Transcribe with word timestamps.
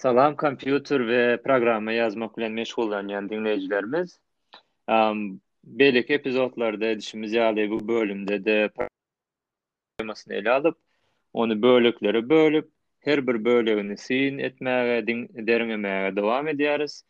Salam 0.00 0.32
kompýuter 0.38 1.00
we 1.04 1.36
programma 1.44 1.92
ýazmak 1.92 2.36
bilen 2.38 2.54
meşgul 2.56 2.86
bolanyň 2.88 3.26
dinleýijilerimiz. 3.30 4.14
Belik 5.80 6.12
epizodlarda 6.16 6.88
edişimiz 6.94 7.34
ýaly 7.36 7.66
bu 7.72 7.80
bölümde 7.88 8.38
de 8.46 8.54
temasyny 9.98 10.36
ele 10.38 10.50
alıp 10.50 10.78
onu 11.32 11.62
bölüklere 11.62 12.28
bölüp, 12.28 12.70
her 13.00 13.26
bir 13.26 13.44
bölegini 13.44 13.96
syn 14.06 14.38
etmäge, 14.40 14.96
derinmäge 15.50 16.16
dowam 16.16 16.48
edýäris. 16.48 17.02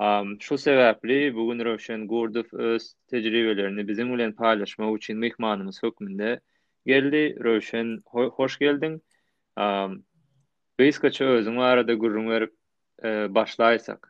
Um, 0.00 0.40
şu 0.40 0.54
sebäpli 0.54 1.18
bugün 1.34 1.64
Roshan 1.64 2.08
Gurdov 2.08 2.56
öz 2.58 2.88
tejribelerini 3.10 3.88
bizim 3.88 4.14
bilen 4.14 4.32
paýlaşma 4.32 4.88
üçin 4.96 5.18
mehmanymyz 5.18 5.82
hökmünde 5.82 6.40
geldi. 6.86 7.26
Roshan, 7.44 7.98
hoş 8.12 8.58
geldin. 8.58 9.02
Um, 9.60 10.04
Beýsgeç 10.78 11.16
özüň 11.26 11.56
arada 11.66 11.94
gurrun 11.98 12.28
berip 12.30 12.52
e, 13.02 13.10
başlaýsak. 13.36 14.04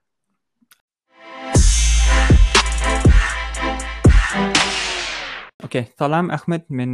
Okay, 5.65 5.87
salam 5.99 6.29
Ahmed, 6.31 6.69
men 6.69 6.93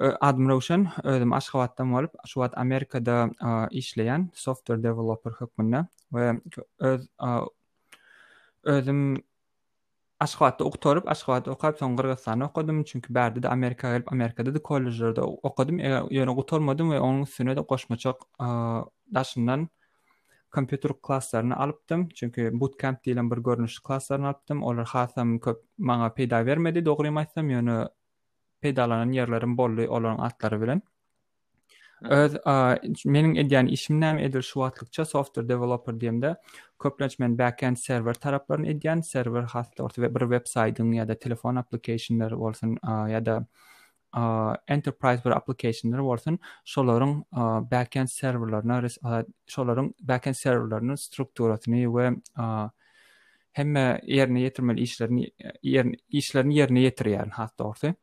e, 0.00 0.12
Adam 0.20 0.48
Roshan, 0.52 0.84
öýüm 1.04 1.32
Aşgabatdan 1.32 1.92
bolup, 1.94 2.20
şu 2.28 2.36
wagt 2.44 2.58
Amerikada 2.58 3.30
e, 3.40 3.48
işleýän 3.80 4.28
software 4.34 4.82
developer 4.82 5.32
hökmünde 5.40 5.86
we 6.10 6.40
öz 6.80 7.08
öýüm 8.68 9.00
Aşgabatda 10.22 10.64
oqtorib, 10.70 11.06
Aşgabatda 11.12 11.50
oqab, 11.56 11.78
soň 11.78 11.94
Qırgızstanda 12.00 12.46
oqadym, 12.50 12.82
çünki 12.90 13.14
berdi 13.16 13.40
de 13.42 13.48
Amerika 13.54 13.88
gelip, 13.92 14.10
Amerikada 14.12 14.52
da 14.54 14.60
kollejlerde 14.68 15.22
oqadym, 15.48 15.78
ýöne 15.88 16.34
gutulmadym 16.36 16.90
we 16.92 17.00
onuň 17.06 17.22
üstüne 17.26 17.54
de 17.56 17.60
goşmaçak 17.72 18.22
daşyndan 19.18 19.64
kompýuter 20.56 20.94
klasslaryny 21.08 21.54
alypdym, 21.64 22.06
çünki 22.20 22.46
bootcamp 22.60 23.02
diýilen 23.06 23.30
bir 23.32 23.42
görnüşli 23.48 23.82
klasslaryny 23.88 24.26
alypdym. 24.30 24.62
Olar 24.62 24.86
hasam 24.94 25.34
köp 25.38 25.64
maňa 25.90 26.12
peyda 26.20 26.44
bermedi, 26.50 26.84
dogry 26.90 27.08
maýtsam, 27.18 27.50
ýöne 27.56 27.80
peydalanan 28.62 29.16
ýerlerim 29.18 29.56
bolly, 29.62 29.88
olaryň 29.88 30.22
atlary 30.28 30.60
bilen. 30.62 30.82
öz 32.10 32.36
meniň 33.04 33.36
edýän 33.46 33.66
işim 33.68 34.00
näme 34.00 34.24
edil 34.26 34.42
şu 34.42 34.60
wagtlykça 34.62 35.04
software 35.04 35.48
developer 35.48 35.94
diýende 35.94 36.34
köplenç 36.82 37.18
men 37.18 37.36
backend 37.38 37.76
server 37.76 38.14
taraplaryny 38.14 38.70
edýän 38.72 39.02
server 39.02 39.42
hatda 39.52 39.86
we 39.94 40.10
bir 40.14 40.26
web 40.34 40.48
saýdyň 40.54 40.90
ýa-da 40.96 41.14
telefon 41.14 41.56
applicationlary 41.56 42.38
bolsun 42.40 42.74
ýa-da 42.86 43.36
enterprise 44.74 45.22
web 45.22 45.36
applicationlary 45.36 46.02
bolsun 46.06 46.38
şolaryň 46.64 47.14
backend 47.70 48.10
serverlaryna 48.16 48.80
şolaryň 49.46 49.92
backend 50.00 50.34
serverlarynyň 50.34 50.96
strukturasyny 50.96 51.84
we 51.86 52.10
hemme 53.52 53.86
ýerine 54.06 54.42
ýetirmeli 54.46 54.80
işlerini 54.88 55.28
ýerine 55.64 55.94
işlerini 56.08 56.54
ýerine 56.62 56.84
ýetirýärin 56.88 57.30
hatda 57.38 57.64
ortasy 57.64 57.94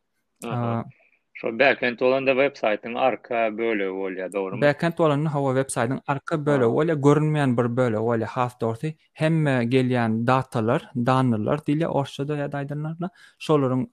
Şo 1.41 1.59
backend 1.59 1.99
olan 2.03 2.25
da 2.27 2.31
web 2.35 2.55
saytyň 2.57 2.97
arka 3.01 3.41
bölü 3.57 3.83
bolýa, 3.99 4.25
dogrymy? 4.33 4.61
Backend 4.63 4.97
olan 5.05 5.21
hawa 5.25 5.53
web 5.59 5.69
saytyň 5.75 5.99
arka 6.13 6.39
bölü 6.47 6.63
bolýa, 6.73 6.95
görünmeýän 7.05 7.53
bir 7.59 7.69
bölü 7.77 7.95
bolýa, 8.07 8.25
half 8.33 8.57
dorthy. 8.63 8.91
Hemme 9.21 9.49
gelýän 9.75 10.17
datalar, 10.27 10.89
danlar 11.11 11.63
dili 11.69 11.87
orşada 11.87 12.33
ýa 12.41 12.47
daýdanlarla 12.57 13.09
şolaryň 13.47 13.85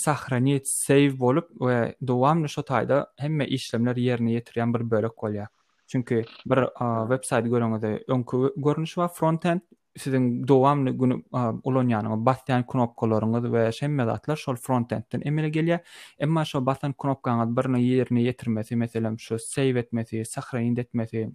sahranyt 0.00 0.66
save 0.72 1.14
bolup 1.22 1.48
we 1.68 1.78
dowamly 2.12 2.48
şo 2.56 2.62
taýda 2.72 2.98
hemme 3.26 3.46
işlemler 3.60 3.96
ýerine 4.08 4.34
ýetirýän 4.40 4.74
bir 4.78 4.88
bölek 4.96 5.14
bolýa. 5.22 5.46
Çünki 5.86 6.24
bir 6.46 6.58
a, 6.74 7.02
web 7.10 7.24
sayt 7.30 7.46
öňkü 7.46 8.52
görnüş 8.68 8.94
we 8.98 9.08
front 9.20 9.46
end 9.46 9.60
sizin 9.96 10.48
doğamlı 10.48 10.90
günü 10.90 11.22
olan 11.62 11.88
yani 11.88 12.26
batyan 12.26 12.66
knop 12.66 12.96
kolorunu 12.96 13.52
ve 13.52 13.72
şey 13.72 13.88
şol 14.36 14.54
front 14.56 14.92
end'den 14.92 15.20
emele 15.24 15.48
gelýär. 15.48 15.78
Emma 16.18 16.44
şo 16.44 16.66
bastan 16.66 16.92
knop 16.92 17.22
kanat 17.22 17.48
birini 17.56 17.84
yerine 17.84 18.22
yetirmesi 18.22 18.76
mesela 18.76 19.14
şu 19.18 19.38
save 19.38 19.78
etmesi, 19.78 20.24
sahra 20.24 20.60
indetmesi, 20.60 21.30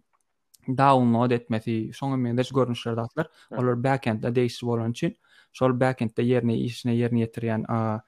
download 0.68 1.32
etmesi, 1.32 1.92
şonga 1.94 2.16
medaj 2.18 2.52
görünüşler 2.52 2.98
datlar. 2.98 3.28
Olar 3.52 3.84
back 3.84 4.08
end'de 4.08 4.36
değişir 4.36 4.68
bolan 4.68 4.92
için 4.92 5.18
şol 5.54 5.80
back 5.80 6.02
end'de 6.02 6.22
yerine 6.24 6.56
işine 6.56 6.96
yerine 6.96 7.20
yetiren 7.20 7.64
a 7.68 8.02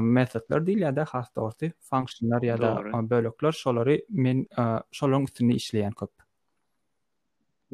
methodlar 0.00 0.66
değil 0.66 0.78
ya 0.78 0.96
da 0.96 1.04
hasta 1.08 1.40
ortı 1.40 1.72
functionlar 1.80 2.42
ya 2.42 2.58
da 2.58 2.82
bölekler 3.10 3.52
şolary 3.52 4.00
men 4.10 4.46
şolun 4.90 5.24
üstünde 5.24 5.54
işleyen 5.54 5.92
köp. 5.92 6.10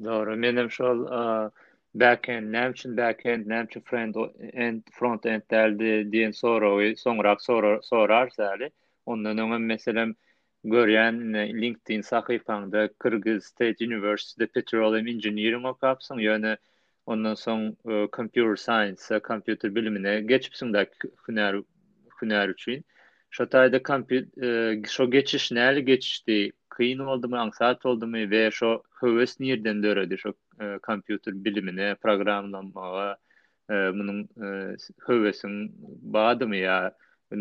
Doğru. 0.05 0.37
Menem 0.37 0.71
şol 0.71 1.07
a 1.07 1.51
backend 1.95 2.53
nämçin 2.53 2.97
backend 2.97 3.47
nämçi 3.49 3.81
front 3.85 4.17
end 4.53 4.83
front 4.99 5.27
end 5.27 5.43
däldi 5.53 5.89
diýen 6.13 6.31
soragy 6.33 6.95
soňrak 7.01 7.43
sorar 7.85 8.29
säli 8.37 8.69
ondan 9.15 9.39
öňe 9.43 9.59
meselem 9.65 10.15
görýän 10.73 11.19
LinkedIn 11.61 12.01
sahypanda 12.09 12.87
Kyrgyz 13.03 13.45
State 13.51 13.85
University 13.89 14.45
Petroleum 14.55 15.07
Engineering 15.15 15.67
okapsyň 15.73 16.17
ýöne 16.29 16.55
ondan 17.07 17.35
soň 17.43 17.69
computer 18.17 18.57
science 18.65 19.03
e, 19.15 19.21
computer 19.29 19.75
bilimine 19.75 20.17
geçipsiň 20.33 20.73
da 20.79 20.87
hünär 21.29 21.61
hünär 22.23 22.49
üçin 22.55 22.85
şataýda 23.31 23.83
kompüter 23.83 24.81
e, 24.81 24.83
şo 24.89 25.11
geçiş 25.11 25.53
näle 25.53 25.81
geçişdi 25.85 26.51
kyn 26.77 26.99
oldymy 27.07 27.39
aňsat 27.45 27.85
oldymy 27.87 28.23
we 28.31 28.51
şo 28.51 28.79
höwes 29.03 29.41
nirden 29.41 29.83
döredi 29.83 30.19
şo 30.19 30.33
E, 30.63 30.79
kompýuter 30.85 31.35
bilimine, 31.45 31.95
programlanmaga 32.03 33.07
e, 33.75 33.77
munyň 33.99 34.19
e, 34.23 34.51
höwesin 35.09 35.57
badymy 36.15 36.61
ýa 36.63 36.77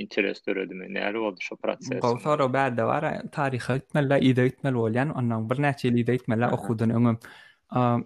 interes 0.03 0.43
döredim 0.45 0.83
näle 0.93 1.19
boldy 1.25 1.43
şu 1.47 1.57
proses. 1.63 2.01
Bolsaro 2.05 2.47
bäde 2.53 2.85
bar 2.87 3.07
taryh 3.37 3.69
etmelä 3.75 4.17
ide 4.31 4.45
etmel 4.51 4.73
bolýan 4.77 5.11
ondan 5.11 5.49
bir 5.49 5.61
näçe 5.67 5.89
ide 5.89 6.13
etmelä 6.19 6.51
okudyn 6.53 6.93
öňüm. 6.99 7.17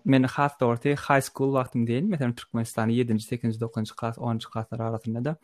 Men 0.05 0.23
has 0.23 0.55
dörtte 0.59 0.90
high 0.95 1.23
school 1.23 1.51
wagtym 1.57 1.85
diýen, 1.88 2.09
meselem 2.11 2.34
Türkmenistan 2.35 2.90
7-nji, 2.90 3.23
8-nji, 3.38 3.59
9-njy 3.61 3.94
klass, 4.00 4.17
10-njy 4.19 4.50
klasslar 4.51 4.79
arasynda 4.90 5.23
da. 5.29 5.35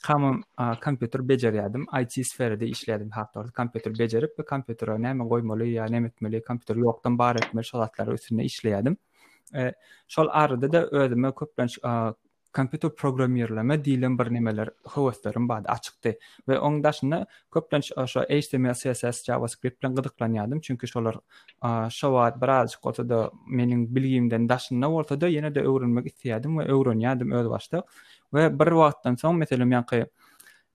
kamy 0.00 0.40
kompýuter 0.82 1.22
beceriyadim, 1.28 1.86
IT 2.02 2.24
sferede 2.26 2.66
işlädim 2.66 3.10
hatda. 3.12 3.40
Kompýuter 3.56 3.94
bejerip, 3.98 4.36
kompýutera 4.48 4.96
näme 4.98 5.24
goýmaly 5.24 5.68
ýa 5.74 5.86
näme 5.92 6.10
etmeli, 6.12 6.40
kompýuter 6.46 6.78
ýokdan 6.84 7.16
bar 7.18 7.36
etmeli 7.42 7.64
şolatlar 7.66 8.12
üstünde 8.16 8.42
işlädim. 8.48 8.96
E, 9.54 9.72
şol 10.08 10.28
arada 10.30 10.72
da 10.72 10.86
özüme 10.86 11.32
köplen 11.32 11.68
kompýuter 12.56 12.92
programmerleme 12.96 13.76
diýilen 13.84 14.18
bir 14.18 14.30
nämeler 14.34 14.72
howaslarym 14.94 15.46
bar, 15.48 15.62
açykdy. 15.66 16.14
Ve 16.48 16.58
ondaşyna 16.58 17.26
köplen 17.54 17.80
şo 17.80 18.24
HTML, 18.30 18.74
CSS, 18.74 19.24
JavaScript 19.26 19.82
bilen 19.82 19.94
gydyklanýardym, 19.96 20.60
çünkü 20.60 20.88
şolar 20.88 21.18
şowat 21.90 22.42
biraz 22.42 22.78
olta 22.82 23.08
da 23.08 23.30
meniň 23.52 23.86
bilgimden 23.94 24.48
daşyna 24.48 24.86
da, 24.90 25.28
ýene-de 25.28 25.60
öwrenmek 25.60 26.06
isteýärdim 26.12 26.60
we 26.60 26.72
öwrenýärdim 26.72 27.34
öz 27.34 27.48
başda. 27.50 27.84
we 28.32 28.48
bir 28.58 28.72
wagtdan 28.80 29.16
soň 29.20 29.38
meselem 29.44 29.72
ýa-ni 29.76 30.02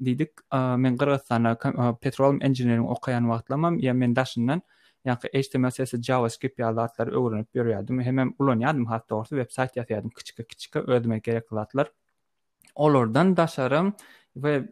diýdik 0.08 0.42
men 0.78 0.98
Gürgistana 1.02 1.56
petrol 2.02 2.38
engineering 2.48 2.86
okuyan 2.86 3.28
wagtlamam 3.32 3.80
ýa 3.82 3.94
men 3.98 4.14
daşyndan 4.18 4.62
ýa-ni 5.08 5.32
HTML 5.42 5.74
CSS 5.76 6.04
JavaScript 6.08 6.60
ýa-da 6.62 6.84
atlar 6.90 7.08
öwrenip 7.10 7.48
ýörýärdim. 7.58 8.02
Hemem 8.04 8.34
ulan 8.40 8.62
ýadym 8.62 8.86
hatda 8.90 9.16
orta 9.22 9.36
web 9.40 9.50
sayt 9.54 9.76
ýazýardym 9.80 10.14
kiçik 10.14 10.44
kiçik 10.50 10.78
öwrenmek 10.84 11.24
gerek 11.24 11.52
atlar. 11.54 11.90
Olardan 12.76 13.34
daşaram 13.38 13.94
we 14.36 14.68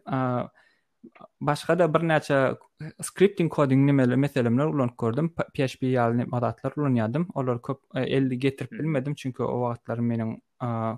başga 1.40 1.78
da 1.78 1.94
bir 1.94 2.00
näçe 2.00 2.56
scripting 3.02 3.50
coding 3.54 3.84
nimeler 3.86 4.16
meselemler 4.16 4.64
ulan 4.64 4.90
gördüm 4.98 5.34
PHP 5.34 5.90
ýaly 5.90 6.28
adatlar 6.32 6.72
ulan 6.76 6.94
ýadym. 6.94 7.26
Olar 7.34 7.56
köp 7.62 7.78
e, 7.94 8.18
getirip 8.36 8.70
hmm. 8.70 8.78
bilmedim 8.78 9.14
çünki 9.14 9.42
o 9.42 9.66
wagtlar 9.74 9.98
meniň 9.98 10.38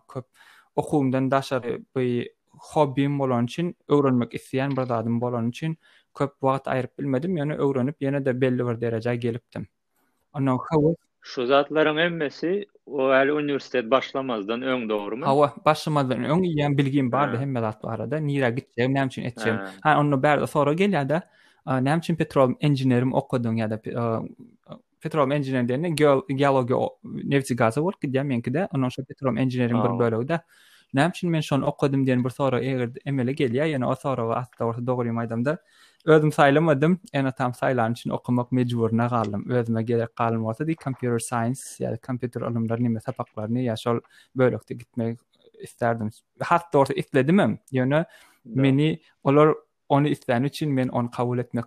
köp 0.09 0.25
okuwumdan 0.79 1.31
daşary 1.31 1.79
bir 1.97 2.31
hobim 2.59 3.19
bolan 3.19 3.45
üçin 3.45 3.77
öwrenmek 3.89 4.35
isleyen 4.35 4.71
bir 4.71 4.79
adam 4.83 5.21
bolan 5.21 5.49
üçin 5.49 5.79
köp 6.19 6.31
wagt 6.45 6.69
ayryp 6.69 6.99
bilmedim, 6.99 7.35
ýöne 7.37 7.39
yani 7.39 7.55
öwrenip 7.67 8.03
ýene 8.03 8.21
de 8.25 8.33
belli 8.41 8.65
bir 8.69 8.79
derejä 8.83 9.15
gelipdim. 9.15 9.67
Ondan 10.35 10.59
hawa 10.71 10.93
şu 11.21 11.43
zatlaryň 11.47 12.01
hemmesi 12.05 12.67
o 12.87 13.09
hali 13.11 13.33
universitet 13.33 13.91
başlamazdan 13.91 14.61
öň 14.63 14.89
dogrymy? 14.91 15.25
Hawa 15.25 15.55
başlamazdan 15.65 16.25
öň 16.25 16.43
ýa 16.49 16.61
yani 16.65 16.79
bilgim 16.79 17.13
bardy 17.13 17.35
hmm. 17.37 17.41
hemme 17.43 17.61
zat 17.61 17.83
barada. 17.85 18.17
Nira 18.19 18.51
gitjek, 18.51 18.89
näme 18.89 19.07
üçin 19.07 19.23
etjek? 19.23 19.55
Ha 19.83 19.99
onu 20.01 20.23
berde 20.23 20.47
sonra 20.47 20.73
gelýär 20.73 21.09
da. 21.09 21.23
Näme 21.67 21.99
üçin 21.99 22.17
petrol 22.17 22.55
engineerim 22.61 23.15
okudun 23.15 23.57
ýa 23.63 23.71
da 23.71 23.77
petrol 25.01 25.31
engineering 25.33 25.69
denne 25.69 25.89
geologi 26.35 26.75
neft 27.05 27.57
gazı 27.59 27.83
bolup 27.83 28.03
gidýär 28.03 28.25
menki 28.31 28.53
de 28.55 28.67
onuň 28.77 28.89
şu 28.97 29.05
petrol 29.11 29.37
engineering 29.45 29.85
bir 29.85 29.99
bölegi 29.99 30.29
de 30.29 30.41
näme 30.95 31.11
üçin 31.11 31.31
men 31.35 31.41
şonu 31.49 31.67
okudym 31.71 32.05
diýen 32.09 32.25
bir 32.25 32.31
sora 32.39 32.61
eger 32.61 32.91
emele 33.13 33.33
gelýär 33.41 33.65
ýa-ni 33.73 33.85
o 33.87 33.95
we 33.95 34.09
atda 34.09 34.65
orta 34.67 34.87
dogry 34.87 35.09
maýdamda 35.09 35.57
özüm 36.05 36.31
saýlamadym 36.31 36.97
ene 37.13 37.33
tam 37.33 37.53
saýlan 37.53 37.93
üçin 37.93 38.11
okumak 38.11 38.53
mejbur 38.53 38.91
nagalym 38.97 39.51
özüme 39.51 39.83
gerek 39.83 40.17
galym 40.17 40.45
bolsa 40.45 40.67
di 40.67 40.77
computer 40.77 41.19
science 41.19 41.61
ýa 41.85 41.97
computer 42.09 42.41
ilimleri 42.51 42.83
näme 42.83 42.99
ýa 42.99 43.71
ýa 43.71 43.77
şol 43.77 44.01
bölükde 44.37 44.75
gitmek 44.75 45.19
isterdim. 45.63 46.11
Hatta 46.41 46.79
orta 46.79 46.95
itledim 46.95 47.39
hem. 47.39 47.59
Yani 47.71 48.05
meni 48.45 49.01
olar 49.25 49.55
onu 49.89 50.09
isteyen 50.09 50.45
için 50.45 50.73
men 50.73 50.89
on 50.89 51.07
kabul 51.07 51.39
etmek 51.39 51.65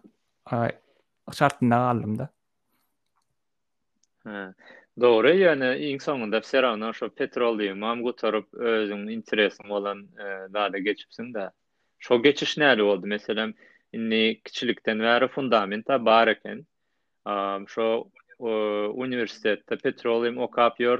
şartında 1.31 1.75
aldım 1.77 2.17
da. 2.19 2.29
Doğru 5.01 5.29
yani 5.29 5.75
in 5.75 5.97
sonunda 5.97 6.41
Serana 6.41 6.93
şu 6.93 7.09
petrol 7.15 7.59
diye 7.59 7.73
mam 7.73 8.03
götürüp 8.05 8.53
özüm 8.53 9.09
interesim 9.09 9.71
olan 9.71 10.03
e, 10.03 10.53
daha 10.53 10.73
da 10.73 10.77
geçipsin 10.77 11.33
de. 11.33 11.51
Şo 11.99 12.21
geçiş 12.23 12.57
nerede 12.57 12.83
oldu 12.83 13.07
mesela 13.07 13.53
inni 13.93 14.41
kiçilikten 14.45 14.99
veri 14.99 15.27
fundamenta 15.27 16.05
bariken 16.05 16.65
am 17.25 17.67
şu 17.69 18.05
uniwersitetde 18.39 19.77
petrolim 19.77 20.37
o 20.37 20.51
kap 20.51 20.77
şo 20.81 20.97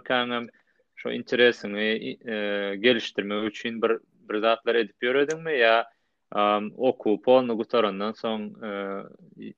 şu 0.96 1.10
interesini 1.12 2.16
e, 2.32 2.76
geliştirme 2.76 3.36
üçün 3.46 3.82
bir 3.82 3.92
bir 4.30 4.38
zatlar 4.40 4.76
edip 4.76 5.04
yoradın 5.04 5.46
ýa? 5.46 5.58
ya 5.58 5.86
um, 6.36 6.74
oku 6.78 7.22
polnu 7.22 7.58
götürenden 7.58 8.12
son 8.12 8.40
e, 8.64 9.54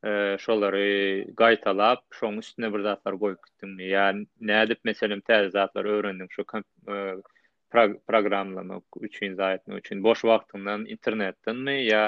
E, 0.00 0.36
şolary 0.40 1.28
gaýtalap, 1.36 2.00
şoň 2.16 2.38
üstüne 2.40 2.70
bir 2.72 2.80
zatlar 2.86 3.16
goýup 3.20 3.42
gitdim. 3.48 3.72
Ýani 3.84 4.22
nädip 4.50 4.78
meselem 4.88 5.20
täze 5.20 5.50
zatlar 5.50 5.84
öwrendim 5.84 6.26
şu 6.30 6.44
e, 6.54 6.64
programlama 8.08 8.78
üçin 9.00 9.36
zaýatny 9.40 9.76
üçin 9.82 10.00
boş 10.06 10.22
wagtymdan 10.24 10.86
internetdenmi 10.86 11.74
ýa 11.82 12.06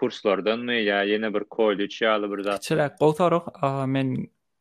kurslardanmy 0.00 0.76
ýa 0.82 1.00
ýene 1.14 1.32
bir 1.38 1.48
kollej 1.56 1.96
ýaly 2.04 2.30
bir 2.36 2.44
zat. 2.50 2.62
Çyrak 2.68 3.00
gowtaryk, 3.00 3.48
men 3.96 4.12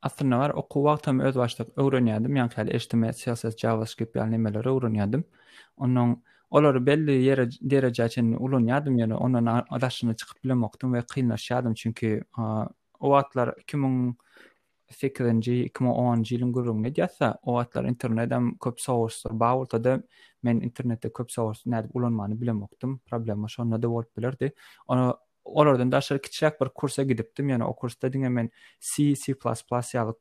aslında 0.01 0.39
var 0.39 0.49
oku 0.63 0.79
wagtym 0.87 1.19
öz 1.19 1.35
başlap 1.35 1.75
öwrenýärdim. 1.75 2.31
Ýa-ni 2.39 2.71
HTML, 2.79 3.11
CSS, 3.23 3.57
JavaScript 3.65 4.15
ýaly 4.15 4.37
nämeler 4.39 4.63
öwrenýärdim. 4.71 5.27
Onuň 5.75 6.15
olar 6.51 6.85
belli 6.85 7.11
yere 7.11 7.49
derece 7.61 8.03
açan 8.03 8.41
ulun 8.43 8.65
yardım 8.67 8.97
yani 8.97 9.15
onun 9.15 9.45
adasını 9.45 10.15
çıkıp 10.15 10.43
bilemektim 10.43 10.93
ve 10.93 11.01
kıynaşadım 11.01 11.73
çünkü 11.73 12.23
o 12.99 13.13
atlar 13.13 13.53
2000 13.61 14.17
Fikrenji, 14.91 15.63
2010 15.63 15.95
oan 15.95 16.23
jilin 16.23 16.53
gurrum 16.53 16.83
ne 16.83 16.95
diyasa, 16.95 17.37
o 17.43 17.59
atlar 17.59 17.83
internetem 17.85 18.57
köp 18.57 18.81
soğursu 18.81 19.39
bağulta 19.39 19.83
da 19.83 20.03
men 20.43 20.55
internette 20.55 21.13
köp 21.13 21.31
soğursu 21.31 21.71
ne 21.71 21.77
adip 21.77 21.95
ulanmanı 21.95 22.41
bilemoktum, 22.41 22.99
problemi 23.09 23.51
şu 23.51 23.61
anna 23.63 23.81
da 23.81 23.87
volt 23.87 24.17
bilirdi. 24.17 24.53
Ona, 24.87 25.17
olardan 25.45 25.91
daşar 25.91 26.21
kiçirak 26.21 26.61
bir 26.61 26.65
kursa 26.65 27.03
gidiptim, 27.03 27.49
yana 27.49 27.67
o 27.67 27.75
kursda 27.75 28.13
dünge 28.13 28.29
men 28.29 28.49
C, 28.79 29.13
C++ 29.15 29.33
ya 29.93 30.13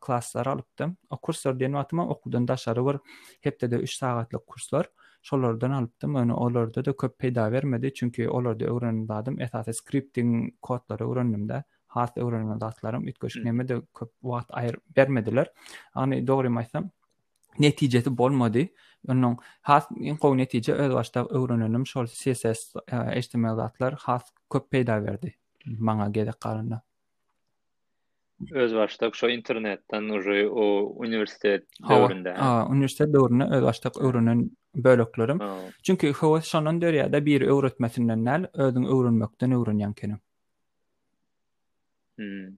klaslar 0.00 0.46
alıptim. 0.46 0.96
O 1.10 1.16
kurslar 1.16 1.58
diyan 1.60 1.74
vatima 1.74 2.08
okudan 2.08 2.48
daşarı 2.48 2.84
var, 2.84 2.98
hepte 3.40 3.70
de 3.70 3.76
3 3.76 3.94
saatlik 3.96 4.46
kurslar. 4.46 4.88
şolardan 5.24 5.70
alıptım. 5.70 6.14
Öne 6.14 6.32
olarda 6.32 6.84
da 6.84 6.96
köp 6.96 7.18
peyda 7.18 7.52
vermedi. 7.52 7.94
çünki 7.94 8.28
olarda 8.28 8.64
öğrenim 8.64 9.08
dadım. 9.08 9.40
Esas 9.40 9.66
scripting 9.76 10.52
kodları 10.62 11.10
öğrenim 11.12 11.48
Has 11.86 12.16
öğrenim 12.16 12.60
dadlarım. 12.60 13.08
Ütköşk 13.08 13.36
hmm. 13.38 13.44
neme 13.44 13.68
de 13.68 13.80
köp 13.98 14.08
vaat 14.22 14.46
ayır 14.50 14.76
vermediler. 14.96 15.52
Hani 15.90 16.26
doğru 16.26 16.50
maysam. 16.50 16.90
Neticeti 17.58 18.18
bolmadı. 18.18 18.66
Onun 19.08 19.38
has 19.62 19.86
in 19.96 20.16
qov 20.16 20.36
netice 20.36 20.72
öz 20.72 20.94
başta 20.94 21.20
Şol 21.84 22.06
CSS, 22.06 22.74
e, 22.92 22.96
HTML 22.96 23.56
datlar, 23.58 23.94
has 23.94 24.30
köp 24.50 24.70
peyda 24.70 25.02
verdi. 25.04 25.34
Mana 25.66 26.08
gerek 26.08 26.40
karını. 26.40 26.80
öz 28.52 28.74
başda 28.74 29.10
şu 29.14 29.28
internetden 29.28 30.02
uje 30.02 30.48
o 30.48 30.62
universitet 30.96 31.64
döwründe. 31.90 32.32
Ha, 32.32 32.66
universitet 32.70 33.12
döwründe 33.14 33.44
öz 33.56 33.62
başda 33.64 33.90
öwrenen 34.00 34.50
bölüklerim. 34.74 35.38
Çünkü 35.82 36.12
hava 36.12 36.40
şanan 36.40 36.80
döryada 36.82 37.26
bir 37.26 37.40
öwretmesinden 37.42 38.18
näl 38.24 38.42
özüň 38.64 38.86
öwrenmekden 38.94 39.50
öwrenýän 39.50 39.94
kenem. 39.94 40.18
Hmm. 42.18 42.56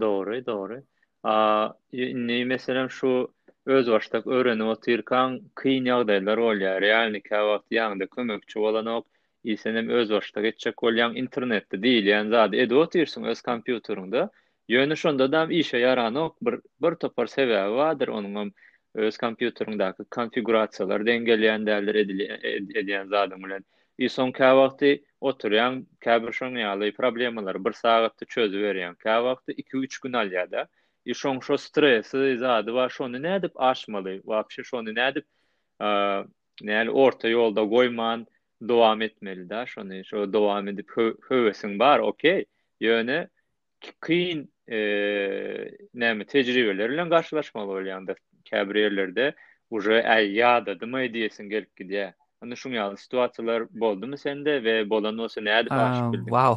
Doğru, 0.00 0.46
doğru. 0.46 0.82
A, 1.22 1.68
ne 1.92 2.44
mesela 2.44 2.88
şu 2.88 3.28
öz 3.66 3.88
başda 3.90 4.18
öwrenip 4.26 4.66
otyrkan 4.66 5.40
kyn 5.62 5.84
ýagdaýlar 5.86 6.38
bolýar. 6.38 6.80
Realny 6.80 7.20
kawagt 7.22 7.72
ýagda 7.72 8.06
kömekçi 8.08 8.58
bolanok 8.60 9.06
isenem 9.44 9.88
öz 9.88 10.10
başda 10.10 10.40
geçecek 10.42 10.74
bolýan 10.76 11.16
internetde 11.16 11.82
değil. 11.82 12.06
Yani 12.06 12.30
zady 12.30 12.62
edip 12.62 12.76
otyrsyň 12.78 13.26
öz 13.26 13.38
kompýuteriňde. 13.38 14.28
Yöne 14.68 14.96
şonda 14.96 15.32
da 15.32 15.46
işe 15.50 15.78
yaran 15.78 16.32
bir 16.42 16.58
bir 16.82 16.94
topar 16.96 17.26
sebebi 17.26 17.68
wadır 17.78 18.08
onuň 18.10 18.50
öz 18.98 19.14
kompýuteriňdäki 19.20 20.08
konfigurasiýalar 20.10 21.02
deňgelendirilýär 21.06 22.40
edýän 22.80 23.08
zadym 23.12 23.42
bilen. 23.46 23.64
I 24.02 24.08
soň 24.14 24.32
ka 24.38 24.48
wagty 24.60 24.90
oturýan 25.30 25.78
käbir 26.06 26.32
şoň 26.38 26.52
ýaly 26.64 26.90
problemler 26.96 27.60
bir 27.66 27.72
sagatda 27.82 28.24
çözüp 28.36 28.64
berýän. 28.66 28.96
Ka 29.04 29.20
2-3 29.48 29.98
gün 30.02 30.12
alýada. 30.22 30.66
I 31.06 31.10
şoň 31.22 31.42
şo 31.46 31.56
stresi 31.66 32.24
zady 32.42 32.70
we 32.78 32.88
şonu 32.88 33.16
nädip 33.22 33.54
aşmaly? 33.54 34.16
Wapşy 34.26 34.62
şonu 34.72 34.90
nädip 34.98 35.26
näle 36.70 36.90
orta 36.90 37.28
ýolda 37.30 37.68
goyman, 37.68 38.26
dowam 38.68 39.02
etmeli 39.02 39.48
da. 39.48 39.66
Şonu 39.66 40.04
şo 40.04 40.26
dowam 40.32 40.68
edip 40.68 40.88
höwesiň 41.28 41.78
bar, 41.78 41.98
okey. 41.98 42.44
Yöne 42.80 43.28
Kıyın 44.00 44.50
eee 44.68 45.78
näme 45.94 46.24
tejribelerle 46.30 47.04
garşylaşmaly 47.14 47.66
bolýandy. 47.70 48.14
Käbir 48.46 48.74
ýerlerde 48.84 49.32
uje 49.70 50.00
aýýada 50.16 50.74
dymy 50.80 51.06
diýesin 51.14 51.48
gelip 51.50 51.72
gidýä. 51.80 52.12
Ana 52.40 52.54
şu 52.56 52.70
ýaly 52.74 52.96
situasiýalar 53.00 53.66
boldymy 53.82 54.18
sende 54.18 54.54
we 54.66 54.76
bolan 54.90 55.18
bolsa 55.18 55.40
näde 55.40 55.68
başlaýar? 55.68 56.12
Wow. 56.12 56.54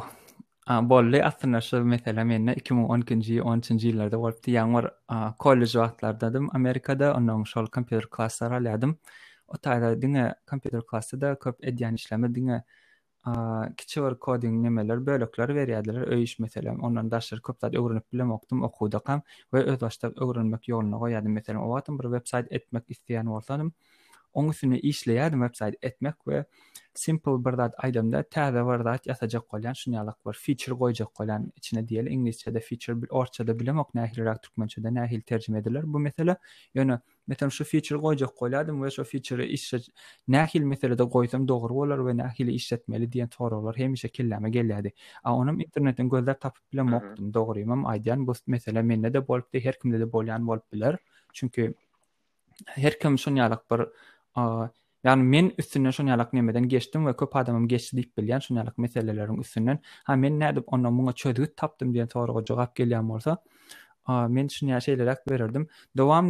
A 0.66 0.88
bolle 0.90 1.24
aslında 1.24 1.60
şu 1.60 1.84
mesela 1.84 2.24
men 2.24 2.48
2010-njy 2.54 3.40
10-njy 3.40 3.84
ýyllarda 3.90 4.18
bolupdy. 4.22 4.50
Ýaňwar 4.54 4.90
kollej 5.38 5.72
wagtlarda 5.74 6.32
dym 6.34 6.50
Amerikada 6.56 7.14
ondan 7.16 7.44
şol 7.44 7.66
kompýuter 7.66 8.10
klassara 8.10 8.56
alýadym. 8.60 8.94
O 9.48 9.54
taýda 9.56 9.94
diňe 10.02 10.34
kompýuter 10.46 10.86
klassada 10.86 11.34
köp 11.38 11.62
edýän 11.64 11.94
işlemi 11.94 12.28
diňe 12.34 12.62
kiçi 13.76 14.02
bir 14.02 14.14
koding 14.22 14.54
nämeler 14.64 15.02
bölükleri 15.06 15.52
berýärler 15.54 16.12
öýüş 16.12 16.36
ondan 16.82 17.10
daşyr 17.10 17.40
köp 17.42 17.60
zat 17.60 17.74
öwrenip 17.74 18.12
bilmek 18.12 18.44
üçin 18.44 18.60
okudakam 18.60 19.22
we 19.50 19.58
öz 19.58 19.80
başda 19.80 20.08
öwrenmek 20.08 20.68
ýoluna 20.68 20.96
goýadym 21.02 21.28
meselem 21.38 21.60
owatym 21.62 21.98
bir 21.98 22.04
website 22.04 22.48
etmek 22.50 22.84
isleýän 22.90 23.26
bolsam 23.26 23.72
onuň 24.32 24.50
üstüne 24.50 24.76
işleýärdim 24.80 25.40
website 25.48 25.76
etmek 25.82 26.14
we 26.24 26.44
simple 26.94 27.36
bir 27.44 27.56
zat 27.58 27.74
aýdamda 27.84 28.20
täze 28.34 28.62
bir 28.68 28.82
zat 28.86 29.04
ýasajak 29.10 29.44
bolýan 29.52 29.76
şunyalyk 29.80 30.16
bir 30.28 30.38
feature 30.44 30.74
goýjak 30.80 31.10
bolan 31.20 31.44
içine 31.60 31.82
diýeli 31.90 32.08
inglisçede 32.16 32.60
feature 32.68 33.02
bir 33.02 33.10
orçada 33.20 33.54
bilemok 33.58 33.92
nähilrak 33.94 34.40
türkmençede 34.46 34.92
nähil 34.96 35.20
terjime 35.22 35.58
edilir 35.58 35.84
bu 35.92 35.98
mesele 35.98 36.36
ýöne 36.76 36.98
yani, 37.38 37.52
şu 37.52 37.64
feature 37.64 37.98
goýjak 37.98 38.34
bolýadym 38.40 38.74
we 38.82 38.90
şu 38.90 39.04
feature 39.04 39.46
işe 39.46 39.78
nähil 40.28 40.60
meselede 40.64 41.02
goýsam 41.02 41.48
dogry 41.48 41.74
bolar 41.74 41.98
we 41.98 42.16
nähil 42.22 42.50
işletmeli 42.54 43.04
diýen 43.08 43.28
taýrawlar 43.28 43.76
hem 43.78 43.96
şekillerme 43.96 44.48
gelýärdi. 44.50 44.92
A 45.24 45.36
onam 45.36 45.60
internetden 45.60 46.08
gözler 46.08 46.40
tapyp 46.40 46.72
bilemokdym 46.72 47.24
mhm. 47.24 47.34
dogry 47.34 47.60
hem 47.60 47.86
aýdan 47.86 48.26
bu 48.26 48.32
mesele 48.46 48.82
menne 48.82 49.12
de 49.14 49.28
bolupdy, 49.28 49.60
her 49.64 49.78
kimde 49.78 50.00
de 50.00 50.04
bolýan 50.04 50.46
bolup 50.46 50.72
biler. 50.72 50.96
Çünki 51.32 51.74
her 52.66 52.98
kim 52.98 53.18
şunyalyk 53.18 53.70
bir 53.70 53.86
Yani 55.04 55.22
men 55.22 55.52
üstünden 55.58 55.90
şu 55.90 56.06
nelik 56.06 56.32
nemeden 56.32 56.68
geçtim 56.68 57.06
ve 57.06 57.16
köp 57.16 57.36
adamım 57.36 57.68
geçti 57.68 57.96
deyip 57.96 58.16
bilen 58.18 58.38
şu 58.38 58.54
nelik 58.54 58.78
meselelerin 58.78 59.38
üstünden. 59.40 59.78
Ha 60.04 60.16
men 60.16 60.38
nädip 60.40 60.64
onu 60.74 60.90
muňa 60.98 61.12
çözgüt 61.22 61.56
tapdym 61.62 61.94
diýen 61.94 62.12
soraga 62.16 62.44
jogap 62.50 62.76
gelýän 62.82 63.08
bolsa, 63.12 63.38
ha 64.10 64.28
men 64.36 64.46
şu 64.54 64.66
ýa 64.70 64.80
şeýle 64.82 65.06
rak 65.06 65.26
bererdim 65.28 65.66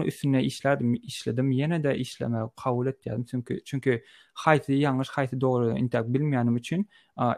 üstüne 0.07 0.43
işledim 0.45 0.95
işledim 0.95 1.51
ýene 1.51 1.83
de 1.83 1.97
işleme 1.99 2.41
kabul 2.57 2.87
etdim 2.87 3.25
çünki 3.25 3.61
çünki 3.65 4.03
haýty 4.45 4.73
ýangyş 4.83 5.11
haýty 5.11 5.41
doğru 5.41 5.71
intak 5.79 6.07
bilmeýänim 6.07 6.57
üçin 6.57 6.89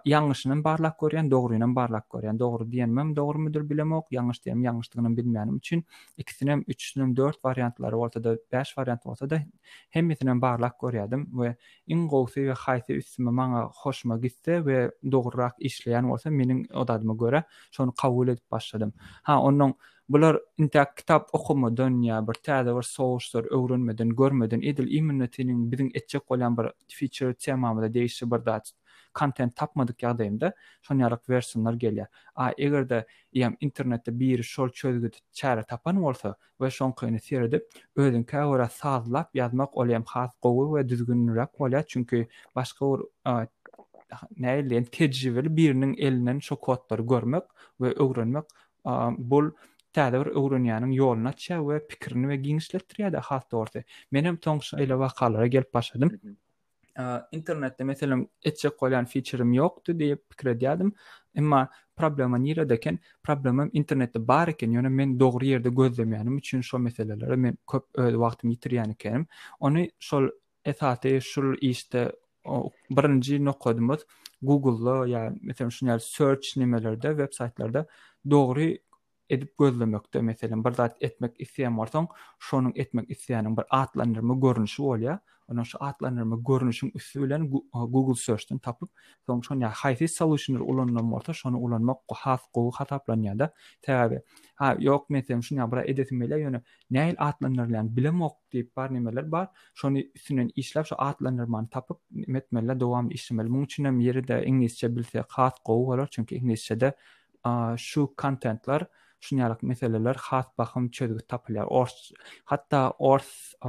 yanlışının 0.04 0.64
barlak 0.64 0.98
görýän 1.00 1.30
dogrynyň 1.30 1.74
barlak 1.76 2.04
görýän 2.10 2.38
dogry 2.38 2.64
diýenmem 2.64 3.16
dogry 3.16 3.38
müdür 3.38 3.68
bilemok 3.70 4.10
ýangyş 4.12 4.42
diýen 4.44 4.64
ýangyşlygyny 4.66 5.14
bilmeýänim 5.16 5.56
üçin 5.56 5.84
ikisini 6.16 6.58
üçüsini 6.66 7.16
dört 7.16 7.44
variantlary 7.44 7.94
ortada 7.94 8.36
beş 8.52 8.78
variant 8.78 9.04
da 9.04 9.42
hem 9.90 10.10
isinin 10.10 10.42
barlak 10.42 10.72
görýädim 10.78 11.24
we 11.30 11.56
in 11.86 12.08
gowsy 12.08 12.40
ve 12.48 12.52
haýty 12.52 12.92
üstüme 12.96 13.30
maňa 13.30 13.62
hoşma 13.74 14.18
gitdi 14.18 14.60
we 14.64 14.90
dograk 15.12 15.54
işleýän 15.58 16.08
bolsa 16.10 16.30
meniň 16.30 16.66
odadymy 16.72 17.12
görä 17.18 17.42
şonu 17.70 17.92
kabul 17.92 18.28
edip 18.28 18.50
başladym 18.50 18.92
ha 19.22 19.34
onuň 19.38 19.72
Bular 20.12 20.38
inta 20.58 20.92
kitap 20.94 21.28
okuma 21.32 21.70
dünya 21.76 22.18
bir 22.28 22.34
täze 22.44 22.72
bir 22.76 22.82
sowuşlar 22.82 23.44
öwrenmeden 23.58 24.08
görmeden 24.18 24.60
edil 24.70 24.86
immunitetiniň 24.98 25.62
biziň 25.72 25.88
etçe 26.00 26.18
bolan 26.30 26.56
bir 26.58 26.66
feature 26.96 27.30
temamyla 27.46 27.88
değişse 27.94 28.26
bir 28.34 28.38
zat 28.48 28.68
content 29.20 29.54
tapmadyk 29.60 30.02
ýagdaýymda 30.04 30.50
şoň 30.88 31.00
ýaryk 31.04 31.22
wersiýalar 31.32 31.78
gelýär. 31.84 32.06
A 32.36 32.50
egerde 32.66 32.98
ýam 33.34 33.56
internetde 33.68 34.14
bir 34.20 34.42
şol 34.50 34.68
çözgü 34.82 35.10
çäre 35.42 35.64
tapan 35.72 36.02
bolsa 36.04 36.34
we 36.58 36.68
şoň 36.80 36.92
köni 37.00 37.20
serdi 37.30 37.62
özüm 37.96 38.24
kawra 38.34 38.68
sazlap 38.68 39.34
ýazmak 39.40 39.72
bolýam 39.80 40.04
has 40.12 40.30
gowy 40.42 40.68
we 40.76 40.88
düzgünrak 40.92 41.54
bolýar 41.62 41.84
çünki 41.94 42.26
başga 42.56 42.84
bir 42.86 43.00
näilen 44.44 44.84
tejribeli 44.98 45.56
biriniň 45.56 45.96
elinden 45.98 46.38
şo 46.38 46.56
kodlary 46.56 47.06
görmek 47.06 47.42
we 47.78 47.88
öwrenmek 48.06 48.44
Um, 48.84 49.14
bol 49.18 49.50
täze 49.96 50.18
bir 50.20 50.32
öwrenýäniň 50.36 50.92
ýoluna 50.96 51.30
düşä 51.36 51.56
we 51.66 51.76
pikirini 51.90 52.28
we 52.32 52.36
giňişletdirýärdi 52.48 53.16
has 53.28 53.44
dogry. 53.52 53.82
Men 54.12 54.24
hem 54.24 54.36
toňş 54.36 54.74
ýaly 54.80 54.96
wakalara 55.06 55.46
gelip 55.46 55.74
başladym. 55.74 56.20
Internetde 57.32 57.84
meselem 57.84 58.26
etçe 58.44 58.68
kolyan 58.68 59.04
featureim 59.04 59.52
yoktu 59.52 59.98
diye 59.98 60.16
pikir 60.16 60.46
ediyadım. 60.46 60.92
Ama 61.38 61.68
problema 61.96 62.38
nire 62.38 62.68
deken, 62.68 62.98
internetde 63.28 63.78
internette 63.78 64.28
bariken 64.28 64.70
yana 64.70 64.88
men 64.88 65.20
doğru 65.20 65.44
yerde 65.44 65.68
gözlem 65.70 66.12
yana 66.12 66.30
mücün 66.30 66.60
şu 66.60 66.78
meselelere 66.78 67.36
men 67.36 67.58
köp 67.72 67.84
öyle 67.94 68.18
vaktim 68.18 68.50
yitir 68.50 68.70
yana 68.70 69.26
Onu 69.60 69.86
şol 70.00 70.28
etate, 70.64 71.20
şol 71.20 71.54
işte 71.60 72.12
birinci 72.90 73.44
no 73.44 73.52
Google'la 74.42 75.08
ya 75.08 75.18
yani, 75.24 75.38
meselem 75.42 75.72
şunlar 75.72 75.98
search 75.98 76.56
nimelerde, 76.56 77.08
websitelerde 77.08 77.86
doğru 78.30 78.60
edip 79.34 79.58
gözlemekde 79.60 80.20
meselen 80.22 80.64
bir 80.64 80.70
zat 80.70 80.96
etmek 81.02 81.40
isteyen 81.40 81.78
varsan 81.78 82.08
şonun 82.38 82.72
etmek 82.76 83.10
isteyenin 83.10 83.56
bir 83.56 83.64
atlandırma 83.82 84.34
görünüşü 84.34 84.82
olya 84.82 85.20
onun 85.48 85.62
şu 85.62 85.78
atlandırma 85.84 86.36
görünüşün 86.48 86.90
üstü 86.94 87.32
e, 87.34 87.38
Google 87.72 88.14
search'ten 88.14 88.58
tapıp 88.58 88.90
son 89.26 89.40
şon 89.40 89.60
ya 89.60 89.72
hayfi 89.74 90.08
solutioner 90.08 90.60
ulanan 90.60 91.12
varsa 91.12 91.32
şonu 91.32 91.58
ulanmak 91.58 91.96
qahaf 92.08 92.52
qul 92.52 92.72
hataplanyada 92.72 93.52
tabi 93.82 94.20
ha 94.54 94.76
yok 94.78 95.10
meselen 95.10 95.40
şun 95.40 95.56
ya 95.56 95.70
bura 95.70 95.84
edetim 95.84 96.20
bile 96.20 96.40
yönü 96.40 96.62
neyl 96.90 97.14
atlandırlan 97.18 97.96
bilemok 97.96 98.36
bar 98.76 98.94
nemeler 98.94 99.32
bar 99.32 99.48
şonu 99.74 99.98
üstünün 99.98 100.52
işlep 100.56 100.86
şu 100.86 101.00
atlandırmanı 101.00 101.68
tapıp 101.68 102.00
metmelle 102.10 102.80
devam 102.80 103.10
işlemeli 103.10 103.48
bunun 103.50 103.64
için 103.64 103.84
hem 103.84 104.00
yeri 104.00 104.28
de 104.28 104.44
İngilizce 104.46 104.96
bilse 104.96 105.24
qahaf 105.36 105.58
qul 105.64 105.74
olur 105.74 106.08
çünkü 106.10 106.34
İngilizce'de 106.34 106.94
e, 107.46 107.50
şu 107.76 108.14
contentlar 108.22 108.82
şun 109.22 109.38
ýarak 109.38 109.60
meseleler 109.62 110.16
has 110.18 110.46
bakym 110.58 110.88
çözgü 110.90 111.26
tapylar 111.28 111.66
Ors 111.70 112.10
hatda 112.44 112.78
ors 112.98 113.28
e, 113.64 113.68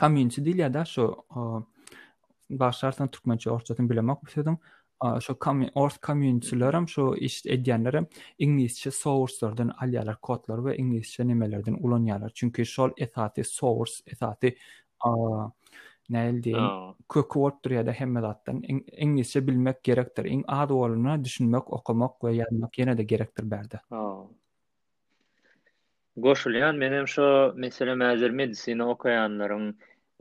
community 0.00 0.40
diýilýär 0.40 0.74
da 0.74 0.84
şu 0.84 1.06
e, 1.30 1.38
başlarsan 2.60 3.08
türkmençe 3.10 3.50
orçatyn 3.50 3.90
bilemek 3.90 4.18
isedim 4.28 4.58
şu 5.20 5.38
coming 5.44 5.70
earth 5.76 5.96
şu 6.86 7.14
iş 7.16 7.44
edýänlerim 7.44 8.06
inglisçe 8.38 8.90
sourcelardan 8.90 9.68
alýarlar 9.80 10.16
kodlar 10.22 10.56
we 10.58 10.76
inglisçe 10.76 11.28
nemelerden 11.28 11.74
ulanýarlar. 11.74 12.30
Çünki 12.34 12.66
şol 12.66 12.90
etaty 12.96 13.42
source 13.42 13.92
etaty 14.06 14.46
e, 14.46 15.08
näldi 16.10 16.52
kök 17.08 17.24
wortdyr 17.32 17.70
ýa-da 17.70 17.92
hemme 17.92 18.20
zatdan 18.20 18.62
inglisçe 18.98 19.46
bilmek 19.46 19.82
gerekdir. 19.84 20.24
Iň 20.24 20.44
ady 20.46 21.24
düşünmek, 21.24 21.70
okumak 21.72 22.12
we 22.20 22.36
ýazmak 22.38 22.70
ýene-de 22.78 23.02
gerekdir 23.02 23.50
berdi. 23.50 23.80
Goşulyan 26.16 26.76
menem 26.76 27.08
şo 27.08 27.52
mesele 27.56 27.90
mäzir 27.92 28.30
medisini 28.30 28.82
okuyanlaryň 28.84 29.74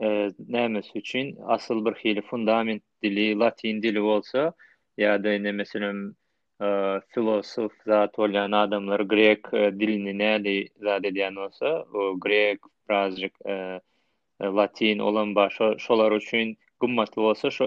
e, 0.03 0.29
nämes 0.55 0.87
üçin 0.95 1.35
asyl 1.55 1.85
bir 1.85 1.93
hili 1.95 2.21
fundament 2.21 2.83
dili 3.03 3.35
latin 3.39 3.83
dili 3.83 4.01
bolsa 4.01 4.53
ýa-da 4.97 5.33
ene 5.33 5.51
meselem 5.51 5.99
e, 6.61 6.67
filosof 7.07 7.73
zat 7.85 8.17
bolan 8.17 8.51
adamlar 8.51 8.99
grek 8.99 9.53
e, 9.53 9.73
dilini 9.79 10.13
näde 10.23 10.53
zat 10.79 11.03
edýän 11.03 11.35
bolsa 11.35 11.73
o 11.93 12.13
grek 12.23 12.59
prazjik 12.87 13.33
e, 13.47 13.79
latin 14.41 14.99
olan 14.99 15.35
baş 15.35 15.57
şolar 15.77 16.11
üçin 16.11 16.57
olsa 16.81 17.15
bolsa 17.15 17.51
şo 17.51 17.65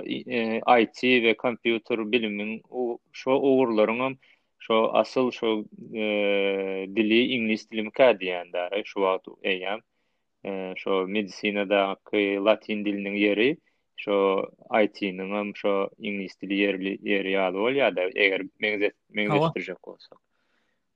IT 0.81 0.99
we 1.00 1.33
kompýuter 1.45 2.12
bilimin 2.12 2.61
o 2.71 2.99
şo 3.12 3.31
uğurlaryňam 3.33 4.14
şo 4.66 4.90
asıl 4.92 5.30
şo 5.30 5.64
e, 5.94 6.02
dili 6.97 7.21
ingilis 7.35 7.71
dilim 7.71 7.90
ka 7.90 8.21
diyen 8.21 8.52
dara 8.52 8.85
şo 8.85 9.00
vaqt 9.00 9.28
eyem 9.42 9.78
e, 10.47 10.73
şo 10.76 11.06
medisinada 11.09 11.97
ki 12.11 12.38
latin 12.44 12.85
diliniň 12.85 13.16
yeri 13.25 13.56
şo 13.97 14.44
IT-nin 14.85 15.30
hem 15.37 15.50
şo 15.61 15.73
inglis 16.09 16.40
dili 16.42 16.54
ýerli 16.64 16.92
ýeri 17.12 17.30
ýaly 17.37 17.59
bolýar 17.64 17.90
da 17.97 18.09
eger 18.25 18.40
meňzet 18.61 18.94
meňzetdirjek 19.12 19.78
bolsa. 19.87 20.16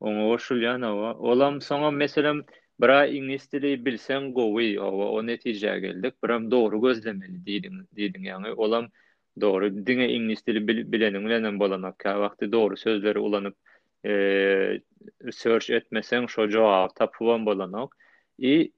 Onu 0.00 0.20
oşulýan 0.34 0.86
awa. 0.86 1.10
Olam 1.18 1.56
soňa 1.60 1.90
meselem 1.96 2.42
bira 2.80 3.06
inglis 3.06 3.52
dili 3.52 3.84
bilsen 3.84 4.32
gowy 4.32 4.78
awa 4.80 5.06
o 5.12 5.26
netije 5.26 5.78
geldik. 5.80 6.14
Biram 6.24 6.50
dogry 6.50 6.80
gözlemeli 6.86 7.38
diýdim 7.46 7.76
diýdim 7.96 8.20
ýa 8.24 8.28
Yani. 8.28 8.52
Olam 8.52 8.88
doğru 9.40 9.86
dine 9.86 10.08
İngiliz 10.08 10.46
dili 10.46 10.68
bilenin 10.92 11.24
bilenin 11.26 11.60
bolanak 11.60 11.98
ka 11.98 12.20
vaqti 12.20 12.52
doğru 12.52 12.76
sözleri 12.76 13.18
ulanıp 13.18 13.56
e, 14.06 14.12
search 15.32 15.70
etmesen 15.70 16.26
şo 16.26 16.48
cevap 16.48 16.96
tapuvan 16.96 17.46
bolanak 17.46 17.94
i 18.42 18.72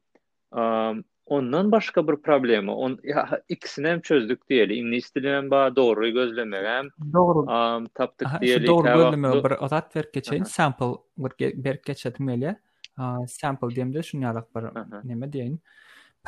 um, 0.52 1.04
ondan 1.26 1.72
başka 1.72 2.08
bir 2.08 2.16
problemi 2.22 2.70
on 2.70 2.98
ya 3.02 3.40
ikisini 3.48 3.88
hem 3.88 4.00
çözdük 4.00 4.48
diyeli 4.48 4.74
İngiliz 4.74 5.14
dilinden 5.14 5.50
ba 5.50 5.76
doğru 5.76 6.08
gözlemeyem 6.08 6.88
doğru 7.12 7.38
um, 7.38 7.86
taptık 7.94 8.28
Aha, 8.28 8.40
diyeli 8.40 8.66
doğru 8.66 8.84
gözleme 8.86 9.28
do 9.28 9.44
bir 9.44 9.62
ozat 9.64 9.96
ver 9.96 10.04
geçeyim 10.12 10.44
sample 10.44 10.92
ver 11.40 11.78
geçetmeli 11.86 12.56
uh, 12.98 13.26
sample 13.28 13.68
diyeyim 13.76 13.94
de 13.94 14.02
şunu 14.02 14.22
yalak 14.22 14.56
bir 14.56 14.62
Aha. 14.62 15.00
neme 15.04 15.32
diyeyim 15.32 15.58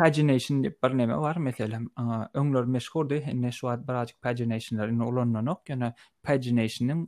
pagination 0.00 0.60
diýip 0.64 0.76
bir 0.84 0.94
näme 1.00 1.18
bar, 1.24 1.36
meselem, 1.46 1.84
öňler 2.42 2.64
meşhurdy, 2.76 3.20
näşwat 3.42 3.86
bir 3.92 4.14
pagination-lar, 4.28 4.94
ol 5.10 5.20
onnoň, 5.26 5.52
ýa-ni 5.56 5.92
pagination 6.30 7.04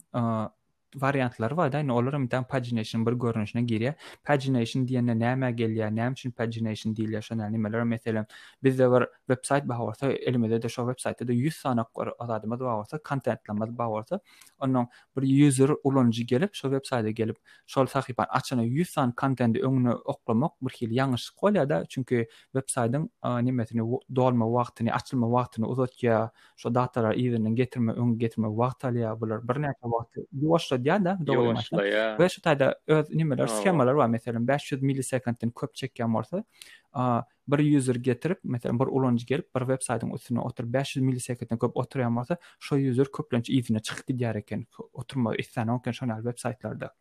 variantlar 0.95 1.51
var 1.51 1.73
da, 1.73 1.79
yani 1.79 1.93
olara 1.93 2.47
pagination 2.49 3.07
bir 3.07 3.13
görünüşüne 3.13 3.63
girye. 3.63 3.95
Pagination 4.25 4.87
diyene 4.87 5.13
näme 5.13 5.51
gelýär, 5.53 5.91
näme 5.95 6.13
üçin 6.13 6.31
pagination 6.31 6.95
diýilýär, 6.95 7.23
şonda 7.23 7.49
nämeler 7.51 7.85
mesela 7.85 8.27
bizde 8.63 8.91
bir 8.93 9.07
web 9.27 9.45
site 9.45 9.69
bar 9.69 9.79
bolsa, 9.79 10.13
elimizde 10.13 10.63
de 10.63 10.69
şo 10.69 10.93
web 10.95 10.99
site-de 11.03 11.33
100 11.33 11.55
sana 11.57 11.87
adamy 12.19 12.51
bar 12.61 12.79
bolsa, 12.79 12.99
contentlamaz 13.09 13.71
bar 13.79 13.89
bolsa, 13.89 14.21
onuň 14.59 14.87
bir 15.17 15.49
user 15.49 15.71
ulanyjy 15.85 16.23
gelip 16.27 16.55
şo 16.55 16.69
web 16.71 16.85
site-de 16.85 17.13
gelip 17.13 17.37
şol 17.67 17.87
sahypany 17.87 18.27
açana 18.31 18.63
100 18.63 18.91
sana 18.91 19.13
contenti 19.21 19.61
öňüne 19.63 19.95
oklamak 19.95 20.53
bir 20.63 20.71
hil 20.71 20.91
ýanyş 20.91 21.33
bolýar 21.43 21.69
da, 21.69 21.85
çünki 21.89 22.27
web 22.53 22.69
site-iň 22.69 23.09
nämetini 23.45 24.01
dolma 24.17 24.47
wagtyny, 24.47 24.93
açylma 24.93 25.27
wagtyny 25.27 25.65
uzatýa, 25.67 26.31
şo 26.57 26.75
datalar 26.75 27.15
ýerine 27.15 27.55
getirme, 27.55 27.93
öňe 27.93 28.17
getirme 28.19 28.49
wagt 28.49 28.85
alýar, 28.85 29.21
bular 29.21 29.43
bir 29.49 29.55
näçe 29.63 29.83
wagt. 29.97 30.17
Bu 30.33 30.55
diýär 30.85 31.01
da, 31.05 31.15
dogry 31.21 31.53
maşyna. 31.57 31.83
Ve 32.19 32.29
şu 32.29 32.41
taýda 32.45 32.69
öz 32.87 33.09
nämeler 33.19 33.49
sxemalar 33.51 33.97
bar, 33.97 34.09
meselem 34.09 34.45
500 34.49 34.83
millisekundden 34.83 35.51
köp 35.61 35.75
çekýän 35.81 36.13
bolsa, 36.15 36.43
a, 36.93 37.23
bir 37.49 37.65
user 37.79 37.97
getirip, 37.97 38.41
meselem 38.45 38.79
bir 38.81 38.87
ulanyjy 38.97 39.27
gelip, 39.27 39.49
bir 39.57 39.65
web 39.71 39.81
saýtyň 39.87 40.15
üstüne 40.17 40.41
oturup 40.45 40.73
500 40.81 41.05
millisekundden 41.05 41.59
köp 41.63 41.77
oturýan 41.85 42.17
bolsa, 42.17 42.37
şu 42.61 42.77
user 42.91 43.11
köplenç 43.19 43.51
iýine 43.53 43.83
çykyp 43.89 44.09
gider 44.13 44.35
eken, 44.43 44.67
oturma 44.93 45.35
isleniň, 45.37 45.79
onkan 45.79 45.93
şonal 46.03 46.23
web 46.27 46.41
saýtlarda. 46.45 46.93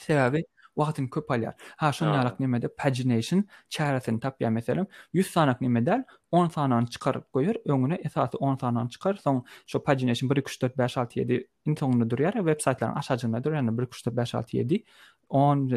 Sebäbi, 0.00 0.42
wagtyny 0.76 1.08
köp 1.10 1.30
alýar. 1.32 1.54
Ha 1.80 1.92
şu 1.92 2.04
ýarak 2.04 2.40
nämede 2.42 2.68
pagination 2.68 3.42
çäresini 3.70 4.20
tapýar 4.20 4.50
meselem. 4.50 4.86
100 5.12 5.30
sanak 5.34 5.60
nämede 5.60 5.98
10 6.32 6.48
sanany 6.48 6.86
çykaryp 6.86 7.24
goýar, 7.34 7.56
öňüne 7.74 7.94
esasy 8.08 8.36
10 8.40 8.56
sanany 8.60 8.88
çykar, 8.88 9.14
soň 9.24 9.42
şu 9.66 9.82
pagination 9.84 10.30
1 10.30 10.36
2 10.36 10.50
3 10.50 10.60
4 10.62 10.78
5 10.78 10.96
6 11.04 11.18
7 11.20 11.40
intonuny 11.66 12.04
durýar, 12.10 12.32
web 12.46 12.58
saýtlaryň 12.66 12.94
aşagynda 13.02 13.38
durýar, 13.46 13.70
1 13.78 13.82
2 13.82 13.90
3 13.94 14.06
4 14.08 14.16
5 14.16 14.34
6 14.34 14.56
7 14.56 14.84
10 15.28 15.70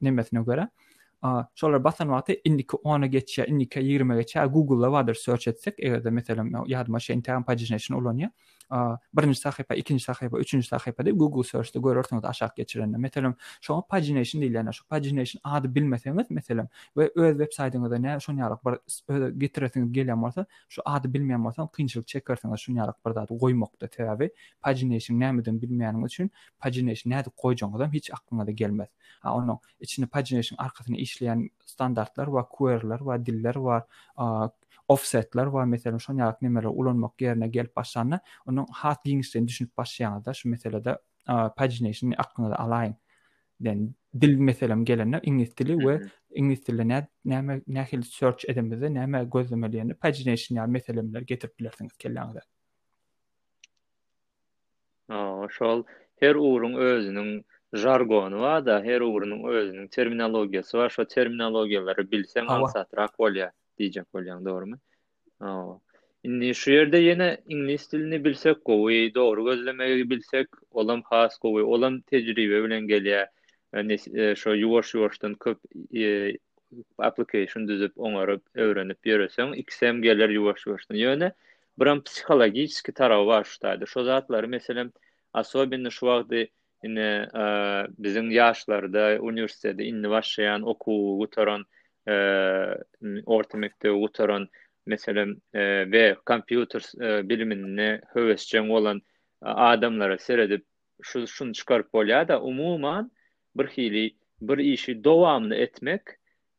nemetine 0.00 0.42
göre 0.42 0.68
a 1.22 1.44
şolar 1.54 1.84
basan 1.84 2.06
wagty 2.06 2.32
indiki 2.44 2.76
10a 2.76 3.06
indi 3.06 3.50
indiki 3.50 3.80
20a 3.80 4.46
Google-la 4.52 4.86
wader 4.86 5.14
search 5.14 5.48
etsek 5.48 5.74
eger 5.78 6.04
de 6.04 6.10
meselem 6.10 6.48
ýadma 6.54 6.98
şeýin 7.06 7.22
tam 7.22 7.44
pagination 7.44 7.98
olanyň 8.00 8.30
а 8.68 8.96
1-nji 9.16 9.34
sahypa, 9.34 9.74
2-nji 9.76 10.00
sahypa, 10.02 10.38
3-nji 10.38 10.62
sahypa 10.66 11.02
dep 11.06 11.14
Google 11.16 11.42
Search-de 11.44 11.78
göyrä 11.80 12.00
ösün 12.00 12.16
öte 12.16 12.28
aşak 12.28 12.56
geçiren. 12.56 13.34
şo 13.60 13.82
pagination 13.88 14.42
diýilýär 14.42 14.62
näme 14.64 14.72
şo. 14.72 14.82
Pagination 14.88 15.40
ady 15.44 15.68
bilmeseňiz, 15.74 16.26
meselem, 16.30 16.68
öz 16.96 17.36
web 17.38 17.52
saytyňyza 17.56 17.98
näme 18.04 18.20
şo 18.20 18.32
nyarlyk 18.36 18.64
bar, 18.64 18.74
getirätiňiz 19.42 19.90
gelýän 19.96 20.22
bolsa, 20.24 20.46
şo 20.68 20.82
ady 20.84 21.06
bilmeýän 21.14 21.42
bolsaňyqynçylyk 21.46 22.06
çekersiňiz 22.12 22.58
şo 22.64 22.72
nyarlyk 22.74 22.98
bir 23.06 23.14
dady 23.14 23.34
goýmakda. 23.42 23.88
pagination 24.62 25.18
näme 25.20 25.42
diýdim, 25.42 26.04
üçin 26.06 26.30
pagination 26.64 27.10
nädi 27.12 27.28
goýjak 27.42 27.76
adam 27.76 27.92
hiç 27.92 28.10
aklyna 28.14 28.46
da 28.46 28.50
gelmez. 28.50 28.88
Ha 29.20 29.30
onuň 29.34 29.58
içini 29.80 30.06
pagination 30.06 30.56
arkasyny 30.58 30.96
işläýan 30.96 31.48
standartlar 31.66 32.26
we 32.26 32.40
query-ler 32.56 32.98
we 32.98 33.26
diller 33.26 33.54
bar. 33.64 33.82
offsetler 34.88 35.46
var 35.46 35.64
mesela 35.64 35.98
şu 35.98 36.12
an 36.12 36.16
yaratmak 36.16 36.42
memeler 36.42 36.68
ulanmak 36.72 37.20
yerine 37.20 37.48
gelip 37.48 37.76
başlanı 37.76 38.20
onun 38.48 38.66
hat 38.72 39.06
linksin 39.06 39.48
düşünüp 39.48 39.76
başlayanız 39.76 40.24
da 40.24 40.34
şu 40.34 40.48
mesela 40.48 40.84
de 40.84 40.98
pagination 41.56 42.14
aklına 42.18 42.50
da 42.50 42.58
align 42.60 42.94
den 43.60 43.94
dil 44.20 44.34
mesela 44.38 44.76
gelen 44.82 45.20
ingilizce 45.22 45.56
dili 45.66 45.88
ve 45.88 45.96
mhm. 45.96 46.04
ingilizce 46.34 46.66
dili 46.72 46.88
ne 46.88 47.08
ne 47.24 47.62
ne 47.66 47.86
search 48.04 48.44
edemedi 48.48 48.80
de 48.80 49.12
ne 49.12 49.24
gözlemeli 49.34 49.76
yani 49.76 49.94
pagination 49.94 50.56
ya 50.56 50.66
mesela 50.66 51.02
memeler 51.02 51.20
getirip 51.22 51.58
bilirsiniz 51.58 51.92
kelleğinizde 51.96 52.40
o 55.10 55.46
şol 55.50 55.82
her 56.20 56.34
uğurun 56.34 56.74
özünün 56.74 57.46
jargonu 57.72 58.40
var 58.40 58.66
da 58.66 58.82
her 58.82 59.00
uğurun 59.00 59.44
özünün 59.48 59.88
terminologiyası 59.88 60.78
var 60.78 60.90
şu 60.90 61.06
terminologiyaları 61.08 62.10
bilsen 62.10 62.46
alsatrak 62.46 63.10
olya 63.20 63.52
diýjek 63.78 64.12
doğru 64.14 64.44
dogrymy? 64.44 64.76
Ha. 65.38 65.80
Indi 66.26 66.48
şu 66.58 66.72
ýerde 66.74 66.98
ýene 67.06 67.26
ingles 67.54 67.82
dilini 67.92 68.18
bilsek, 68.24 68.62
goýy 68.66 69.12
dogry 69.14 69.42
gözlemegi 69.50 70.06
bilsek, 70.10 70.48
olam 70.70 71.02
has 71.10 71.36
goýy, 71.44 71.62
olam 71.62 72.00
tejribe 72.10 72.62
bilen 72.64 72.88
gelýär. 72.90 73.28
Yani, 73.74 73.96
Näçe 74.16 74.56
ýuwaş 74.64 74.94
application 77.06 77.66
düzüp 77.68 77.92
öňerip 77.96 78.42
öwrenip 78.54 78.98
ýöresem, 79.06 79.52
iksem 79.60 80.02
geler 80.02 80.28
ýuwaş 80.34 80.66
ýuwaşdan. 80.66 80.96
Ýöne 81.04 81.30
biram 81.78 82.02
psihologiki 82.08 82.92
taraw 82.92 83.26
bar 83.26 83.44
şu 83.44 83.86
Şo 83.86 84.04
zatlar, 84.04 84.44
meselem, 84.44 84.90
особенно 85.34 85.90
şu 85.90 86.06
wagtda 86.06 86.46
ine 86.82 87.28
e, 87.34 87.42
bizim 87.98 88.30
ýaşlarda, 88.30 89.18
universitetde 89.18 89.84
inni 89.84 90.10
başlayan 90.10 90.62
okuw 90.62 91.18
gutaran 91.18 91.64
orta 93.26 93.58
mekte 93.58 93.90
utaran 93.90 94.48
mesela 94.86 95.26
ve 95.54 96.16
computer 96.26 96.82
bilimini 97.28 98.00
hövesçen 98.08 98.68
olan 98.68 98.98
e, 99.44 99.48
adamlara 99.48 100.18
seredip 100.18 100.64
şu 101.02 101.26
şunu 101.26 101.52
çıkar 101.52 101.88
polya 101.88 102.28
da 102.28 102.42
umuman 102.42 103.10
bir 103.56 103.66
hili 103.66 104.16
bir 104.40 104.58
işi 104.58 105.04
devamlı 105.04 105.54
etmek 105.54 106.02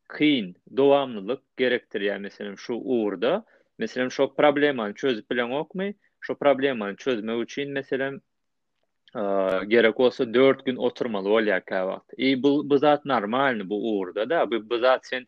kıyn 0.08 0.54
devamlılık 0.68 1.58
gerektir 1.58 2.01
yani 2.01 2.22
mesela 2.22 2.54
şu 2.58 2.74
uğurda 2.74 3.46
mesela 3.77 4.10
şu 4.10 4.34
problemi 4.38 4.94
çözüp 4.96 5.32
bilen 5.32 5.50
okmay 5.51 5.94
şu 6.20 6.36
problemi 6.39 6.96
çözme 6.98 7.34
üçin 7.38 7.72
mesela 7.72 8.12
olsa 9.98 10.26
4 10.34 10.66
gün 10.66 10.76
oturmalı 10.76 11.30
ol 11.30 11.44
yaka 11.48 12.02
E 12.20 12.44
bu 12.44 12.70
bu 12.70 12.78
zat 12.78 13.06
normalni 13.06 13.70
bu 13.70 13.98
uğurda, 14.00 14.30
da 14.30 14.52
bu 14.52 14.70
bu 14.70 14.78
zat 14.78 15.06
sen 15.08 15.28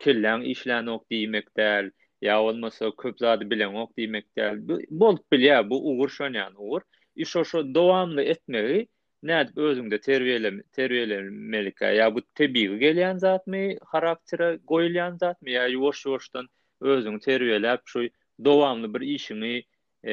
killang 0.00 0.46
işlan 0.48 0.86
ok 0.86 1.10
diymekdel 1.10 1.90
ya 2.22 2.42
olmasa 2.42 2.90
köp 3.02 3.18
zat 3.18 3.40
bilen 3.40 3.74
ok 3.74 3.96
diymekdel 3.96 4.58
bol 4.90 5.18
bil 5.32 5.40
ya 5.40 5.70
bu 5.70 5.88
uğur 5.90 6.08
şon 6.08 6.32
yani 6.34 6.58
uğur 6.58 6.80
i 7.16 7.26
şo 7.26 7.44
şo 7.44 7.74
dowamlı 7.74 8.22
etmeli 8.22 8.88
ne 9.22 9.40
edip 9.40 9.58
özüngde 9.58 11.20
melika 11.30 11.86
ya 11.90 12.14
bu 12.14 12.22
tebi 12.34 12.78
gelen 12.78 13.18
zat 13.18 13.46
mı 13.46 13.70
karaktere 13.92 14.58
goylan 14.64 15.18
ya 15.46 15.66
yuwaş 15.66 16.06
yuwaşdan 16.06 16.46
özüng 16.80 17.20
terbiyele 17.22 17.78
şu 17.84 18.08
dowamlı 18.44 18.94
bir 18.94 19.00
işini 19.06 19.64
e 20.04 20.10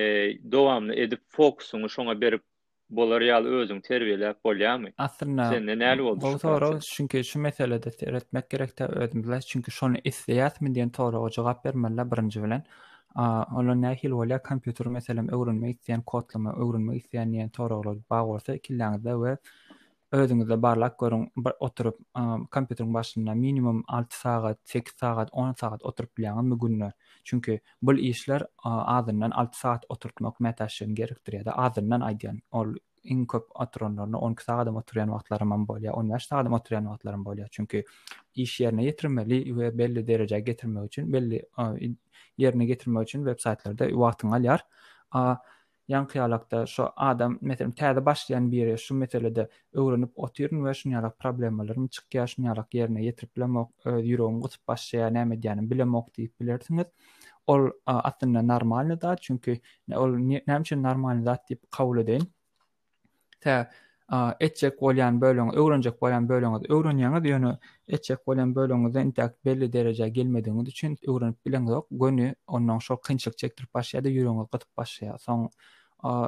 dowamlı 0.51 0.95
edip 0.95 1.21
fokusunu 1.29 1.85
şoňa 1.89 2.21
berip 2.21 2.41
bolar 2.95 3.21
ýal 3.27 3.47
özüň 3.61 3.79
terbiýeläp 3.85 4.37
bolýarmy? 4.47 4.91
Aslynda 5.05 5.47
sen 5.51 5.65
näle 5.67 6.03
boldy? 6.05 6.21
Bu 6.23 6.39
soraw 6.43 6.77
çünki 6.91 7.23
şu 7.31 7.39
meselede 7.45 7.89
terbiýetmek 7.95 8.47
gerek 8.49 8.75
ta 8.77 8.87
ödümler 8.87 9.41
çünki 9.49 9.71
şonu 9.79 9.97
isleýärmi 10.11 10.73
diýen 10.77 10.91
tora 10.99 11.25
jogap 11.39 11.65
bermeli 11.65 12.07
birinji 12.15 12.43
bilen. 12.45 12.63
A 13.15 13.25
ola 13.59 13.75
nähil 13.83 14.11
bolýa 14.19 14.39
kompýuter 14.49 14.89
meselem 14.97 15.27
öwrenmek 15.39 15.81
diýen 15.87 16.03
kodlama 16.13 16.53
öwrenmek 16.67 17.11
diýen 17.13 17.49
tora 17.59 17.75
bagly 17.75 18.03
bagly 18.15 18.55
ikilläňde 18.61 19.11
we 19.23 19.35
özüňizde 20.11 20.61
barlak 20.61 20.99
görüň 20.99 21.27
oturup 21.59 21.97
e, 22.17 22.21
kompýuterin 22.51 22.93
başyna 22.93 23.33
minimum 23.33 23.83
6 23.87 24.19
sagat, 24.19 24.57
8 24.63 24.93
sagat, 24.99 25.29
10 25.31 25.53
sagat 25.53 25.83
oturup 25.85 26.17
bilýärin 26.17 26.43
mi 26.45 26.57
günni? 26.59 26.91
Çünki 27.23 27.59
bu 27.81 27.93
işler 27.93 28.41
e, 28.41 28.69
adyndan 28.69 29.31
6 29.31 29.59
sagat 29.59 29.85
oturtmak 29.89 30.37
mätäşim 30.39 30.95
gerekdir 30.95 31.33
ýa-da 31.41 31.57
adyndan 31.57 32.01
aýdyň. 32.01 32.39
Ol 32.51 32.75
iň 33.03 33.25
köp 33.27 33.51
atronlaryny 33.55 34.15
10 34.15 34.35
sagat 34.45 34.67
oturyan 34.75 35.07
wagtlary 35.11 35.45
men 35.45 35.67
bolýar, 35.69 35.97
10 35.99 36.15
ýaş 36.15 36.27
sagat 36.27 36.51
oturýan 36.51 36.87
wagtlarym 36.91 37.23
bolýar. 37.27 37.51
Çünki 37.51 37.83
iş 38.35 38.59
ýerine 38.61 38.87
ýetirmeli 38.87 39.43
we 39.45 39.73
belli 39.77 40.05
derejä 40.07 40.39
getirmek 40.39 40.85
üçin, 40.85 41.13
belli 41.13 41.43
ýerine 42.39 42.63
e, 42.63 42.65
getirmek 42.65 43.03
üçin 43.07 43.27
web-saýtlarda 43.27 43.91
wagtyň 43.91 44.39
alýar. 44.39 44.63
A 45.11 45.35
yankı 45.87 46.23
alakta 46.23 46.65
şu 46.65 46.89
adam 46.95 47.37
mesela 47.41 47.71
täze 47.75 48.05
başlayan 48.05 48.51
biri 48.51 48.77
şu 48.79 48.95
meselede 48.95 49.49
öwrenip 49.73 50.09
otyrn 50.15 50.55
we 50.55 50.73
şu 50.73 50.89
ýarak 50.89 51.13
problemalaryň 51.19 51.87
çykýar 51.97 52.27
şu 52.33 52.41
ýarak 52.41 52.67
ýerine 52.77 52.99
ýetirip 53.05 53.31
bilmek 53.37 53.67
ýüregim 53.85 54.41
gutup 54.41 54.67
başlaýar 54.67 55.13
näme 55.17 55.37
diýenim 55.41 55.69
bilmek 55.69 56.05
diýip 56.17 56.33
bilersiňiz 56.41 56.87
ol 57.47 57.67
e, 57.67 57.91
atyna 57.91 58.41
normalny 58.41 59.01
da 59.01 59.15
çünki 59.15 59.61
ol 59.95 60.11
näme 60.47 60.61
üçin 60.61 60.83
normalny 60.83 61.23
diýip 61.25 61.59
kabul 61.71 61.97
edeň 62.03 62.21
ta 63.41 63.69
etçek 64.39 64.79
bolýan 64.81 65.19
bölüňi 65.21 65.51
öwrenjek 65.57 65.97
bolýan 66.01 66.27
bölüňi 66.29 66.69
öwrenýäňiz 66.71 67.25
ýöne 67.27 67.57
etçek 67.87 68.21
bolýan 68.27 68.53
bölüňizden 68.55 69.11
tak 69.13 69.35
belli 69.45 69.67
derejä 69.73 70.07
gelmediňiz 70.07 70.69
üçin 70.71 70.95
öwrenip 71.07 71.41
bileňiz 71.45 71.73
ýok. 71.75 71.87
Gönü 71.91 72.35
ondan 72.47 72.79
şol 72.79 73.01
kynçylyk 73.07 73.37
çekdirip 73.37 73.71
başlaýardy, 73.75 74.13
ýüreňi 74.15 74.47
gatyp 74.51 74.69
başlaýar. 74.77 75.19
Soň 75.27 75.49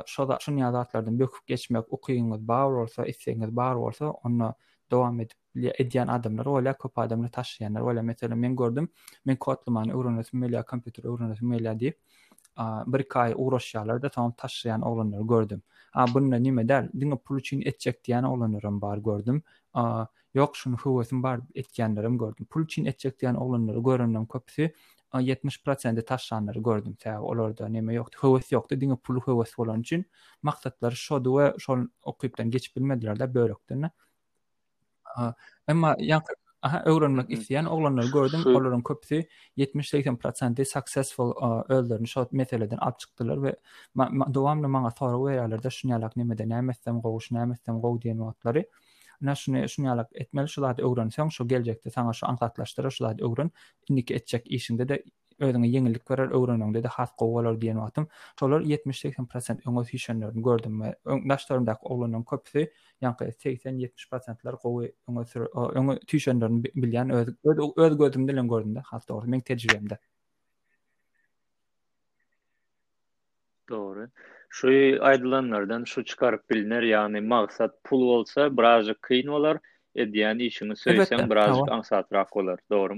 şoda 0.08 0.38
şu 0.42 0.52
ýazatlardan 0.60 1.20
bökip 1.20 1.48
geçmek 1.48 1.88
okuyňyz 1.94 2.44
bar 2.48 2.68
bolsa, 2.76 3.06
isleňiz 3.08 3.56
bar 3.56 3.78
bolsa, 3.78 4.12
onu 4.12 4.54
dowam 4.92 5.20
edip 5.20 5.38
edýän 5.56 6.12
adamlar, 6.12 6.46
ola 6.46 6.74
köp 6.74 7.00
adamlar 7.00 7.30
taşyýanlar, 7.30 7.82
ola 7.82 8.02
meselem 8.04 8.40
men 8.40 8.56
gördüm. 8.56 8.90
Men 9.26 9.36
kodlamany 9.36 9.92
öwrenmek, 9.94 10.34
meýle 10.34 10.64
kompýuter 10.66 11.08
öwrenmek 11.08 11.42
meýle 11.42 11.78
diýip 11.80 11.96
bir 12.88 13.04
kay 13.04 13.34
uğraşyalarda 13.38 14.10
tam 14.10 14.32
taşıyan 14.32 15.10
gördüm. 15.30 15.62
A 15.94 16.14
bunun 16.14 16.44
nime 16.44 16.68
der? 16.68 16.94
Dinga 16.94 17.18
pul 17.24 17.38
üçin 17.40 17.62
etjek 17.62 18.08
diýen 18.08 18.26
olanlarım 18.28 18.82
bar 18.82 18.98
gördüm. 18.98 19.44
A 19.74 20.06
yok 20.34 20.58
şunu 20.58 20.76
hüwesim 20.86 21.24
bar 21.24 21.40
etjenlerim 21.56 22.18
gördüm. 22.18 22.46
Pul 22.50 22.62
üçin 22.62 22.86
etjek 22.86 23.22
diýen 23.22 23.36
olanları 23.38 23.80
görünüm 23.80 24.26
köpsi. 24.26 24.76
70% 25.20 26.06
taşanları 26.06 26.60
gördüm. 26.60 26.98
Tä 27.02 27.18
olarda 27.18 27.68
näme 27.70 27.94
ýokdy. 28.00 28.16
höwes 28.16 28.52
yoktu. 28.52 28.76
Diňe 28.82 28.96
pul 28.98 29.20
höwes 29.20 29.58
bolan 29.58 29.80
üçin 29.82 30.06
maksatlary 30.42 30.96
şodu 30.96 31.38
we 31.46 31.60
şol 31.60 31.80
okuypdan 32.04 32.52
geçip 32.52 32.76
bilmediler 32.76 33.20
de 33.20 33.92
A 35.16 35.34
Emma 35.68 35.96
aha 36.62 36.82
öwrenmek 36.86 37.30
mhm. 37.30 37.34
isleyen 37.40 37.66
oglanlar 37.66 38.06
gördüm 38.14 38.40
olaryň 38.56 38.84
köpüsi 38.90 39.20
70-80% 39.58 40.66
successful 40.66 41.32
öldürni 41.70 42.08
şot 42.08 42.32
meteleden 42.32 42.78
alyp 42.78 43.00
çykdylar 43.04 43.36
we 43.36 43.54
dowamly 44.38 44.68
maňa 44.76 44.92
taýyrlyp 45.00 45.24
berýärler 45.30 45.64
de 45.64 45.70
şuny 45.78 45.94
alak 46.00 46.16
nämede 46.16 46.50
nämetdim 46.54 47.02
gowuş 47.06 47.32
nämetdim 47.38 47.82
gow 47.86 48.00
diýen 48.06 48.18
wagtlary 48.26 48.64
ana 49.24 49.36
şuny 49.36 49.68
şuny 49.68 49.90
alak 49.94 50.08
etmeli 50.26 50.50
şolady 50.50 50.82
öwrensen 50.90 51.30
şo 51.40 51.48
geljekde 51.48 51.90
sana 51.98 52.14
şo 52.14 52.28
anlatlaşdyra 52.28 52.90
şolady 52.90 53.24
öwren 53.30 53.52
indiki 53.90 54.16
etjek 54.16 54.48
işinde 54.48 54.88
de 54.90 55.04
özüňe 55.40 55.68
ýeňillik 55.72 56.04
berer, 56.10 56.30
öwrenmegde 56.36 56.82
de 56.84 56.90
has 56.94 57.12
gowy 57.20 57.48
diýen 57.62 57.80
wagtym. 57.82 58.08
Şolar 58.40 58.62
70-80% 58.68 59.62
öňe 59.70 59.84
süýşenlerini 59.90 60.44
gördüm. 60.48 60.82
Näşlerimdäki 61.32 61.88
oglanyň 61.94 62.26
köpüsi 62.32 62.64
ýa-da 63.02 63.30
80-70%lar 63.32 64.60
gowy 64.64 64.90
öňe 65.08 65.26
öňe 65.64 65.98
süýşenlerini 66.12 66.74
bilýän 66.86 67.14
öz 67.20 67.98
gözümde 68.04 68.34
bilen 68.34 68.48
gördüm 68.48 68.76
de 68.76 68.80
has 68.92 69.06
gowy 69.06 69.28
meň 69.32 69.42
tejribemde. 69.42 69.98
Doğru. 73.70 74.10
Şu 74.50 74.68
aydılanlardan 75.02 75.84
şu 75.84 76.06
çıkarıp 76.06 76.50
bilinir 76.50 76.82
yani 76.84 77.22
maksat 77.22 77.84
pul 77.84 78.02
bolsa 78.02 78.58
birazcık 78.58 79.02
kıyın 79.02 79.28
olar. 79.28 79.58
E 79.96 80.14
diyen 80.14 80.40
işini 80.40 80.76
söylesem 80.76 81.20
evet, 81.20 81.30
birazcık 81.32 81.66
tamam. 81.66 81.78
ansatrak 81.80 82.38
olar. 82.38 82.60
Doğru 82.72 82.98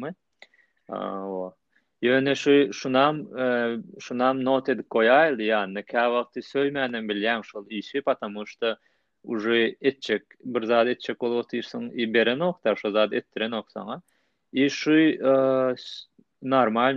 o. 0.95 1.55
Yöne 2.01 2.35
şu 2.35 2.73
şunam 2.73 3.37
e, 3.39 3.77
şunam 3.99 4.45
not 4.45 4.69
edip 4.69 4.89
koyayl 4.89 5.39
yani 5.39 5.73
ne 5.73 5.83
ka 5.83 6.13
vakti 6.13 6.41
söymeyenen 6.41 7.41
şol 7.41 7.65
işi 7.69 8.01
patamu 8.01 8.43
işte 8.43 8.75
uje 9.23 9.75
etçek 9.81 10.23
bir 10.45 10.63
zat 10.63 10.87
etçek 10.87 11.23
olotirsin 11.23 11.89
i 11.99 12.13
bere 12.13 12.39
nokta 12.39 12.75
şo 12.75 12.91
zat 12.91 13.13
ettire 13.13 13.49
noksana 13.51 14.01
i 14.53 14.69
şu 14.69 14.91
e, 14.93 15.17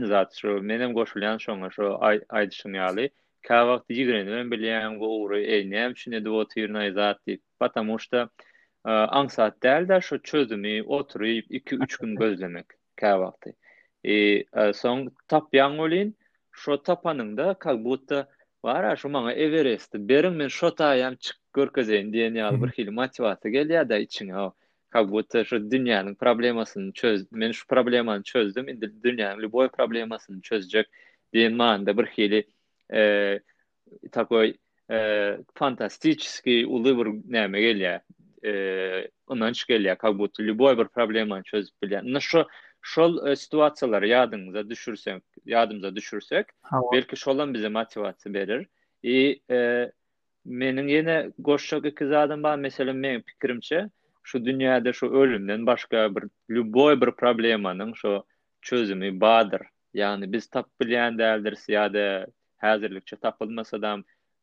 zat 0.06 0.34
şu 0.40 0.60
menem 0.62 0.90
goşulýan 0.92 1.38
şo 1.38 1.70
şo 1.70 1.96
ay 2.00 2.20
aydışım 2.28 2.74
yali 2.74 3.10
ka 3.42 3.68
vakti 3.68 3.92
yigren 3.94 4.26
men 4.26 4.50
bilen 4.50 4.98
go 4.98 5.08
uru 5.20 5.38
e 5.38 5.70
nem 5.70 5.96
şine 5.96 6.24
do 6.24 6.32
otirna 6.38 6.92
zat 6.92 7.26
dip 7.26 7.42
patamu 7.60 7.96
işte 7.96 8.16
e, 8.86 8.90
ansat 8.90 9.62
derler 9.62 10.00
şo 10.00 10.18
çözümü 10.18 10.82
oturup 10.82 11.50
2 11.50 11.76
3 11.76 11.96
gün 11.96 12.16
gözlemek 12.16 12.66
ka 12.96 13.20
e, 14.04 14.12
e 14.14 14.44
son 14.74 15.12
tap 15.28 15.54
yangolin 15.54 16.16
şo 16.52 16.82
tapanın 16.82 17.36
da 17.36 17.54
kak 17.54 17.84
butta 17.84 18.28
var 18.64 18.96
şu 18.96 19.08
mağa 19.08 19.32
Everest 19.32 19.94
berin 19.94 20.32
men 20.32 20.48
şo 20.48 20.70
yam 20.78 21.14
çık 21.16 21.36
görkezen 21.52 22.12
diyen 22.12 22.34
ya 22.34 22.62
bir 22.62 22.68
hil 22.68 22.90
motivasiya 22.90 23.52
geldi 23.52 23.88
da 23.88 23.98
için 23.98 24.28
o 24.28 24.52
kak 24.90 25.10
butta 25.10 25.44
şu 25.44 25.70
dünyanın 25.70 26.14
problemasını 26.14 26.92
çöz 26.92 27.26
men 27.32 27.52
şu 27.52 27.66
problemanı 27.66 28.22
çözdüm 28.22 28.68
indi 28.68 28.92
dünyanın 29.04 29.42
любой 29.42 29.68
problemasını 29.70 30.40
çözecek 30.40 30.86
diyen 31.32 31.52
man 31.52 31.86
da 31.86 31.98
bir 31.98 32.04
hil 32.06 32.42
e, 32.92 33.40
takoy 34.12 34.54
e, 34.90 35.38
fantastiski 35.54 36.66
ulu 36.66 37.04
bir 37.06 37.32
neme 37.32 37.60
geldi 37.60 37.78
ya 37.78 38.02
e, 38.50 39.08
ondan 39.26 39.52
любой 40.40 40.78
bir 40.78 40.84
problemanı 40.88 41.42
çözüp 41.42 41.82
bilen 41.82 42.12
na 42.12 42.20
şu 42.20 42.46
şol 42.84 43.26
e, 43.26 43.36
situasiyalar 43.36 44.02
yadınıza 44.02 44.68
düşürsek, 44.70 45.22
yadımıza 45.44 45.96
düşürsek, 45.96 46.46
belki 46.92 47.16
şolan 47.16 47.54
bize 47.54 47.66
motivasiýa 47.66 48.34
berer. 48.34 48.66
E, 49.02 49.12
e, 49.56 49.92
menin 50.44 50.86
ýene 50.88 51.32
goşşak 51.38 51.86
iki 51.86 52.06
zadın 52.06 52.42
ba, 52.42 52.56
meselem 52.56 52.98
men 53.00 53.22
pikirimçe, 53.22 53.88
şu 54.22 54.44
dünyada 54.44 54.92
şu 54.92 55.06
ölümden 55.12 55.66
başka 55.66 56.14
bir, 56.14 56.22
любой 56.50 57.00
bir 57.00 57.10
problemanın 57.16 57.92
şu 57.92 58.24
çözümü 58.62 59.20
badır. 59.20 59.62
Yani 59.94 60.32
biz 60.32 60.46
tap 60.46 60.66
bilen 60.80 61.18
deldir 61.18 61.54
siyade 61.54 62.26
häzirlikçe 62.58 63.16
tapylmasa 63.16 63.82
da 63.82 63.96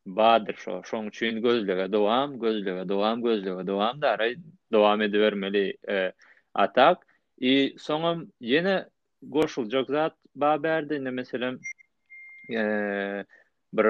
badır 0.06 0.54
şu. 0.54 0.70
Şoň 0.70 1.06
üçin 1.08 1.42
gözlüge 1.42 1.92
dowam, 1.92 2.38
gözlüge 2.40 2.88
dowam, 2.88 3.22
gözlüge 3.22 3.66
dowam 3.66 4.02
da 4.02 4.10
ara 4.10 4.26
dowam 4.72 5.00
edermeli 5.02 5.76
e, 5.88 6.12
atak. 6.54 7.06
И 7.42 7.74
соңа 7.82 8.10
яна 8.46 8.74
гошул 9.20 9.66
жогзат 9.72 10.14
ба 10.38 10.54
берди, 10.62 10.98
мисалы, 11.02 11.56
э 12.48 13.24
бир 13.72 13.86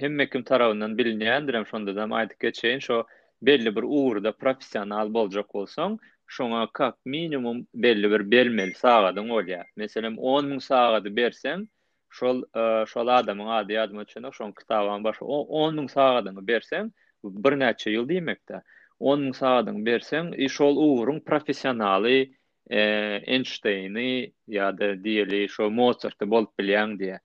хемме 0.00 0.26
ким 0.30 0.42
тарабынан 0.42 0.94
билинендирем 0.96 1.66
шонда 1.68 1.92
да 1.92 2.06
айтып 2.18 2.38
кечейин, 2.46 2.80
шо 2.80 3.04
белли 3.42 3.68
бир 3.70 3.84
уурда 3.84 4.32
профессионал 4.32 5.10
болжок 5.12 5.50
болсоң, 5.52 5.98
шоңа 6.26 6.68
как 6.72 6.96
минимум 7.04 7.66
белли 7.74 8.08
бир 8.08 8.22
бермел 8.22 8.72
сагадың 8.80 9.30
оля. 9.30 9.64
Мисалы, 9.76 10.08
10 10.16 10.16
000 10.16 10.60
сагады 10.64 11.10
берсең, 11.20 11.66
шол 12.08 12.44
шол 12.88 13.12
адамың 13.18 13.52
ады 13.60 13.76
адамы 13.84 14.08
үчүн 14.08 14.32
шоң 14.32 14.56
китабын 14.56 15.04
баш 15.04 15.20
10 15.20 15.84
000 15.84 16.90
бир 17.44 17.60
нече 17.60 17.92
ýyl 17.92 18.08
diýmekde. 18.08 18.62
10 19.00 19.32
saadyň 19.32 19.86
bersem 19.86 20.32
iş 20.32 20.60
ol 20.60 20.76
uwrun 20.76 21.20
professionaly 21.26 22.32
e, 22.72 22.80
Einsteini 23.34 24.32
ýa-da 24.56 24.88
diýeli 25.04 25.42
şo 25.56 25.66
Mozart 25.70 26.20
bolup 26.24 26.54
bilýän 26.60 26.94
diýe. 27.00 27.18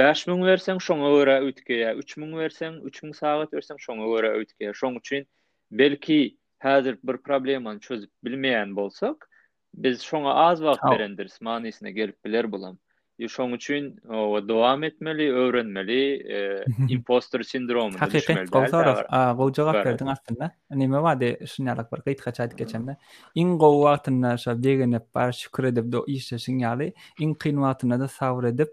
5000 0.00 0.42
bersem 0.46 0.80
şoňa 0.86 1.10
öwre 1.18 1.34
ötke, 1.50 1.78
3000 2.00 2.32
bersem 2.40 2.80
3000 2.88 3.12
saat 3.18 3.52
bersem 3.52 3.78
şoňa 3.86 4.04
öwre 4.16 4.30
ötke. 4.40 4.72
Şoň 4.80 4.98
üçin 5.02 5.28
belki 5.70 6.36
häzir 6.64 6.98
bir 7.04 7.16
problemany 7.22 7.78
çözüp 7.80 8.10
bilmeýän 8.24 8.76
bolsak, 8.76 9.28
biz 9.74 10.02
şoňa 10.02 10.32
az 10.34 10.58
wagt 10.58 10.84
berendiris, 10.92 11.40
manysyna 11.40 11.90
gelip 11.90 12.24
biler 12.24 12.52
bolamyz. 12.52 12.80
Şoň 13.28 13.52
üçin 13.54 13.98
o 14.08 14.48
dowam 14.48 14.82
etmeli, 14.82 15.32
öwrenmeli, 15.34 16.14
e, 16.32 16.64
imposter 16.92 17.42
sindromu 17.42 17.92
diýip 17.92 18.28
bilmeli. 18.28 19.06
a 19.18 19.38
bol 19.38 19.52
jogap 19.52 19.84
berdiň 19.84 20.08
aslynda. 20.12 20.48
Näme 20.70 20.96
wade 21.02 21.46
şunyalak 21.46 21.92
bar, 21.92 22.00
gyt 22.06 22.22
gaçat 22.24 22.56
geçende. 22.58 22.96
Iň 23.36 23.56
gow 23.58 23.76
wagtyna 23.82 24.36
şab 24.36 24.62
degene 24.62 25.00
bar 25.14 25.32
şükür 25.32 25.64
edip 25.64 25.92
do 25.92 26.04
işe 26.06 26.38
sinyaly, 26.38 26.92
iň 27.20 27.34
kyn 27.42 27.56
wagtyna 27.64 28.00
da 28.00 28.08
sabr 28.08 28.44
edip 28.44 28.68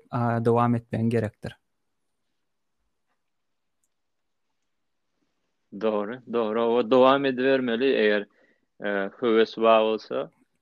dowam 0.46 0.76
etmen 0.76 1.10
gerekdir. 1.10 1.58
Dogry, 5.82 6.20
dogry, 6.34 6.60
O 6.60 6.92
dowam 6.92 7.26
edermeli 7.26 7.96
eger 7.96 8.22
e, 8.84 8.88
höwes 9.20 9.56
wagtysa. 9.56 10.37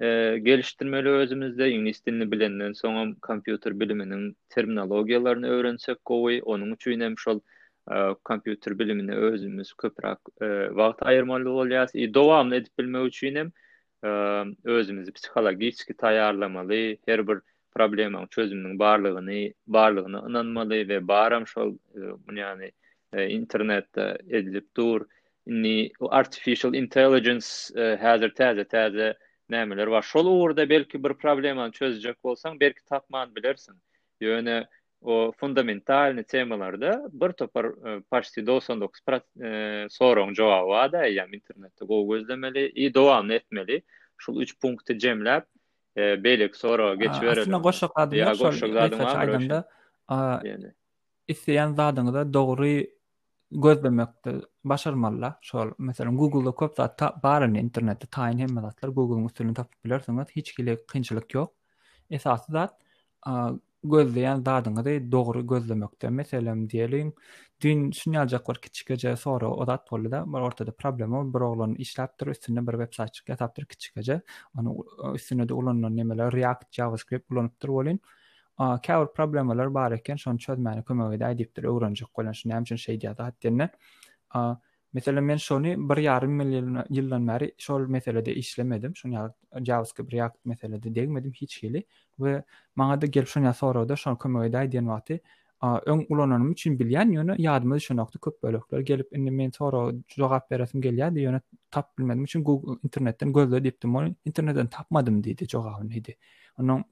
e, 0.00 0.38
geliştirmeli 0.42 1.08
özümüzde 1.10 1.70
ingilis 1.70 2.06
dilini 2.06 2.30
bilenden 2.32 2.72
sonra 2.72 3.14
kompüter 3.22 3.80
biliminin 3.80 4.36
terminologiýalaryny 4.50 5.46
öğrensek 5.46 6.04
kovay 6.04 6.40
onun 6.44 6.70
üçin 6.72 7.00
hem 7.00 7.18
şol 7.18 7.40
e, 7.88 8.78
bilimini 8.78 9.14
özümüz 9.14 9.72
köprak 9.74 10.20
vaqt 10.70 11.02
e, 11.02 11.04
ayırmalı 11.04 11.50
olyas 11.50 11.94
i 11.94 11.98
e, 12.00 12.54
edip 12.56 12.78
bilme 12.78 12.98
üçin 13.00 13.34
hem 13.34 13.52
e, 14.04 14.08
özümüzi 14.64 15.12
her 17.06 17.28
bir 17.28 17.38
problema 17.74 18.26
çözümünün 18.30 18.78
barlygyny, 18.78 19.52
barlygyny 19.66 20.14
inanmalı 20.30 20.70
ve 20.70 21.08
baram 21.08 21.46
şol 21.46 21.74
e, 22.34 22.40
yani 22.40 22.72
e, 23.12 23.22
edilip 24.36 24.76
dur 24.76 25.06
ni 25.46 25.90
artificial 26.00 26.74
intelligence 26.74 27.46
e, 27.76 27.96
hazard 28.00 28.32
tazı 28.68 29.14
nämeler 29.50 29.90
bar. 29.90 30.02
Şol 30.02 30.26
uwrda 30.26 30.68
belki 30.68 31.04
bir 31.04 31.14
problemany 31.14 31.70
çözjek 31.72 32.24
bolsaň, 32.24 32.60
belki 32.60 32.84
tapman 32.84 33.34
bilersin. 33.34 33.74
Ýöne 34.20 34.66
o 35.00 35.32
fundamental 35.36 36.24
temalarda 36.28 37.08
bir 37.12 37.32
topar 37.32 37.64
e, 37.64 38.02
paçty 38.10 38.40
99% 38.40 39.22
e, 39.42 39.88
soraň 39.90 40.34
jogaw 40.34 40.64
wada, 40.68 41.06
ýa 41.08 41.24
ni 41.30 41.36
internetde 41.36 41.86
gözlemeli 42.10 42.66
i 42.74 42.94
dowam 42.94 43.30
etmeli. 43.30 43.82
Şol 44.18 44.36
3 44.40 44.60
punkty 44.60 44.92
jemläp, 44.98 45.42
e, 45.96 46.24
belki 46.24 46.58
sora 46.58 46.94
geçiberer. 46.94 47.44
Şuna 47.44 47.58
goşuk 47.58 47.92
adamlar, 47.94 48.34
şol 48.34 48.44
goşuk 48.46 48.76
adamlar, 48.76 49.64
a, 50.08 50.40
isleýän 51.28 51.74
zadyňda 51.76 52.32
dogry 52.34 52.99
gözlemekte 53.52 54.40
başarmalla 54.64 55.38
şol 55.40 55.70
mesela 55.78 56.10
Google'da 56.10 56.54
köp 56.54 56.74
zat 56.76 57.22
bar 57.22 57.42
internette 57.46 58.06
taýin 58.06 58.38
hem 58.38 58.48
zatlar 58.48 58.88
Google'un 58.88 59.26
üstünden 59.26 59.54
tapyp 59.54 59.84
bilersiňiz 59.86 60.26
hiç 60.36 60.52
kile 60.54 60.76
kynçylyk 60.86 61.34
ýok 61.34 61.48
esasy 62.10 62.52
zat 62.52 62.72
gözleýän 63.84 64.44
dadyňy 64.46 64.76
da 64.84 65.12
dogry 65.12 65.46
gözlemekde 65.46 66.08
mesela 66.10 66.54
diýelim 66.54 67.10
dün 67.60 67.90
synyalyjak 67.90 68.48
bir 68.48 68.54
kiçik 68.54 68.88
gaja 68.88 69.16
o 69.26 69.32
odat 69.32 69.88
bolýar 69.90 70.10
da 70.10 70.26
bir 70.32 70.38
ortada 70.46 70.72
problem 70.72 71.12
bar 71.12 71.26
bir 71.34 71.40
oglan 71.40 71.74
işläp 71.74 72.20
dur 72.20 72.26
bir 72.66 72.72
web 72.72 72.92
saýtçyk 72.92 73.26
ýatapdyr 73.34 73.64
kiçik 73.66 73.94
gaja 73.94 74.20
onu 74.58 74.76
üstünde 75.14 75.54
ulanylan 75.54 75.96
nämeler 75.96 76.32
React 76.32 76.68
JavaScript 76.72 77.32
ulanypdyr 77.32 77.68
bolýar 77.68 77.98
a 78.60 78.80
kaur 78.82 79.12
problemler 79.12 79.74
bar 79.74 79.92
eken 79.92 80.16
şonu 80.22 80.36
çözmäni 80.38 80.82
kömek 80.84 81.16
edä 81.20 81.28
diýipdir 81.38 81.64
öwrenjek 81.70 82.10
bolan 82.18 82.32
şu 82.32 82.48
näme 82.48 82.62
üçin 82.62 82.76
şey 82.76 82.96
diýdi 83.04 83.22
hatdenne. 83.22 83.68
A 84.30 84.54
meselem 84.92 85.24
men 85.24 85.36
şonu 85.36 85.66
1.5 85.66 86.26
million 86.40 86.74
ýyldan 86.82 87.28
bäri 87.30 87.48
şol 87.58 87.80
meselede 87.86 88.34
işlemedim. 88.34 88.96
Şonu 88.96 89.32
JavaScript 89.66 90.12
React 90.12 90.44
meselede 90.44 90.94
degmedim 90.94 91.32
hiç 91.32 91.62
hili 91.62 91.84
we 92.16 92.44
maňa 92.76 93.00
da 93.00 93.06
gelip 93.06 93.28
şonu 93.28 93.46
ýasarada 93.46 93.96
şon 93.96 94.16
kömek 94.16 94.50
edä 94.52 94.66
diýen 94.70 94.86
wagty 94.92 95.14
a 95.60 95.70
öň 95.80 96.06
ulanan 96.08 96.44
üçin 96.50 96.76
bilýän 96.80 97.08
ýöne 97.16 97.36
ýardym 97.38 97.70
edýän 97.74 97.78
şonu 97.80 98.06
köp 98.06 98.42
bölekler 98.42 98.80
gelip 98.80 99.12
indi 99.16 99.30
men 99.30 99.50
soraw 99.50 99.96
jogap 100.08 100.50
beresim 100.50 100.80
gelýär 100.80 101.14
diýen 101.16 101.40
tap 101.70 101.98
bilmedim 101.98 102.24
üçin 102.24 102.44
Google 102.44 102.76
internetden 102.84 103.32
gözle 103.32 103.56
diýipdim. 103.58 103.96
Onu 103.98 104.14
internetden 104.24 104.66
tapmadym 104.66 105.22
diýdi 105.22 105.48
jogabyny 105.48 105.90
diýdi. 105.96 106.16
Onu 106.58 106.84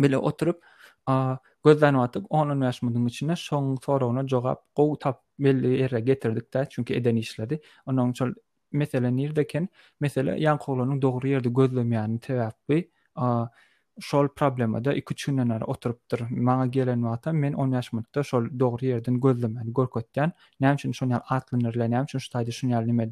bile 0.00 0.18
oturup 0.18 0.73
a 1.06 1.36
gözlän 1.64 1.94
watyp 1.98 2.24
10 2.32 2.60
ýaş 2.66 2.78
mudyň 2.86 3.08
içinde 3.10 3.34
şoň 3.46 3.66
sorawyna 3.86 4.22
jogap 4.32 4.58
gow 4.80 4.96
tap 5.04 5.18
belli 5.46 5.72
ýere 5.80 5.98
getirdikde 6.06 6.62
çünki 6.74 6.94
eden 7.00 7.16
işledi. 7.22 7.58
Onuň 7.86 8.10
üçin 8.14 8.32
mesele 8.72 9.10
nirdeken 9.16 9.68
mesela 10.06 10.36
ýan 10.46 10.58
kolunyň 10.68 11.02
dogry 11.04 11.34
ýerde 11.34 11.52
gözlemeýän 11.60 12.16
tebäpi 12.28 12.80
a 13.14 13.30
şol 14.00 14.28
problemada 14.28 14.94
2-3 14.96 15.26
günden 15.30 15.48
ara 15.48 15.64
oturupdyr. 15.64 16.20
Maňa 16.30 16.66
gelen 16.70 17.00
wagta 17.02 17.32
men 17.32 17.52
10 17.54 17.70
ýaşmykda 17.72 18.24
şol 18.24 18.46
dogry 18.58 18.86
ýerden 18.90 19.20
gözlemän, 19.20 19.66
yani 20.16 20.32
Näme 20.60 20.74
üçin 20.74 20.92
şonyň 20.92 21.20
atlanyrlar, 21.30 21.88
näme 21.90 22.04
üçin 22.04 22.18
şu 22.18 22.30
şonyň 22.38 22.86
näme 22.88 23.04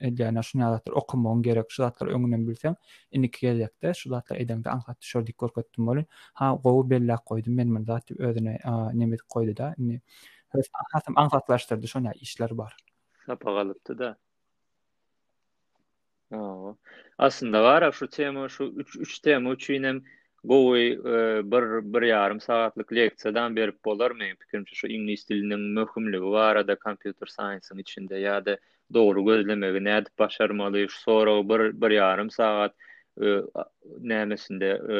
edýän, 0.00 0.38
şonyň 0.42 0.64
adatlar 0.64 0.92
okumagyň 0.92 1.42
gerek, 1.42 1.70
şu 1.70 1.84
adatlar 1.84 2.06
öňünden 2.08 2.48
bilsem, 2.48 2.74
indi 3.12 3.26
gelýäkde 3.26 3.94
şu 3.94 4.10
adatlar 4.14 4.36
edeňde 4.36 4.70
anhat 4.70 4.96
şol 5.00 5.26
dik 5.26 5.38
görkötdim 5.38 5.86
bolý. 5.86 6.04
Ha, 6.32 6.52
gowy 6.64 6.90
bellek 6.90 7.22
goýdum 7.30 7.54
men 7.56 7.76
bir 7.76 7.84
zat 7.86 8.10
özüne 8.12 8.58
näme 8.94 9.16
goýdy 9.34 9.56
da. 9.56 9.74
Indi 9.78 10.02
hasam 10.92 11.18
anhatlaşdyrdy 11.18 11.86
şonyň 11.86 12.14
işler 12.16 12.58
bar. 12.58 12.76
Sapa 13.26 13.52
galypdy 13.52 13.98
da. 13.98 14.18
Aslında 17.18 17.62
var, 17.62 17.92
şu 17.92 18.08
tema, 18.10 18.48
şu 18.48 18.64
3 19.00 19.18
tema, 19.18 19.50
3 19.50 19.70
Bu 20.46 20.76
e, 20.78 20.92
bir 21.50 21.92
bir 21.94 22.02
yarım 22.02 22.40
saatlik 22.40 22.92
lekciyadan 22.92 23.56
berip 23.56 23.84
bolar 23.84 24.12
Pikirimçe 24.40 24.74
şu 24.74 24.86
ingliz 24.88 25.28
dilinin 25.28 25.60
möhümlüğü 25.60 26.22
var 26.22 26.66
da 26.68 26.76
computer 26.84 27.26
science'ın 27.26 27.78
içinde 27.78 28.16
ya 28.16 28.44
da 28.46 28.58
doğru 28.94 29.24
gözleme 29.24 29.66
we 29.66 29.82
näde 29.84 30.06
başarmaly, 30.18 30.86
sonra 30.90 31.48
bir 31.48 31.80
bir 31.80 31.90
yarım 31.90 32.30
saat 32.30 32.74
e, 33.22 33.40
nämesinde 34.00 34.64
e, 34.68 34.98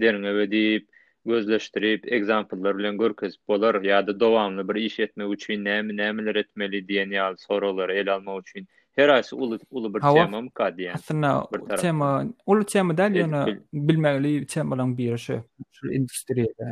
derine 0.00 0.30
we 0.36 0.44
diýip 0.56 0.86
gözleştirip, 1.24 2.04
bilen 2.04 2.98
görkezip 2.98 3.48
bolar 3.48 3.82
ya 3.82 4.06
da 4.06 4.20
dowamly 4.20 4.68
bir 4.68 4.74
iş 4.80 5.00
etmek 5.00 5.32
üçin 5.34 5.64
näme 5.64 5.92
nämeler 5.96 6.36
etmeli 6.38 6.76
diýen 6.86 7.08
ýaly 7.10 7.36
soraglary 7.40 7.98
ele 8.00 8.12
almak 8.12 8.48
üçin 8.48 8.68
her 8.98 9.06
Terasi 9.08 9.34
ulu 9.34 9.58
ulu 9.70 9.94
bir 9.94 10.00
tema 10.00 10.40
mı 10.42 10.48
kadi 10.54 10.82
yani? 10.82 10.94
Aslında 10.94 11.46
tema 11.76 12.24
ulu 12.46 12.64
tema 12.66 12.96
da 12.96 13.06
yani 13.08 13.58
bilmeli 13.72 14.46
tema 14.46 14.78
lan 14.78 14.98
bir 14.98 15.18
şey. 15.18 15.36
Şu 15.72 15.92
endüstri 15.92 16.40
ya. 16.58 16.66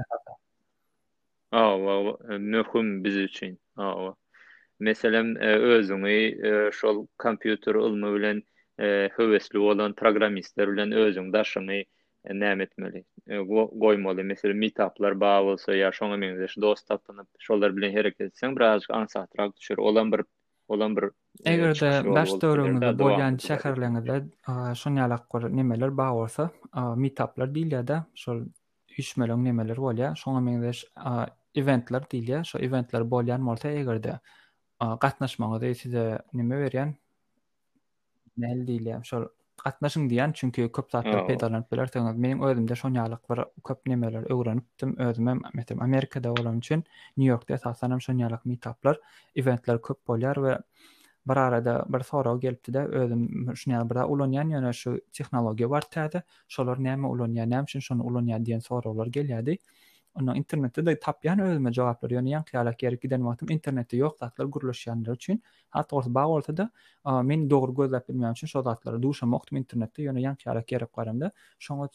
Aa 1.53 1.83
va 1.85 2.17
nöhüm 2.39 3.05
biz 3.05 3.17
üçin. 3.17 3.59
Aa 3.77 4.05
va. 4.07 4.15
Mesela 4.81 5.41
e, 5.41 5.49
özünü 5.53 6.11
e, 6.11 6.71
şol 6.73 7.07
kompüter 7.19 7.75
ulmu 7.75 8.15
bilen 8.19 8.43
e, 8.81 9.09
hövesli 9.12 9.59
olan 9.59 9.95
programistler 9.95 10.73
bilen 10.73 10.93
özün 10.93 11.33
daşını 11.33 11.85
näme 12.31 12.62
etmeli? 12.65 13.05
Goymalı 13.75 14.25
mesela 14.25 14.55
meetuplar 14.55 15.21
bağ 15.21 15.45
bolsa 15.45 15.75
ya 15.75 15.89
şoňa 15.91 16.17
meňzeş 16.19 16.57
dost 16.61 16.87
tapynyp 16.89 17.27
şollar 17.39 17.77
bilen 17.77 17.93
hereket 17.93 18.21
etseň 18.35 18.57
biraz 18.57 18.83
ansatrak 18.91 19.57
düşür 19.57 19.79
olan 19.79 20.12
bir 20.12 20.21
olan 20.68 20.96
bir 20.96 21.02
e, 21.05 21.11
Egerde 21.52 22.11
baş 22.14 22.31
töwrüňde 22.42 22.88
bolýan 22.98 23.35
şäherlerde 23.46 24.16
şol 24.81 24.96
ýalak 25.00 25.24
gör 25.35 25.42
nämeler 25.57 25.92
bar 25.98 26.12
bolsa, 26.16 26.46
meetuplar 26.96 27.48
diýilýär 27.57 28.00
şol 28.24 28.40
hüşmeleň 28.98 29.44
nämeler 29.46 29.76
bolýar, 29.79 30.16
şoňa 30.22 30.40
meňde 30.48 30.72
eventler 31.62 32.02
diýilýär, 32.14 32.44
şo 32.50 32.59
eventler 32.68 33.02
bolýan 33.14 33.46
bolsa 33.50 33.68
egerde 33.83 34.16
gatnaşmagy 35.05 35.62
diýilýär, 35.66 36.22
näme 36.40 36.57
berýän? 36.66 36.94
Näl 38.44 38.66
diýilýär, 38.68 39.05
şol 39.12 39.26
gatnaşyn 39.64 40.07
diýen 40.11 40.33
çünki 40.38 40.64
köp 40.77 40.90
zatlar 40.95 41.23
peýdalanyp 41.29 41.71
biler 41.73 41.92
tägin 41.92 42.19
meniň 42.25 42.42
özümde 42.51 42.77
şoň 42.83 42.99
ýalyk 43.01 43.23
bir 43.31 43.40
köp 43.69 43.87
nämeler 43.92 44.27
öwrenipdim 44.35 44.92
özüm 45.09 45.29
hem 45.33 45.40
ähmetim 45.51 45.83
Amerikada 45.87 46.33
bolan 46.38 46.59
üçin 46.62 46.83
New 47.07 47.25
Yorkda 47.31 47.55
esasan 47.59 47.90
hem 47.97 48.03
şoň 48.09 48.21
ýalyk 48.27 48.45
meetaplar, 48.53 49.01
eventler 49.37 49.81
köp 49.88 50.03
bolýar 50.12 50.35
we 50.47 50.57
bir 51.31 51.37
arada 51.45 51.77
bir 51.90 52.01
sowra 52.11 52.35
gelipdi 52.47 52.75
de 52.79 52.85
özüm 53.05 53.25
şoň 53.62 53.79
ýalyk 53.79 53.90
bir 53.95 54.01
ulanýan 54.16 54.55
ýöne 54.57 54.73
şu 54.83 54.97
tehnologiýa 55.21 55.69
wartdy. 55.77 56.23
Şolar 56.59 56.83
näme 56.88 57.09
ulanýan, 57.16 57.51
näme 57.57 57.62
üçin 57.71 57.81
şoň 57.90 58.05
ulanýan 58.11 58.45
diýen 58.45 58.64
sowralar 58.71 59.07
gelýärdi. 59.19 59.59
onu 60.20 60.37
internetde 60.37 60.87
de 60.87 60.96
tapyan 60.98 61.38
özüme 61.42 61.72
jogap 61.74 62.00
berýär. 62.02 62.16
Ýani 62.18 62.31
ýaňky 62.33 62.55
ýalak 62.57 62.83
ýerik 62.85 63.00
giden 63.02 63.24
wagtym 63.26 63.50
internetde 63.52 63.96
ýok 63.98 64.14
zatlar 64.22 64.46
gürleşýändir 64.55 65.14
üçin, 65.18 65.40
hatda 65.76 65.96
ors 65.98 66.07
bag 66.09 66.31
ortada, 66.37 66.66
men 67.31 67.42
dogry 67.50 67.74
gözläp 67.81 68.07
bilmäýän 68.09 68.33
üçin 68.38 68.46
şo 68.52 68.62
zatlara 68.68 69.00
duşam 69.02 69.35
wagtym 69.37 69.59
internetde 69.61 70.02
ýani 70.07 70.22
ýaňky 70.24 70.48
ýalak 70.48 70.72
ýerip 70.72 70.92
garamda, 71.00 71.31
şoňa 71.66 71.88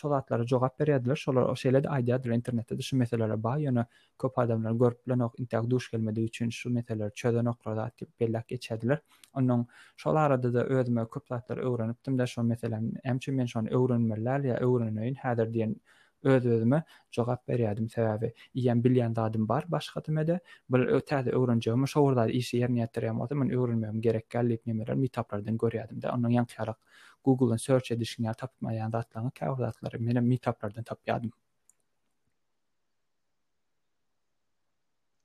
şo 0.00 0.08
zatlara 0.14 0.46
jogap 0.54 0.80
berýärler, 0.80 1.16
şolar 1.24 1.46
o 1.52 1.54
şeýle 1.62 1.84
de 1.84 1.88
aýdýardyr 1.98 2.34
internetde 2.38 2.80
şu 2.88 2.96
meselelere 2.96 3.38
ba, 3.42 3.54
ýani 3.62 3.86
köp 4.18 4.38
adamlar 4.44 4.72
görüp 4.72 5.06
bilen 5.06 5.18
ok 5.28 5.38
internet 5.40 5.70
duş 5.70 5.90
gelmedi 5.90 6.20
üçin 6.26 6.50
şu 6.50 6.70
meseleler 6.70 7.10
çödän 7.10 7.46
oklara 7.48 7.82
atyp 7.82 8.08
belläp 8.20 8.46
geçädiler. 8.54 8.98
Onuň 9.34 9.64
şolara 9.96 10.42
da 10.42 10.54
da 10.54 10.64
ödme 10.64 11.06
köp 11.06 11.28
zatlar 11.28 11.58
öwrenipdim-de 11.58 12.26
şo 12.26 12.42
meselem, 12.42 12.92
hem 13.04 13.18
çünki 13.18 13.36
men 13.36 13.46
şoň 13.46 13.70
öwrenmeler 13.70 14.40
ýa 14.40 14.58
öwrenmeýin 14.58 15.14
häzir 15.22 15.52
diýen 15.54 15.76
öz 16.24 16.46
özüme 16.46 16.82
cevap 17.10 17.48
beriyadım 17.48 17.88
sebebi 17.88 18.32
iyen 18.54 18.84
bilyen 18.84 19.16
dadım 19.16 19.48
bar 19.48 19.64
başka 19.68 20.04
demede 20.04 20.40
bir 20.70 20.78
ötede 20.78 21.30
öğrenciyim 21.30 21.88
şu 21.88 22.00
orada 22.00 22.26
iş 22.26 22.54
yerini 22.54 22.80
yatırıyam 22.80 23.20
o 23.20 23.26
zaman 23.26 23.50
öğrenmiyorum 23.50 24.00
gerekkellik 24.00 24.66
nemeler 24.66 24.94
mitaplardan 24.96 25.58
görüyadım 25.58 26.02
da 26.02 26.14
onun 26.14 26.28
yan 26.28 26.44
kıyarak 26.44 26.76
Google'ın 27.24 27.56
search 27.56 27.92
edişini 27.92 28.26
yer 28.26 28.34
tapmayan 28.34 28.92
datlarını 28.92 29.30
kavur 29.30 29.58
datları 29.58 30.00
benim 30.06 30.24
mitaplardan 30.26 30.82
tapıyadım 30.84 31.30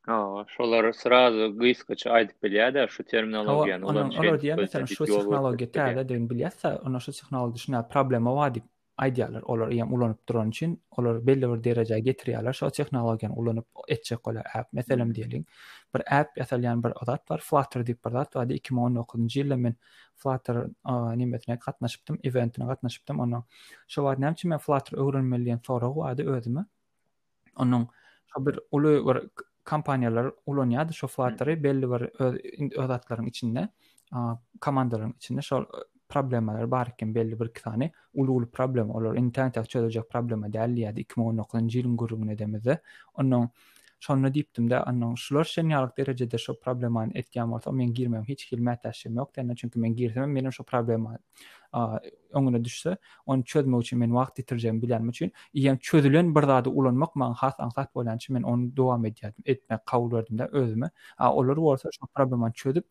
Ha, 0.06 0.46
şolar 0.48 0.92
sırazı 0.92 1.58
gıyskaçı 1.58 2.10
aydık 2.12 2.44
bilyada 2.44 2.88
şu 2.88 3.04
terminologiyan 3.04 3.82
olan 3.82 4.10
şey. 4.10 4.22
Ha, 4.30 4.34
onu 4.34 4.42
diyen 4.42 4.60
mesela 4.60 4.86
şu 4.88 5.06
teknoloji 5.06 5.72
tada 5.72 6.10
den 6.10 6.30
bilyasa, 6.30 6.82
şu 7.00 7.12
teknoloji 7.12 7.60
şuna 7.60 7.84
problem 7.88 8.28
ovadip 8.28 8.64
aýdýarlar, 8.96 9.44
olar 9.52 9.72
ýa 9.76 9.86
ulanyp 9.92 10.20
duran 10.28 10.52
üçin, 10.54 10.76
olar 11.00 11.18
belli 11.28 11.48
bir 11.52 11.62
derejäge 11.66 12.00
getirýärler, 12.06 12.56
şo 12.56 12.70
tehnologiýany 12.78 13.34
ulanyp 13.42 13.82
etjek 13.96 14.22
bolar 14.26 14.46
app, 14.60 14.70
meselem 14.74 15.10
hmm. 15.10 15.16
diýelim. 15.18 15.44
Bir 15.96 16.04
app 16.18 16.38
ýasalýan 16.40 16.84
bir 16.86 16.94
adat 17.04 17.26
bar, 17.30 17.44
Flutter 17.44 17.84
diýip 17.90 18.00
bir 18.08 18.14
adat, 18.16 18.38
ady 18.46 18.60
2019-njy 18.62 19.42
ýylda 19.42 19.58
men 19.66 19.76
Flutter 20.24 20.62
nimetine 21.24 21.58
gatnaşypdym, 21.66 22.22
eventine 22.32 22.68
gatnaşypdym, 22.70 23.20
onuň 23.26 23.44
şo 23.96 24.06
wagt 24.08 24.24
näme 24.26 24.52
men 24.54 24.64
Flutter 24.68 24.96
öwrenmelýän 25.04 25.60
soragy 25.68 26.06
ady 26.12 26.28
özüme. 26.38 26.64
Onuň 27.66 27.90
şo 28.32 28.44
bir 28.48 28.62
uly 28.80 28.94
bir 29.10 29.20
kompaniýalar 29.68 30.32
ulanýardy 30.48 30.96
şo 31.02 31.08
hmm. 31.08 31.16
Flutter-y 31.18 31.60
belli 31.68 31.92
bir 31.96 32.08
adatlaryň 32.86 33.28
içinde, 33.36 33.68
komandalaryň 34.64 35.18
içinde 35.20 35.42
şo 35.44 35.66
problemalary 36.08 36.72
bar, 36.72 36.92
amma 37.02 37.14
belli 37.16 37.40
bir 37.40 38.48
problem 38.58 38.90
olurlar. 38.90 39.18
İnternet 39.24 39.54
texnologik 39.60 40.10
problem 40.18 40.44
adaly 40.52 40.86
ýa-da 40.86 41.00
ikme-onuň 41.02 41.46
ýalňyşlygyny 41.52 41.96
gurup 42.02 42.22
Sonra 44.06 44.34
diptim 44.34 44.70
de 44.72 44.76
anan 44.88 45.16
şular 45.20 45.44
şen 45.54 45.70
ýalyk 45.74 45.94
derejede 46.00 46.38
şu 46.42 46.54
probleman 46.64 47.12
etgän 47.22 47.52
bolsa 47.54 47.72
men 47.78 47.94
girmem 48.00 48.24
hiç 48.28 48.44
hilmet 48.52 48.84
täşim 48.84 49.16
yok 49.22 49.32
derne 49.38 49.56
çünki 49.62 49.80
men 49.86 49.96
girsem 50.02 50.32
menim 50.36 50.52
şu 50.58 50.64
problema 50.72 51.16
öňüne 52.40 52.60
düşse 52.68 52.98
onu 53.26 53.44
çözmek 53.54 53.82
üçin 53.86 54.00
men 54.04 54.10
wagt 54.18 54.40
itirjem 54.44 54.82
bilenim 54.84 55.10
üçin 55.14 55.32
iýem 55.62 55.80
çözülen 55.90 56.30
bir 56.36 56.44
zady 56.52 56.70
ulanmak 56.82 57.16
man 57.24 57.32
has 57.42 57.56
anhat 57.66 57.96
bolan 57.96 58.16
üçin 58.22 58.34
men 58.38 58.44
onu 58.52 58.70
dowam 58.82 59.06
edýärdim 59.10 59.44
etmek 59.54 59.86
kabul 59.94 60.12
berdim 60.14 60.38
de 60.44 60.50
özüme 60.62 60.92
a 61.18 61.34
olary 61.42 61.58
bolsa 61.66 61.90
şu 61.98 62.08
problemany 62.20 62.54
çözüp 62.62 62.86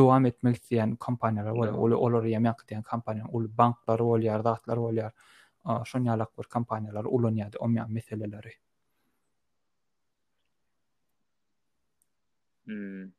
dowam 0.00 0.26
etmek 0.32 0.56
diýen 0.66 0.96
kompaniýalar 0.96 1.54
bolar 1.60 1.96
olary 2.08 2.34
ýa 2.34 2.40
men 2.48 2.52
diýen 2.66 2.82
kompaniýalar 2.90 3.30
ul 3.40 3.46
banklar 3.62 3.98
bolýar 4.10 4.44
datlar 4.50 4.76
bolýar 4.76 5.10
şonyalak 5.94 6.36
bir 6.38 6.44
kompaniýalar 6.58 7.04
ulanýardy 7.16 7.56
o 7.58 7.68
meseleleri 7.76 8.52
Hmm. 12.66 13.10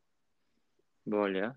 Böyle. 1.06 1.50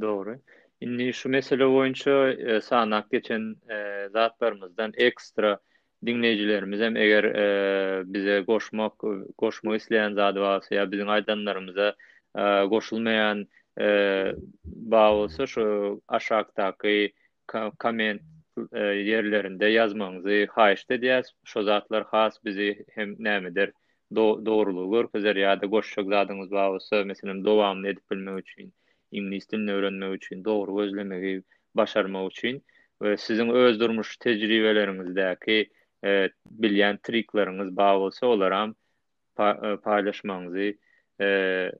Doğru. 0.00 0.38
Şimdi 0.82 1.12
şu 1.12 1.28
mesele 1.28 1.66
boyunca 1.66 2.28
e, 2.32 2.60
sağnak 2.60 3.10
geçen 3.10 3.56
e, 3.70 4.08
zatlarımızdan 4.12 4.92
ekstra 4.96 5.58
dinleyicilerimiz 6.06 6.80
eğer 6.80 7.24
e, 7.24 8.02
bize 8.06 8.44
koşmak 8.46 8.92
koşmak 9.38 9.80
isteyen 9.80 10.14
zatı 10.14 10.40
varsa 10.40 10.74
ya 10.74 10.92
bizim 10.92 11.08
aydanlarımıza 11.08 11.94
e, 12.36 12.68
koşulmayan 12.68 13.46
e, 13.80 14.32
olsa 14.92 15.46
şu 15.46 16.00
aşağıdaki 16.08 17.12
koment 17.78 18.22
e, 18.72 18.78
yerlerinde 18.78 19.66
yazmanızı 19.66 20.46
hayişte 20.50 21.00
diyez. 21.00 21.26
Şu 21.44 21.62
zatlar 21.62 22.04
has 22.06 22.44
bizi 22.44 22.84
hem 22.94 23.14
nemidir. 23.18 23.48
midir? 23.50 23.72
doğruluğu 24.14 24.90
görkezer 24.92 25.36
ya 25.36 25.60
da 25.60 25.66
goşşak 25.66 26.04
zadınız 26.06 26.50
bağlısı, 26.50 27.04
meselim 27.04 27.44
doğamını 27.44 27.88
edip 27.88 28.10
bilmek 28.10 28.48
için, 28.48 28.72
ingilis 29.12 29.50
dilini 29.50 29.72
öğrenmek 29.72 30.22
için, 30.24 30.44
doğru 30.44 30.80
özlemeyi 30.80 31.42
başarmak 31.74 32.32
için, 32.32 32.64
ve 33.02 33.16
sizin 33.16 33.48
öz 33.48 33.80
durmuş 33.80 34.16
tecrübelerinizdeki 34.16 35.70
e, 36.04 36.28
bilyen 36.50 36.98
triklarınız 37.02 37.76
bağlısı 37.76 38.26
olaram 38.26 38.74
pa 39.34 39.50
e, 39.50 39.76
paylaşmanızı 39.76 40.74
e, 41.20 41.72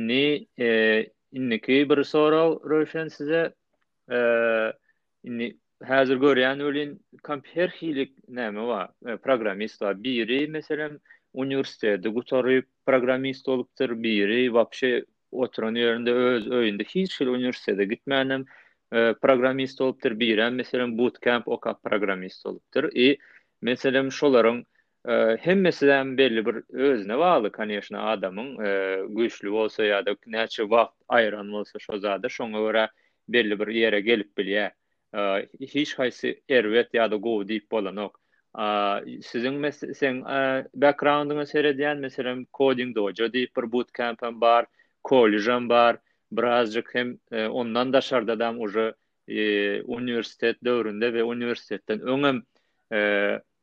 Ni 0.00 0.46
e, 0.58 1.06
inniki 1.32 1.90
bir 1.90 2.04
soraw 2.04 2.70
Röşen 2.70 3.08
size 3.08 3.54
eee 4.10 4.72
indi 5.24 5.56
häzir 5.86 6.16
görýän 6.16 6.60
ölin 6.60 6.92
kompyuter 7.22 7.68
hilik 7.80 8.12
näme 8.28 8.62
bar? 8.66 8.88
E, 9.06 9.16
programmist 9.16 9.80
bar. 9.80 9.94
biri 10.04 10.46
meselem 10.48 10.98
universitetde 11.34 12.08
gutary 12.08 12.62
programmist 12.86 13.46
bolupdyr 13.46 13.94
biri 14.02 14.44
wapşe 14.50 15.04
oturan 15.32 15.74
ýerinde 15.74 16.10
öz 16.10 16.46
öýünde 16.46 16.84
hiç 16.88 17.12
şeýle 17.20 17.28
universitetde 17.28 17.84
gitmänem 17.84 18.44
e, 18.92 19.12
programmist 19.22 19.80
bolupdyr 19.80 20.20
biri 20.20 20.50
meselem 20.50 20.98
bootcamp 20.98 21.48
oka 21.48 21.74
programmist 21.74 22.44
bolupdyr 22.44 22.88
i 22.96 23.18
meselem 23.62 24.06
şolaryň 24.08 24.64
e, 25.08 25.36
hem 25.40 25.60
meselem 25.60 26.16
belli 26.18 26.46
bir 26.46 26.54
özne 26.72 27.18
bağlı 27.18 27.52
kanyaşına 27.52 28.08
adamın 28.10 28.64
e, 28.64 28.98
güçlü 29.08 29.50
olsa 29.50 29.84
ya 29.84 30.06
da 30.06 30.10
näçe 30.26 30.62
wagt 30.62 30.96
ayran 31.08 31.52
bolsa 31.52 31.78
şo 31.78 31.98
zada 31.98 32.26
şoňa 32.26 32.88
belli 33.28 33.60
bir 33.60 33.66
yere 33.68 34.00
gelip 34.00 34.38
bilýär 34.38 34.70
hiç 35.60 35.98
haysi 35.98 36.42
ervet, 36.48 36.94
ya 36.94 37.10
da 37.10 37.16
go 37.16 37.42
diýip 37.44 37.70
bolanok. 37.72 38.18
Sizin 39.22 39.62
siziň 39.70 39.94
sen 39.96 40.20
backgroundyňy 40.74 41.46
seredýän, 41.46 41.98
meselem 42.02 42.44
coding 42.58 42.94
do, 42.96 43.06
jody 43.14 43.46
per 43.52 43.64
bootcamp 43.72 44.22
hem 44.26 44.40
bar, 44.40 44.66
kollej 45.04 45.46
hem 45.48 45.68
bar, 45.68 45.98
birazcık 46.32 46.94
hem 46.94 47.18
ondan 47.52 47.92
da 47.92 48.38
dam 48.38 48.60
uje 48.60 48.94
e, 49.28 49.82
universitet 49.82 50.62
döwründe 50.64 51.06
we 51.12 51.22
universitetden 51.24 52.00
öňem 52.00 52.42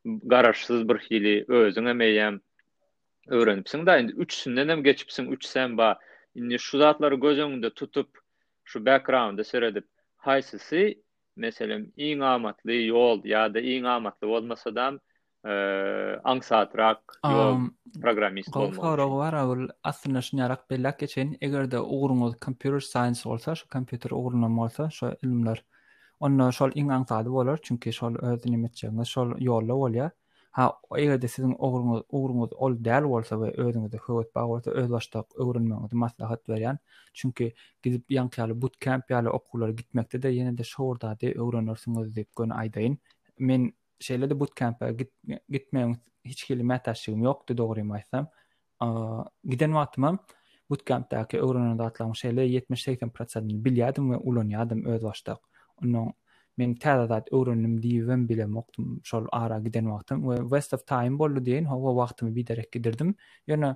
garaşsyz 0.05 0.89
bir 0.89 0.95
hili 0.99 1.45
özüňe 1.49 1.93
meýem 1.93 2.39
öwrenipsiň 3.27 3.85
da 3.85 3.97
indi 3.97 4.13
3 4.17 4.33
sünden 4.33 4.69
hem 4.69 4.83
geçipsiň 4.83 5.25
3 5.27 5.45
sen 5.45 5.77
ba 5.77 5.99
indi 6.35 6.59
şu 6.59 6.77
zatlary 6.77 7.19
göz 7.19 7.37
öňünde 7.39 7.69
tutup 7.73 8.09
şu 8.63 8.85
backgroundy 8.85 9.43
seredip 9.43 9.85
si, 10.51 11.03
meselem 11.35 11.85
iň 11.99 12.21
amatly 12.35 12.75
ýol 12.87 13.19
ýa-da 13.27 13.59
iň 13.59 13.87
amatly 13.97 14.29
bolmasa 14.29 14.71
da 14.75 14.85
e, 14.91 15.51
aň 16.23 16.41
satrak 16.47 17.15
ýol 17.27 17.67
programmist 18.01 18.51
bolmak. 18.53 18.75
Gowy 18.79 18.97
gowy 19.03 19.21
bol 19.21 19.39
awl 19.43 19.63
aslyna 19.91 20.21
şu 20.25 20.39
ýarak 20.41 20.65
belläk 20.71 20.99
geçen, 21.05 21.35
eger 21.41 21.67
de 21.71 21.79
ugrunyň 21.79 22.37
computer 22.45 22.79
science 22.79 23.25
bolsa, 23.29 23.55
şu 23.55 23.67
computer 23.73 24.15
ugrunyň 24.15 24.57
bolsa, 24.59 24.89
şu 24.89 25.11
ilimler 25.21 25.63
onda 26.19 26.51
şol 26.51 26.71
iň 26.79 26.93
aňsady 26.99 27.31
bolar, 27.35 27.59
çünki 27.61 27.91
şol 27.93 28.15
öwredenimetçe, 28.21 28.91
şol 29.05 29.35
ýolla 29.39 29.79
bolýar. 29.85 30.11
ha 30.55 30.73
eger 30.95 31.17
de 31.21 31.27
sizin 31.27 31.53
oğlunuz 31.57 32.03
oğlunuz 32.09 32.53
ol 32.53 32.75
dal 32.85 33.03
bolsa 33.03 33.35
we 33.41 33.61
özüňiz 33.63 33.91
de 33.91 33.97
höwet 34.05 34.29
bag 34.35 34.47
bolsa 34.51 34.71
öz 34.81 34.91
başdaq 34.93 35.27
öwrenmeňiz 35.43 35.93
maslahat 36.03 36.45
berýän 36.51 36.77
çünki 37.21 37.49
gidip 37.87 38.11
ýanqyly 38.15 38.55
boot 38.61 38.77
camp 38.85 39.09
ýaly 39.15 39.27
okullara 39.39 39.71
gitmekde 39.81 40.21
de 40.25 40.31
ýene-de 40.37 40.63
şowrda 40.69 41.11
de 41.25 41.33
öwrenersiňiz 41.45 42.13
diýip 42.19 42.31
gön 42.41 42.55
aýdaýyn 42.61 42.95
men 43.51 43.67
şeýle 44.09 44.29
de 44.31 44.39
boot 44.39 44.55
camp 44.61 44.79
git, 45.01 45.11
hiç 46.25 46.43
kimi 46.45 46.63
mätäşigim 46.71 47.21
ýokdy 47.27 47.57
dogry 47.57 47.81
maýsam 47.91 48.27
giden 49.55 49.71
wagtymam 49.81 50.19
boot 50.69 50.85
camp-daky 50.89 51.37
öwrenen 51.43 51.77
datlaryň 51.83 52.15
şeýle 52.23 52.43
70-80% 52.69 53.63
bilýärdim 53.67 54.05
we 54.11 54.17
ulanýardym 54.31 54.85
öz 54.95 55.03
başdaq 55.03 55.39
onuň 55.83 56.11
men 56.59 56.73
täze 56.79 57.07
zat 57.11 57.27
öwrenim 57.35 57.73
diýen 57.83 58.23
bilen 58.27 58.53
okdum 58.59 58.99
şol 59.07 59.25
ara 59.35 59.57
giden 59.63 59.89
wagtym 59.91 60.21
we 60.27 60.37
west 60.53 60.73
of 60.73 60.85
time 60.87 61.17
boldy 61.19 61.43
diýen 61.49 61.65
howa 61.71 61.93
wagtymy 61.99 62.31
biderek 62.35 62.69
gidirdim 62.77 63.11
ýöne 63.49 63.71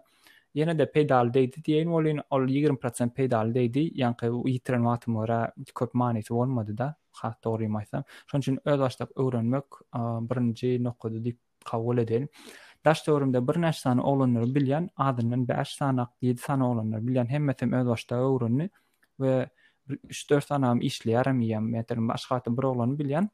ýene 0.55 0.77
de 0.79 0.85
pedal 0.93 1.31
deýdi 1.35 1.63
diýen 1.65 1.91
bolýan 1.91 2.21
ol 2.37 2.47
20% 2.53 3.11
pedal 3.17 3.51
deýdi 3.55 3.83
ýa-ni 3.99 4.29
o 4.31 4.45
ýitren 4.53 4.85
wagtym 4.87 5.17
ora 5.25 5.41
köp 5.75 5.93
manyt 6.03 6.31
bolmady 6.37 6.77
da 6.83 6.89
hat 7.21 7.41
dogry 7.43 7.67
maýsam 7.67 8.07
şonuň 8.31 8.41
üçin 8.43 8.59
öz 8.65 8.79
başlap 8.85 9.11
öwrenmek 9.17 9.79
birinji 10.31 10.73
nokudy 10.87 11.17
diýip 11.29 11.39
kabul 11.65 11.97
edin 12.07 12.27
Daş 12.85 13.01
töwrümde 13.03 13.41
bir 13.47 13.57
näçe 13.59 13.81
sany 13.83 13.99
oglanlary 14.01 14.47
bilýän, 14.55 14.85
adynyň 14.95 15.41
5 15.49 15.71
sanyq, 15.79 16.05
7 16.23 16.39
sanyq 16.41 16.65
oglanlary 16.69 17.03
bilýän 17.03 17.27
hemmetem 17.27 17.73
öz 17.75 17.87
başda 17.89 18.19
öwrenýär 18.23 18.69
we 19.19 19.49
3-4 19.91 20.47
tanam 20.49 20.81
işleýärim, 20.85 21.39
ýa-da 21.45 21.65
metrin 21.69 22.07
başga 22.09 22.35
hatda 22.35 22.53
bir 22.57 22.67
oglany 22.69 22.93
bilýän. 22.99 23.27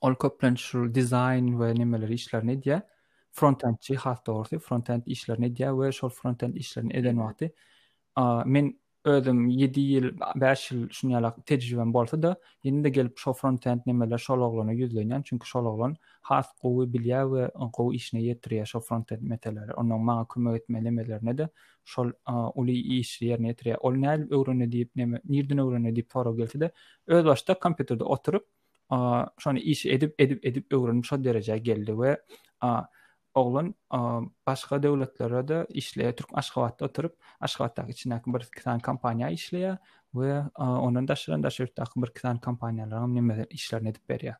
Ol 0.00 0.14
köplen 0.14 0.54
şu 0.54 0.86
design 0.94 1.48
we 1.60 1.74
nemeler 1.78 2.08
işler 2.08 2.46
ne 2.46 2.54
frontend 2.60 2.86
Frontendçi 3.32 3.96
hatda 3.96 4.32
orty, 4.32 4.56
frontend 4.58 5.02
işler 5.06 5.40
ne 5.40 5.46
diýä? 5.46 5.70
We 5.80 5.92
şol 5.92 6.08
frontend 6.10 6.54
işlerini 6.56 6.96
eden 6.96 7.16
wagty. 7.24 7.46
Men 8.50 8.79
özüm 9.04 9.48
7 9.48 9.80
ýyl, 9.80 10.08
5 10.40 10.64
ýyl 10.72 10.88
şunu 10.92 11.14
ýalak 11.16 11.38
tejribem 11.48 11.92
bolsa 11.94 12.18
da, 12.22 12.30
ýene 12.64 12.82
de 12.84 12.88
gelip 12.92 13.18
şo 13.18 13.32
frontend 13.32 13.86
nämele 13.88 14.18
şol 14.18 14.42
oglany 14.46 14.74
ýüzlenýän, 14.76 15.22
çünki 15.24 15.48
şol 15.48 15.66
oglan 15.72 15.94
has 16.28 16.50
gowy 16.62 16.84
bilýär 16.96 17.28
we 17.32 17.46
gow 17.76 17.94
işini 17.96 18.22
ýetirýär 18.30 18.68
şo 18.74 18.80
frontend 18.84 19.22
metelleri. 19.22 19.72
Onuň 19.80 20.04
maňa 20.10 20.26
kömek 20.28 20.62
etmeli 20.62 20.84
nämelerine 20.88 21.36
de 21.38 21.48
şol 21.84 22.10
uly 22.54 22.76
iş 22.98 23.14
ýerine 23.22 23.54
ýetirýär. 23.54 23.78
Ol 23.80 23.96
näl 24.04 24.26
öwrene 24.30 24.68
diýip 24.68 24.90
näme, 24.96 25.20
nirden 25.24 25.58
öwrene 25.64 25.94
diýip 25.96 26.08
paraw 26.12 26.36
gelse 26.36 26.60
de, 26.60 26.70
öz 27.06 27.24
başda 27.24 27.52
kompýuterde 27.62 28.02
oturup, 28.04 28.48
şonu 29.38 29.58
iş 29.58 29.86
edip 29.86 30.14
edip 30.20 30.46
edip 30.46 30.72
öwrenip 30.72 31.04
şo 31.04 31.16
derejäge 31.16 31.56
geldi 31.56 31.90
we 31.96 32.16
oglan 33.34 33.74
başga 34.46 34.82
döwletlere 34.82 35.48
de 35.48 35.66
işleýär, 35.70 36.16
türk 36.16 36.28
Aşgabatda 36.32 36.84
oturup, 36.84 37.16
Aşgabatda 37.40 37.82
içindäki 37.82 38.26
bir 38.34 38.40
kitan 38.58 38.78
kompaniýa 38.80 39.32
işleýär 39.32 39.76
we 40.12 40.42
onuň 40.58 41.08
daşyrynda 41.08 41.48
şertdäki 41.48 42.02
bir 42.02 42.06
kitan 42.14 42.36
kompaniýalara 42.38 43.02
hem 43.02 43.16
näme 43.16 43.46
işler 43.50 43.80
edip 43.80 44.04
berýär. 44.10 44.34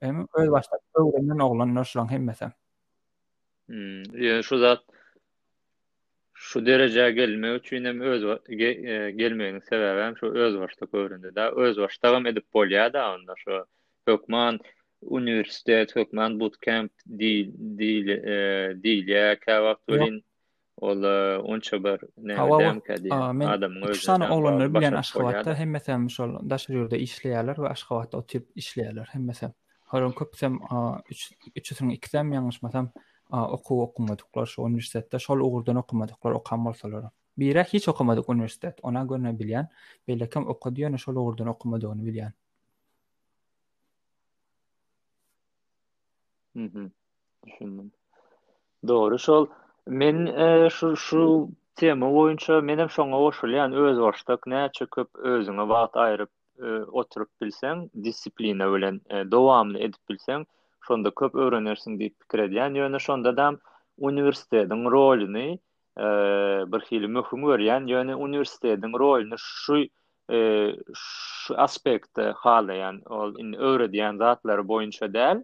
Hem 0.00 0.26
öz 0.34 0.50
başda 0.50 0.78
öwrenen 0.94 1.38
oglanlar 1.38 1.84
şoň 1.84 2.10
hem 2.10 2.24
mesem. 2.24 2.52
Hmm, 3.66 4.02
yani 4.22 4.44
şu 4.44 4.58
zat 4.58 4.80
şu 6.34 6.66
derece 6.66 7.10
gelme 7.12 7.48
üçin 7.50 7.84
hem 7.84 8.00
öz 8.00 8.22
ge, 8.48 8.64
e, 8.64 9.10
gelmeýin 9.10 9.60
sebäbi 9.60 10.00
hem 10.06 10.16
şu 10.18 10.26
öz 10.26 10.58
başda 10.58 10.86
öwrendi. 10.98 11.34
Da 11.34 11.50
öz 11.52 11.78
başda 11.78 12.28
edip 12.28 12.44
bolýar 12.54 12.92
da 12.92 13.14
onda 13.14 13.34
şu 13.38 13.66
Hökman 14.06 14.58
universitet 15.00 15.90
hökman 15.92 16.38
bootcamp 16.38 16.90
camp 16.90 17.18
dil 17.18 17.50
dil 17.78 18.08
e, 18.08 18.74
dil 18.82 19.08
ya 19.08 19.36
kavaktorin 19.40 20.20
ol 20.80 21.04
onça 21.52 21.78
bir 21.84 21.98
nädem 22.16 22.80
kädi 22.80 23.08
adam 23.14 23.74
özü 23.82 24.00
şan 24.00 24.20
olanlar 24.20 24.74
bilen 24.74 24.92
aşgabatda 24.92 25.54
hem 25.54 25.70
mesela 25.70 25.98
mesol 25.98 26.50
daşary 26.50 26.78
yerde 26.78 27.00
işleýärler 27.02 27.54
we 27.54 27.68
aşgabatda 27.68 28.16
otyp 28.16 28.46
işleýärler 28.56 29.04
hem 29.10 29.24
mesela 29.26 29.52
haýran 29.90 30.14
köpsem 30.14 30.58
3 31.10 31.32
3-sürün 31.56 31.90
2-den 31.90 32.26
ýangyşmasam 32.30 32.88
okuw 33.30 33.82
okumadyklar 33.82 34.46
şu 34.46 34.62
universitetde 34.62 35.18
şol 35.18 35.40
ugurdan 35.40 35.76
okumadyklar 35.76 36.30
o 36.32 36.42
kan 36.42 36.64
bolsalar 36.64 37.04
Bira 37.38 37.64
hiç 37.64 37.88
okumadık 37.88 38.28
üniversite. 38.30 38.74
Ona 38.82 39.02
göre 39.02 39.38
bilen, 39.38 39.68
belki 40.08 40.30
kim 40.30 40.46
okudu 40.48 40.80
yana 40.80 40.98
şol 40.98 41.16
ugurdan 41.16 41.46
okumadığını 41.46 42.06
bilen. 42.06 42.32
Düşündüm. 47.46 47.92
Doğru 48.88 49.18
şol. 49.18 49.46
Men 49.86 50.26
e, 50.26 50.68
şu 50.70 50.96
şu 50.96 51.48
tema 51.74 52.12
boyunca 52.14 52.60
menem 52.60 52.86
şoňa 52.88 53.16
oşul, 53.26 53.50
ýa 53.58 53.66
öz 53.86 53.98
başdak 54.04 54.46
näçe 54.52 54.86
köp 54.94 55.10
özüňe 55.32 55.64
wagt 55.72 55.94
aýryp 56.04 56.30
e, 56.64 56.66
oturup 57.00 57.30
bilsen, 57.40 57.82
disiplina 58.04 58.66
bilen 58.74 59.00
e, 59.10 59.16
dowamly 59.30 59.82
edip 59.84 60.02
bilsen, 60.08 60.46
şonda 60.86 61.10
köp 61.10 61.34
öwrenersin 61.34 61.98
diýip 61.98 62.14
pikir 62.22 62.38
edýän. 62.46 62.72
Ýöne 62.78 62.84
yani, 62.92 63.00
şonda 63.00 63.32
da 63.36 63.46
uniwersitetiň 64.10 64.86
rolyny 64.96 65.50
e, 65.98 66.04
bir 66.72 66.80
hili 66.90 67.08
möhüm 67.18 67.42
görýän. 67.50 67.72
Yani, 67.72 67.92
Ýöne 67.92 68.14
universitetiň 68.28 68.92
rolyny 69.04 69.34
şu 69.46 69.74
e, 70.32 70.38
şu 70.94 71.58
aspekt 71.66 72.18
ol 72.18 73.34
in 73.44 73.50
öwredýän 73.70 74.16
zatlar 74.18 74.58
boýunça 74.58 75.12
däl. 75.18 75.42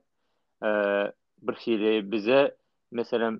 E, 0.64 0.68
bir 1.42 1.54
hili 1.54 2.12
bize 2.12 2.56
mesela 2.92 3.32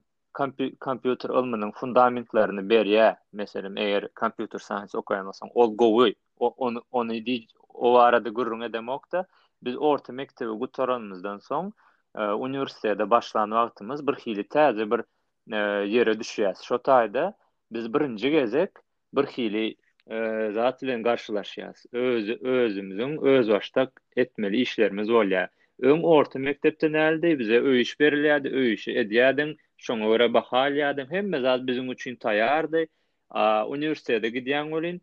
kompüter 0.80 1.30
ilminin 1.42 1.70
fundamentlerini 1.72 2.68
ber 2.70 2.87
ya 2.87 3.16
mesela 3.33 3.72
eğer 3.80 4.09
kompüter 4.09 4.59
sahnesi 4.59 4.96
okuyan 4.96 5.26
olsan 5.26 5.48
ol 5.54 5.76
govi 5.76 6.14
onu, 6.38 6.83
onu 6.90 7.12
o 7.74 7.97
arada 7.99 8.28
gürrüne 8.28 8.72
demokta 8.72 9.26
biz 9.62 9.76
orta 9.76 10.12
mektebi 10.12 10.51
gutaranımızdan 10.51 11.38
son 11.38 11.72
e, 12.18 12.22
üniversitede 12.22 13.11
başlan 13.11 13.51
vaktimiz 13.51 14.07
bir 14.07 14.12
hili 14.14 14.49
tazi 14.49 14.90
bir 14.90 15.01
yere 15.84 16.11
e, 16.11 16.20
düşüyaz 16.20 16.61
şotayda 16.62 17.36
biz 17.72 17.95
birinci 17.95 18.30
gezek 18.30 18.70
bir 19.14 19.24
hili 19.26 19.76
e, 20.11 20.51
zatilen 20.53 21.03
karşılaşıyaz 21.03 21.84
öz, 21.92 22.28
özümüzün 22.42 23.22
öz 23.24 23.49
baştak 23.51 24.01
etmeli 24.16 24.61
işlerimiz 24.61 25.11
olya 25.11 25.49
öň 25.83 26.03
orta 26.05 26.39
mektepde 26.43 26.89
näldi, 26.93 27.31
bize 27.41 27.59
öýüş 27.59 27.91
berilýärdi, 28.01 28.51
öýüş 28.61 28.83
edýärdiň, 29.01 29.53
şoňa 29.87 30.07
görä 30.12 30.26
bahalýardym. 30.37 31.09
Hemme 31.12 31.39
zat 31.45 31.62
biziň 31.68 31.93
üçin 31.95 32.16
taýardy. 32.24 32.83
A 33.31 33.45
universitete 33.72 34.28
gidýän 34.35 34.70
bolin, 34.74 34.99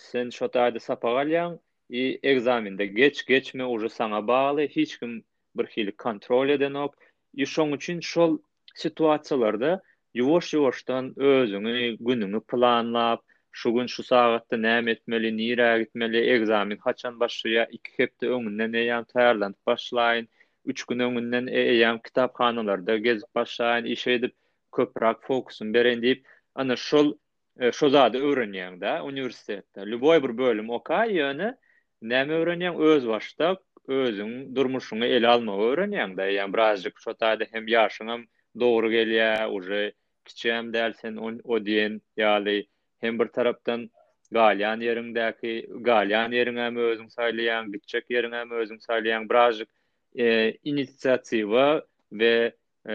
sen 0.00 0.30
şotaýda 0.36 0.80
sapagalyň 0.84 1.56
i 1.88 2.04
egzaminde 2.32 2.86
geç 2.86 3.24
geçme 3.30 3.64
uja 3.76 3.88
sana 3.88 4.20
bağlı, 4.28 4.60
hiç 4.76 4.96
kim 5.00 5.16
bir 5.56 5.66
hil 5.76 5.90
kontrol 5.92 6.48
edenok. 6.58 6.94
I 7.34 7.42
şoň 7.56 7.74
üçin 7.78 8.00
şol 8.12 8.38
situasiýalarda 8.84 9.74
ýuwaş-ýuwaşdan 10.20 11.14
özüňi, 11.32 11.96
gününi 12.00 12.40
planlap, 12.40 13.24
şu 13.52 13.74
gün 13.74 13.86
şu 13.86 14.02
sagatda 14.02 14.56
näme 14.56 14.90
etmeli, 14.90 15.26
nirä 15.36 15.78
gitmeli, 15.80 16.30
egzamin 16.30 16.76
haçan 16.78 17.14
başlaýa, 17.20 17.66
iki 17.74 17.90
hepde 17.96 18.28
öňünden 18.28 18.72
näme 18.74 19.00
taýýarlanyp 19.14 19.58
başlaýyn, 19.70 20.28
3 20.72 20.84
gün 20.86 20.98
öňünden 21.06 21.46
e- 21.50 21.64
eýäm 21.74 21.98
kitapxanalarda 22.02 22.96
gezip 22.98 23.28
başlaýyn, 23.36 23.86
iş 23.88 24.06
edip 24.06 24.34
köprak 24.76 25.22
fokusun 25.26 25.74
beren 25.74 26.02
diýip, 26.04 26.22
ana 26.54 26.76
şol 26.76 27.10
e, 27.60 27.72
şozady 27.72 28.18
öwrenýäň 28.18 28.80
da, 28.80 29.04
uniwersitetde. 29.04 29.88
luboy 29.90 30.22
bir 30.22 30.38
bölüm 30.38 30.70
oka 30.70 31.02
ýöne 31.06 31.54
näme 32.02 32.34
öwrenýäň 32.42 32.78
öz 32.90 33.08
başda, 33.08 33.56
özüň 33.88 34.54
durmuşyňy 34.54 35.06
el 35.16 35.30
alma 35.32 35.52
öwrenýäň 35.58 36.14
da, 36.16 36.28
ýa-ni 36.28 37.38
bir 37.40 37.46
hem 37.52 37.66
ýaşyňam 37.66 38.26
dogry 38.60 38.88
gelýär, 38.96 39.46
uje 39.50 39.92
kiçem 40.24 40.72
dälsen, 40.72 41.16
o 41.44 41.56
diýen 41.66 42.00
ýaly 42.18 42.68
hem 43.00 43.18
bir 43.18 43.26
tarapdan 43.28 43.90
galyan 44.30 44.80
yerindäki 44.80 45.66
galyan 45.80 46.32
yerine 46.32 46.80
özüm 46.80 47.10
saylayan 47.10 47.72
bitçek 47.72 48.10
yerine 48.10 48.54
özüm 48.54 48.80
saylayan 48.80 49.28
birazcık 49.28 49.68
e, 50.18 50.24
ve 51.32 51.82
we 52.10 52.52
e, 52.88 52.94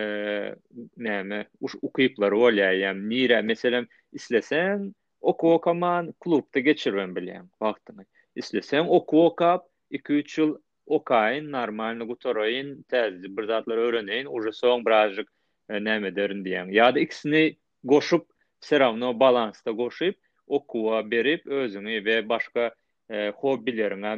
näme 0.98 1.48
uş 1.62 1.76
ukyplar 1.82 3.42
mesela 3.42 3.86
islesen 4.14 4.94
oku 5.22 5.54
okaman 5.54 6.14
klubda 6.20 6.60
geçirwen 6.60 7.16
bilen 7.16 7.48
wagtyny 7.50 8.06
islesen 8.36 8.86
oku 8.90 9.26
okap 9.26 9.66
2 9.92 10.14
3 10.14 10.38
ýyl 10.40 10.58
okayn 10.86 11.52
normalny 11.52 12.04
gutoroyn 12.04 12.84
täz 12.90 13.24
bir 13.24 13.44
zatlar 13.48 13.78
öwreneyn 13.78 14.26
uje 14.26 14.50
soň 14.52 14.86
birazcık 14.86 15.28
e, 15.70 15.84
näme 15.84 16.16
derin 16.16 16.46
diýen 16.46 16.70
ýa-da 16.70 17.00
ikisini 17.00 17.58
goşup 17.84 18.26
все 18.60 18.78
равно 18.80 19.12
balansda 19.20 19.72
goşyp 19.72 20.18
okuwa 20.48 21.12
berip 21.12 21.48
özüni 21.48 21.96
we 21.98 22.30
başga 22.30 22.66
e, 23.10 23.18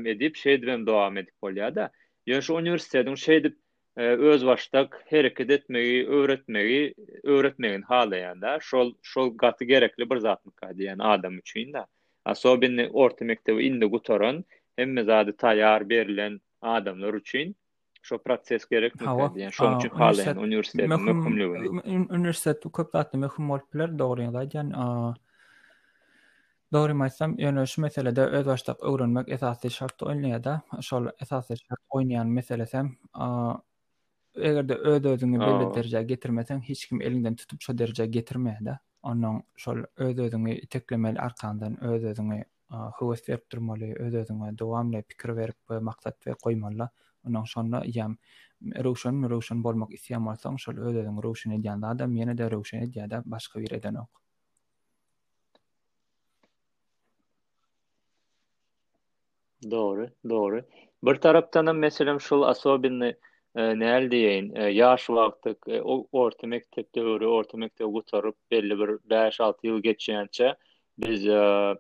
edip 0.06 0.36
şeýdiren 0.36 0.86
dowam 0.88 1.18
edip 1.18 1.34
bolýar 1.44 1.76
da. 1.76 1.90
Ýeş 2.28 2.50
üniversitetiň 2.62 3.16
şeýdip 3.16 3.56
e, 3.98 4.04
öz 4.04 4.46
başdak 4.46 5.04
hereket 5.08 5.50
etmegi, 5.52 6.08
öwretmegi, 6.08 6.94
öwretmegin 7.24 7.82
halda 7.82 8.58
şol 8.62 8.94
şol 9.02 9.38
gaty 9.38 9.66
gerekli 9.66 10.10
bir 10.10 10.18
zatlyk 10.18 10.54
ýa 10.62 11.04
adam 11.04 11.38
üçin 11.38 11.74
de. 11.74 11.86
Asobyny 12.26 12.90
orta 12.94 13.26
mektebi 13.26 13.68
indi 13.68 13.86
gutaran, 13.86 14.46
hem 14.76 15.04
zady 15.06 15.30
taýar 15.32 15.90
berilen 15.90 16.40
adamlar 16.62 17.14
üçin 17.14 17.56
шо 18.08 18.16
proses 18.26 18.64
gerek 18.72 18.94
mi? 19.00 19.06
Hava. 19.08 19.34
Şu 19.52 19.66
üçün 19.80 19.90
halen 19.90 20.36
üniversitet 20.38 20.88
mühümlü. 20.88 21.44
doğru 24.00 24.22
yada. 24.22 24.44
Yani 24.54 24.74
doğru 26.74 26.94
maysam 26.96 27.40
yani 27.40 27.68
şu 27.68 27.82
meselede 27.82 28.22
öz 28.26 28.46
başta 28.48 28.74
öğrenmek 28.82 29.28
da 29.28 30.62
şol 30.82 31.06
esasi 31.22 31.52
şart 31.58 31.82
meselesem 32.26 32.96
de 34.40 34.76
öz 35.76 35.92
getirmesen 36.08 36.62
hiç 36.62 36.88
kim 36.88 37.02
elinden 37.02 37.36
tutup 37.36 37.62
şu 37.62 37.72
derejä 37.74 38.06
getirmeye 38.06 38.58
de 38.62 38.80
şol 39.56 39.78
öz 39.98 40.20
özünü 40.20 41.20
arkandan 41.20 41.84
öz 41.84 42.04
özünü 42.04 42.44
hıvız 42.96 43.30
verip 43.30 43.52
durmalı 43.52 43.86
öz 43.90 45.82
maksat 45.82 46.16
Ondan 47.26 47.44
sonra 47.44 47.84
yam 47.86 48.18
Roshan 48.84 49.24
Roshan 49.30 49.64
bolmak 49.64 49.94
isyan 49.98 50.26
bolsa 50.28 50.52
şol 50.64 50.78
ödeden 50.90 51.18
Roshan 51.26 51.54
edýän 51.58 51.82
da 51.84 51.88
adam 51.96 52.16
ýene-de 52.18 52.48
Roshan 52.54 52.82
edýärde 52.86 53.20
başga 53.34 53.60
bir 53.64 53.72
eden 53.78 53.94
ok. 54.02 54.10
Doğru, 59.72 60.08
doğru. 60.30 60.64
Bir 61.04 61.16
taraftan 61.28 61.76
mesela 61.76 62.20
şol 62.20 62.42
asobinni 62.42 63.14
e, 63.56 63.80
neel 63.80 64.12
diyeyin, 64.12 64.56
e, 64.56 64.64
yaş 64.64 65.10
vaktik, 65.10 65.58
e, 65.68 65.82
orta 65.82 66.48
mektep 66.48 66.88
orta 66.98 67.58
mektep 67.58 67.88
gutarıp 67.94 68.36
belli 68.52 68.80
bir 68.80 68.88
5-6 69.10 69.60
yıl 69.68 69.82
geçiyençe 69.84 70.56
biz 70.98 71.28
e, 71.28 71.76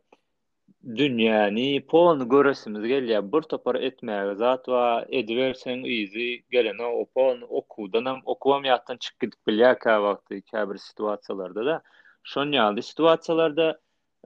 dünýäni 0.95 1.81
pon 1.89 2.21
göresimiz 2.29 2.83
gelýär. 2.87 3.25
Bir 3.31 3.41
topar 3.41 3.75
etmäge 3.75 4.35
zat 4.39 4.65
we 4.65 4.83
edersen 5.19 5.81
ýzy 5.85 6.27
gelene 6.51 6.83
o 6.85 7.01
pon 7.05 7.41
okuwdanam 7.59 8.21
okuwam 8.25 8.63
ýatdan 8.69 8.99
çykyp 9.03 9.19
gidip 9.21 9.39
bilýär 9.51 9.75
ka 9.79 9.97
wagty, 10.05 10.41
ka 10.51 10.63
situasiýalarda 10.85 11.65
da. 11.65 11.81
Şonuň 12.27 12.55
ýaly 12.59 12.81
situasiýalarda 12.91 13.67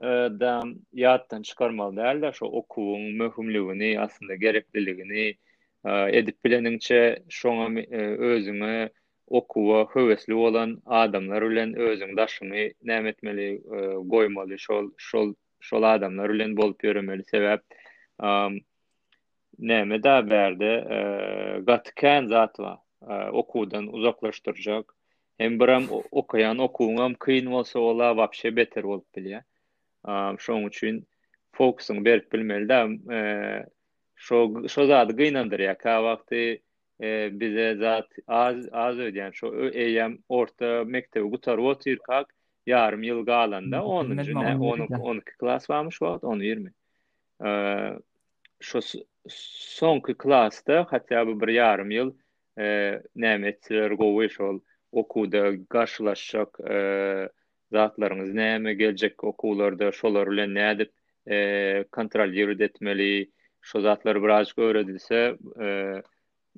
e, 0.02 0.06
da 0.42 0.62
ýatdan 0.94 1.42
çykarmaly 1.42 1.96
däl, 1.96 2.32
şo 2.32 2.46
okuwyň 2.46 3.16
möhümligini, 3.16 4.00
aslında 4.00 4.34
gerekliligini 4.34 5.36
e, 5.84 6.18
edip 6.18 6.44
bileninçe 6.44 7.24
şoňa 7.28 7.78
e, 7.80 8.00
özüňi 8.16 8.90
okuwa 9.26 9.84
höwesli 9.94 10.36
bolan 10.36 10.80
adamlar 10.86 11.50
bilen 11.50 11.74
özüň 11.74 12.16
daşyny 12.16 12.72
näme 12.84 13.08
etmeli, 13.08 13.62
goýmaly 14.12 14.58
şol 14.58 14.90
şol 14.96 15.34
şol 15.62 15.82
adamlar 15.82 16.28
ölen 16.30 16.56
bolup 16.56 16.78
görmeli 16.78 17.24
sebep 17.24 17.60
um, 18.22 18.58
näme 19.58 20.02
da 20.02 20.30
berdi 20.30 20.64
uh, 20.64 21.56
e, 21.56 21.60
gatken 21.60 22.26
zatwa 22.26 22.82
uh, 23.00 23.12
e, 23.12 23.30
okuwdan 23.30 23.92
uzaklaşdyrjak 23.94 24.92
hem 25.38 25.60
biram 25.60 25.84
okayan 26.10 26.58
okuwam 26.58 27.14
kyn 27.24 27.50
bolsa 27.50 27.78
ola 27.78 28.08
wapshe 28.10 28.56
beter 28.56 28.84
bolup 28.84 29.06
bilä 29.16 29.42
um, 30.04 30.34
şoň 30.44 30.66
üçin 30.70 31.04
fokusyny 31.52 32.04
berip 32.04 32.32
bilmeli 32.32 32.68
da 32.68 32.80
e, 33.16 33.20
şo 34.16 34.68
şo 34.68 34.86
zat 34.86 35.16
gynandyr 35.18 35.60
ya 35.60 35.78
ka 35.78 35.94
wagty 36.06 36.52
e 37.02 37.28
bize 37.40 37.76
zat 37.76 38.06
az 38.26 38.68
az 38.72 38.98
ödeyen 38.98 39.30
şu 39.30 39.46
orta 40.28 40.84
mektebi 40.86 41.24
gutar 41.28 41.58
otir 41.58 41.96
kak 41.98 42.34
yarım 42.66 43.02
yıl 43.02 43.24
galanda 43.26 43.76
10-njy 43.76 44.58
12 45.10 45.24
klass 45.38 45.68
barmyş 45.68 45.98
wagt 45.98 46.24
10-20. 47.40 48.00
şo 49.58 50.02
klassda 50.18 50.86
hatda 50.90 51.40
bir 51.40 51.48
yarım 51.48 51.90
yıl 51.90 52.14
eee 52.58 53.02
näme 53.16 53.48
etseler 53.48 53.90
gowyş 53.90 54.40
ol 54.40 54.60
okuwda 54.92 55.50
garşylaşjak 55.70 56.58
eee 56.70 57.28
zatlaryňyz 57.72 58.30
näme 58.36 58.72
geljek 58.72 59.14
şolar 59.94 60.30
bilen 60.30 60.50
nädip 60.56 60.90
e, 61.30 61.84
kontrol 61.92 62.28
ýürüt 62.28 62.62
etmeli 62.64 63.30
şo 63.60 63.80
zatlar 63.80 64.22
biraz 64.22 64.58
öwredilse 64.58 65.36
e, 65.60 65.66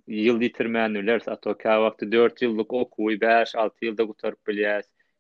yıl 0.06 0.40
ditirmänler 0.40 1.20
ato 1.30 1.54
ka 1.58 1.72
wagty 1.82 2.06
4 2.12 2.42
ýyllyk 2.42 2.66
okuwy 2.68 3.14
5-6 3.26 3.70
ýylda 3.82 4.02
gutaryp 4.02 4.40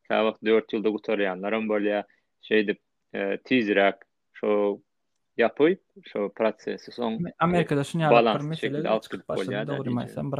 Sabah 0.08 0.34
4 0.44 0.72
yılda 0.72 0.90
kurtarayanlarım 0.90 1.68
böyle 1.68 2.06
şeydi 2.42 2.78
e, 3.14 3.38
tizrak 3.44 4.06
şu 4.32 4.80
yapı 5.36 5.76
şu 6.04 6.32
prosesi 6.36 6.92
son 6.92 7.18
Amerika'da 7.38 7.84
şunu 7.84 8.02
yapar 8.02 8.40
mesela 8.40 8.96
açıkçası 8.96 9.50
doğru 9.66 9.90
maysam 9.90 10.30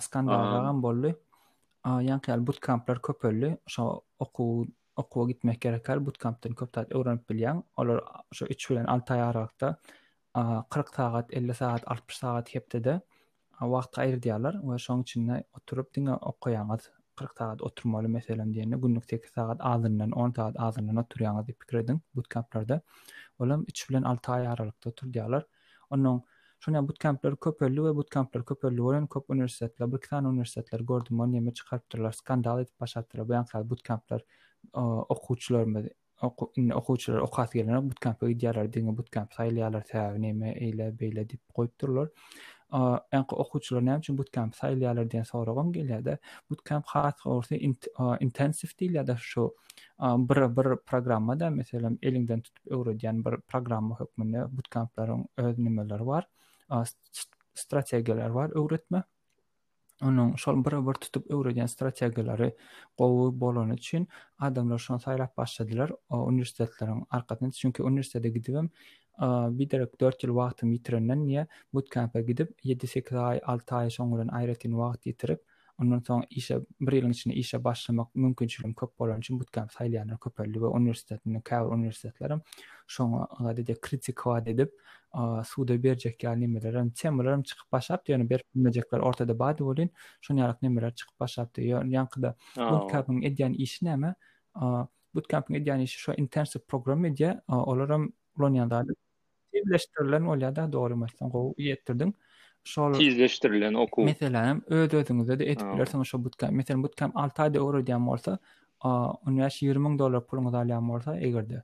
skandal 0.00 0.34
ağam 0.34 0.82
bollu 0.82 1.18
yani 1.86 2.20
kal 2.20 2.46
boot 2.46 2.66
camplar 2.66 3.02
köpöllü 3.02 3.56
şu 3.68 4.02
oku 4.18 4.66
oku 4.96 5.28
gitmek 5.28 5.60
gerekir 5.60 6.06
boot 6.06 6.18
köp 6.18 6.56
köpta 6.56 6.86
öğrenip 6.90 7.30
bilyan 7.30 7.64
olar 7.76 8.04
şu 8.32 8.46
3 8.46 8.70
bilen 8.70 8.84
6 8.84 9.14
ay 9.14 9.74
40 10.70 10.88
saat 10.88 11.34
50 11.34 11.54
saat 11.54 11.82
60 11.88 12.16
saat 12.16 12.54
hepte 12.54 12.84
de 12.84 13.00
vaqt 13.60 13.98
ayır 13.98 14.22
diyarlar 14.22 14.54
şoň 14.54 15.02
içinde 15.02 15.44
oturup 15.56 15.96
dinä 15.96 16.16
okuyanız 16.18 16.90
40 17.14 17.36
saat 17.38 17.60
oturmaly 17.66 18.06
meselem 18.12 18.48
diýende 18.54 18.76
günlük 18.82 19.04
8 19.10 19.30
saat 19.34 19.60
aýdyndan 19.70 20.10
10 20.22 20.32
saat 20.38 20.56
aýdyndan 20.68 20.96
oturýan 21.02 21.36
diýip 21.50 21.74
edin 21.80 22.00
bootcamplarda. 22.18 22.78
Olam 23.44 23.62
3 23.72 23.84
bilen 23.90 24.06
6 24.12 24.32
aý 24.36 24.46
aralykda 24.54 24.92
oturdýarlar. 24.92 25.46
Onuň 25.94 26.18
şonda 26.66 26.82
bootcamplar 26.88 27.36
köpüldi 27.46 27.84
we 27.88 27.94
bootcamplar 28.00 28.44
köpüldi. 28.50 28.82
Olaryň 28.88 29.06
köp 29.14 29.30
universitetler, 29.36 29.92
bu 29.92 29.98
kan 30.08 30.24
universitetler 30.32 30.80
gordy, 30.80 31.14
maňa 31.20 31.40
me 31.40 31.54
çykaryp 31.60 32.14
skandal 32.14 32.60
edip 32.62 32.80
başatdyrlar. 32.80 33.28
Bu 33.28 33.32
ýaňlar 33.34 33.68
bootcamplar 33.70 34.24
okuwçylarymyň 35.16 35.92
okuwçylar 36.74 37.20
okaýan 37.28 37.88
bootcamplar 37.90 38.30
diýerler, 38.42 38.72
bootcamp 38.96 39.32
saýlaýarlar, 39.38 39.82
täwini 39.92 40.32
me 40.32 40.52
eýle 40.54 40.90
beýle 40.98 41.24
diýip 41.30 41.56
goýup 41.58 41.72
durlar. 41.80 42.08
enki 43.12 43.34
okuçulara 43.34 43.84
näme 43.86 44.02
üçin 44.02 44.16
bootcamp 44.18 44.56
saýlaýarlar 44.58 45.06
diýen 45.10 45.26
sorawam 45.28 45.68
gelýärdi. 45.74 46.16
Bootcamp 46.50 46.88
hat 46.94 47.20
gorsa 47.22 47.58
intensiv 48.26 48.72
diýil 48.80 48.98
da 49.06 49.16
şu 49.20 49.44
bir 50.30 50.42
bir 50.56 50.72
programmada, 50.86 51.50
meselem 51.50 51.98
elinden 52.02 52.40
tutup 52.40 52.72
öwredýän 52.74 53.20
bir 53.26 53.36
programma 53.52 53.98
hökmünde 54.00 54.42
bootcamplaryň 54.58 55.22
öz 55.46 55.58
nämeleri 55.58 56.06
bar, 56.10 56.26
strategiýalar 57.64 58.34
bar 58.34 58.56
öwretme. 58.62 59.04
Onuň 60.02 60.32
şol 60.42 60.64
bir 60.66 60.80
bir 60.88 60.98
tutup 61.04 61.30
öwredýän 61.30 61.70
strategiýalary 61.76 62.50
gowy 62.98 63.30
bolan 63.40 63.70
üçin 63.76 64.08
adamlar 64.38 64.78
şonu 64.78 64.98
saýlap 64.98 65.36
başladylar, 65.36 65.92
üniversitetleriň 66.10 67.06
arkasyndan, 67.10 67.50
çünki 67.50 67.82
üniversitede 67.82 68.28
gidip 68.28 68.72
bir 69.58 69.70
derek 69.70 70.00
4 70.00 70.24
yıl 70.24 70.34
vaxtı 70.36 70.66
mitirinden 70.66 71.26
niye 71.26 71.46
bootcamp'a 71.74 72.20
gidip 72.20 72.64
7-8 72.64 73.18
ay, 73.18 73.40
6 73.44 73.74
ay 73.76 73.90
sonradan 73.90 74.28
ayretin 74.28 74.78
vaxtı 74.78 75.08
yitirip 75.08 75.42
ondan 75.82 75.98
sonra 75.98 76.24
işe, 76.30 76.60
bir 76.80 76.92
yılın 76.92 77.10
içinde 77.10 77.34
işe 77.34 77.64
başlamak 77.64 78.14
mümkünçülüm 78.14 78.74
köp 78.74 78.98
bolan 78.98 79.18
için 79.18 79.40
bootcamp 79.40 79.72
sayliyana 79.72 80.16
köp 80.18 80.40
olu 80.40 80.72
ve 80.74 80.78
üniversitelerim, 80.78 81.40
kaya 81.40 81.64
üniversitelerim 81.68 82.42
sonra 82.88 83.56
dedi 83.56 83.76
kritik 83.80 84.26
vaad 84.26 84.46
edip 84.46 84.74
suda 85.46 85.82
bercek 85.82 86.18
gel 86.18 86.36
nemirlerim, 86.36 86.90
temmirlerim 86.90 87.42
çıkıp 87.42 87.72
başlap 87.72 88.06
diyor, 88.06 88.18
ortada 88.18 88.36
bada 89.38 89.38
bada 89.40 89.66
bada 89.66 89.90
bada 90.56 90.76
bada 90.76 90.90
çykyp 90.94 91.20
başlapdy 91.20 91.72
bada 91.72 91.76
bada 91.76 91.86
bada 91.86 91.92
bada 91.92 91.92
bada 91.92 92.28
bada 92.28 92.28
bada 92.28 92.28
bada 92.28 92.28
bada 92.28 92.30
bada 93.08 93.08
bada 93.08 93.52
bada 96.66 96.66
bada 96.68 97.88
bada 97.88 98.00
bada 98.38 98.70
bada 98.70 98.94
tezleştirilen 99.54 100.22
olya 100.24 100.56
da 100.56 100.72
doğru 100.72 100.96
mesela 100.96 101.28
go 101.28 101.54
yetirdin. 101.58 102.14
Şol 102.64 102.92
tezleştirilen 102.92 103.74
oku. 103.74 104.02
Mesela 104.02 104.56
öz 104.66 104.90
de 104.90 104.98
edip 105.50 105.60
bilersiň 105.60 106.04
şu 106.04 106.24
bootcamp. 106.24 106.52
Mesela 106.56 106.82
bootcamp 106.82 107.16
6 107.16 107.42
aýda 107.42 107.56
öwredýän 107.58 107.86
diyen 107.86 108.06
bolsa, 108.06 108.38
uniwers 109.28 109.62
20 109.62 109.84
000 109.98 109.98
dollar 109.98 110.20
pulyňyz 110.30 110.54
alýan 110.60 110.88
bolsa 110.88 111.16
egerde 111.18 111.62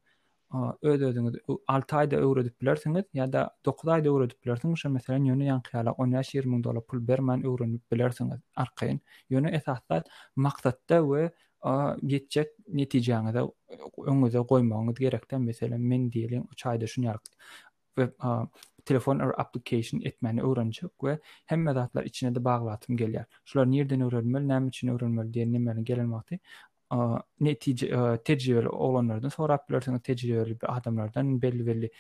öz-özüňiz 0.83 1.35
6 1.69 1.97
aýda 2.01 2.17
öwredip 2.21 2.61
bilersiňiz 2.63 3.05
ýa-da 3.15 3.47
9 3.67 3.91
aýda 3.95 4.09
öwredip 4.13 4.43
bilersiňiz, 4.47 4.77
şu 4.79 4.91
mesela 4.91 5.19
ýöne 5.19 5.63
ýan 5.63 6.23
20 6.35 6.65
dollar 6.65 6.83
pul 6.87 7.01
bermän 7.09 7.45
öwrenip 7.47 7.93
bilersiňiz 7.93 8.41
arkaýyn. 8.57 9.01
Ýöne 9.31 9.57
esasda 9.57 10.03
maksatda 10.37 11.01
we 11.01 11.31
a 11.63 11.97
geçecek 12.07 12.47
neticeňe 12.69 13.33
de 13.35 13.41
öňüňize 13.99 14.39
goýmagyňyz 14.39 14.99
gerekden 14.99 15.41
men 15.83 16.11
diýelim 16.13 16.45
3 16.53 16.65
aýda 16.67 16.87
şunu 16.87 17.09
web 17.97 18.13
uh, 18.25 18.45
telefon 18.85 19.21
or 19.21 19.35
application 19.41 20.01
etmeni 20.03 20.43
öwrenjek 20.43 20.91
we 21.03 21.19
hem 21.47 21.63
medatlar 21.63 22.05
içine 22.05 22.35
de 22.35 22.45
baglatym 22.45 22.97
gelýär. 22.97 23.25
Şular 23.45 23.67
nerden 23.73 24.01
öwrenmeli, 24.01 24.47
näme 24.49 24.69
üçin 24.69 24.89
öwrenmeli 24.89 25.31
diýen 25.33 25.53
nämeni 25.57 25.85
gelen 25.85 26.09
wagty, 26.11 26.35
netije 27.41 27.89
tejribeli 28.25 28.69
olanlardan 28.69 29.29
sorap 29.39 29.69
bilersiň, 29.71 30.01
tejribeli 30.01 30.57
adamlardan 30.69 31.37
belli-belli 31.43 31.91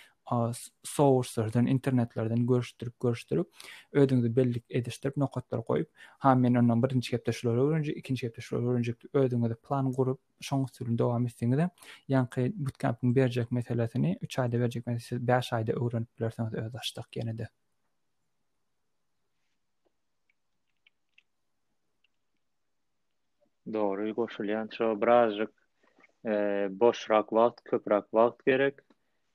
sourcelardan, 0.82 1.66
internetlerden 1.66 2.46
görüştürüp, 2.46 3.00
görüştürüp, 3.00 3.48
ödünüzü 3.92 4.36
bellik 4.36 4.64
ediştirip, 4.70 5.16
nokatlar 5.16 5.64
koyup, 5.64 5.88
ha, 6.18 6.34
men 6.34 6.54
ondan 6.54 6.82
birinci 6.82 7.10
kepte 7.10 7.32
şular 7.32 7.56
olurunca, 7.56 7.92
ikinci 7.92 8.20
kepte 8.20 8.40
şular 8.42 8.60
olurunca, 8.62 8.94
ödünüzü 9.14 9.54
plan 9.54 9.92
kurup, 9.92 10.20
şong 10.40 10.70
sürün 10.72 10.98
devam 10.98 11.26
etsin 11.26 11.50
gide, 11.50 11.70
yankı 12.08 12.40
bootcamp'ın 12.54 13.16
berjek 13.16 13.52
meselesini, 13.52 14.18
3 14.20 14.38
ayda 14.38 14.60
bercek 14.60 14.86
meselesini, 14.86 15.26
5 15.28 15.52
ayda 15.52 15.72
öwrenip 15.72 15.84
öğrenip, 15.84 15.92
öğrenip, 15.92 16.12
öğrenip, 16.18 16.54
öğrenip, 16.54 17.16
öğrenip, 17.16 17.30
öğrenip, 17.40 17.48
Doğru, 23.72 24.14
goşulyan, 24.14 24.68
şu, 24.78 25.00
birazcık 25.02 25.50
e, 26.26 26.30
boş 26.80 27.10
rak 27.10 27.32
vakt, 27.32 27.60
köp 27.64 27.86
gerek. 28.46 28.74
E, 28.80 28.82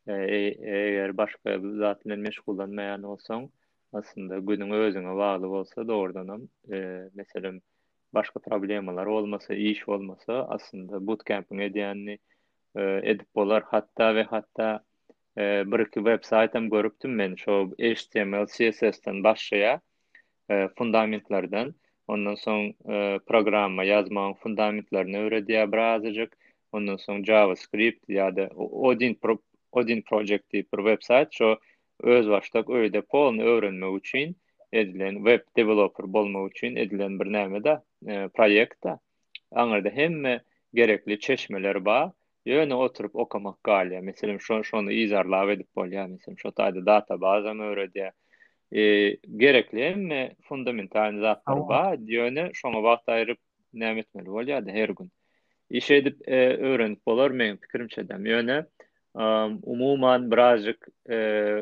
E, 0.07 0.13
e, 0.13 0.69
eger 0.87 1.17
başga 1.17 1.59
zatlen 1.77 2.19
meşgullanmayan 2.19 3.03
olson, 3.03 3.51
aslında 3.93 4.39
günün 4.39 4.71
özüne 4.71 5.15
bağlı 5.15 5.49
olsa 5.49 5.87
da 5.87 6.35
e, 6.75 7.09
mesela 7.13 7.53
başka 8.13 8.39
problemlar 8.39 9.05
olmasa, 9.05 9.53
iş 9.53 9.89
olmasa 9.89 10.45
aslında 10.49 11.07
boot 11.07 11.21
ediyenini 11.51 12.17
e, 12.75 12.99
edip 13.03 13.27
olar. 13.37 13.63
Hatta 13.67 14.15
ve 14.15 14.23
hatta 14.23 14.83
e, 15.37 15.71
bir 15.71 15.79
iki 15.79 15.93
web 15.99 16.23
saytem 16.23 16.69
görüptüm 16.69 17.19
ben 17.19 17.35
şo 17.35 17.69
HTML, 17.79 18.45
CSS'ten 18.47 19.23
başlaya 19.23 19.81
e, 20.49 20.67
fundamentlardan, 20.77 21.75
ondan 22.07 22.35
son 22.35 22.59
e, 22.89 23.19
programma 23.27 23.83
yazmağın 23.83 24.33
fundamentlerini 24.33 25.17
öğrediye 25.17 25.71
birazcık 25.71 26.37
ondan 26.71 26.95
son 26.95 27.23
JavaScript 27.23 28.09
ya 28.09 28.35
da 28.35 28.43
Odin 28.55 29.13
pro 29.15 29.39
Odin 29.75 30.01
Project 30.09 30.45
diýip 30.53 30.69
bir 30.73 30.81
web 30.89 31.01
sayt, 31.05 31.31
şo 31.35 31.49
öz 32.13 32.29
başda 32.31 32.59
öýde 32.61 33.01
polny 33.01 33.41
öwrenmek 33.43 33.97
üçin 33.99 34.35
edilen 34.73 35.15
web 35.15 35.41
developer 35.57 36.07
bolmak 36.13 36.51
üçin 36.51 36.75
edilen 36.75 37.19
bir 37.19 37.31
näme 37.35 37.61
de, 37.63 37.73
e, 38.07 38.29
Aňyrda 38.45 38.93
Aňda 39.51 39.89
hem 39.89 40.39
gerekli 40.73 41.19
çeşmeler 41.19 41.85
ba, 41.85 42.13
ýöne 42.45 42.73
oturup 42.73 43.15
okamak 43.15 43.63
galy. 43.63 44.01
Meselem 44.01 44.39
şo 44.41 44.63
şonu 44.63 44.91
izarlap 44.91 45.49
edip 45.49 45.67
bolýar, 45.75 46.11
meselem 46.11 46.37
şo 46.37 46.49
taýda 46.49 46.85
databaza 46.85 47.53
möredi. 47.53 48.11
E 48.75 48.81
gerekli 49.37 49.83
hem 49.83 50.29
fundamental 50.43 51.17
zatlar 51.21 51.59
ba, 51.69 51.81
ýöne 51.95 52.49
şoňa 52.53 52.81
wagt 52.89 53.07
aýryp 53.09 53.37
näme 53.73 53.99
etmeli 53.99 54.25
bolýar 54.27 54.69
her 54.71 54.89
gün. 54.89 55.11
Işe 55.69 55.95
edip 55.95 56.27
e, 56.29 56.53
öwrenip 56.57 57.05
bolar 57.05 57.31
men 57.31 57.57
pikirimçe 57.57 58.07
de. 58.09 58.13
Ýöne 58.13 58.65
umuman 59.65 60.31
birazcık 60.31 60.87
e, 61.09 61.15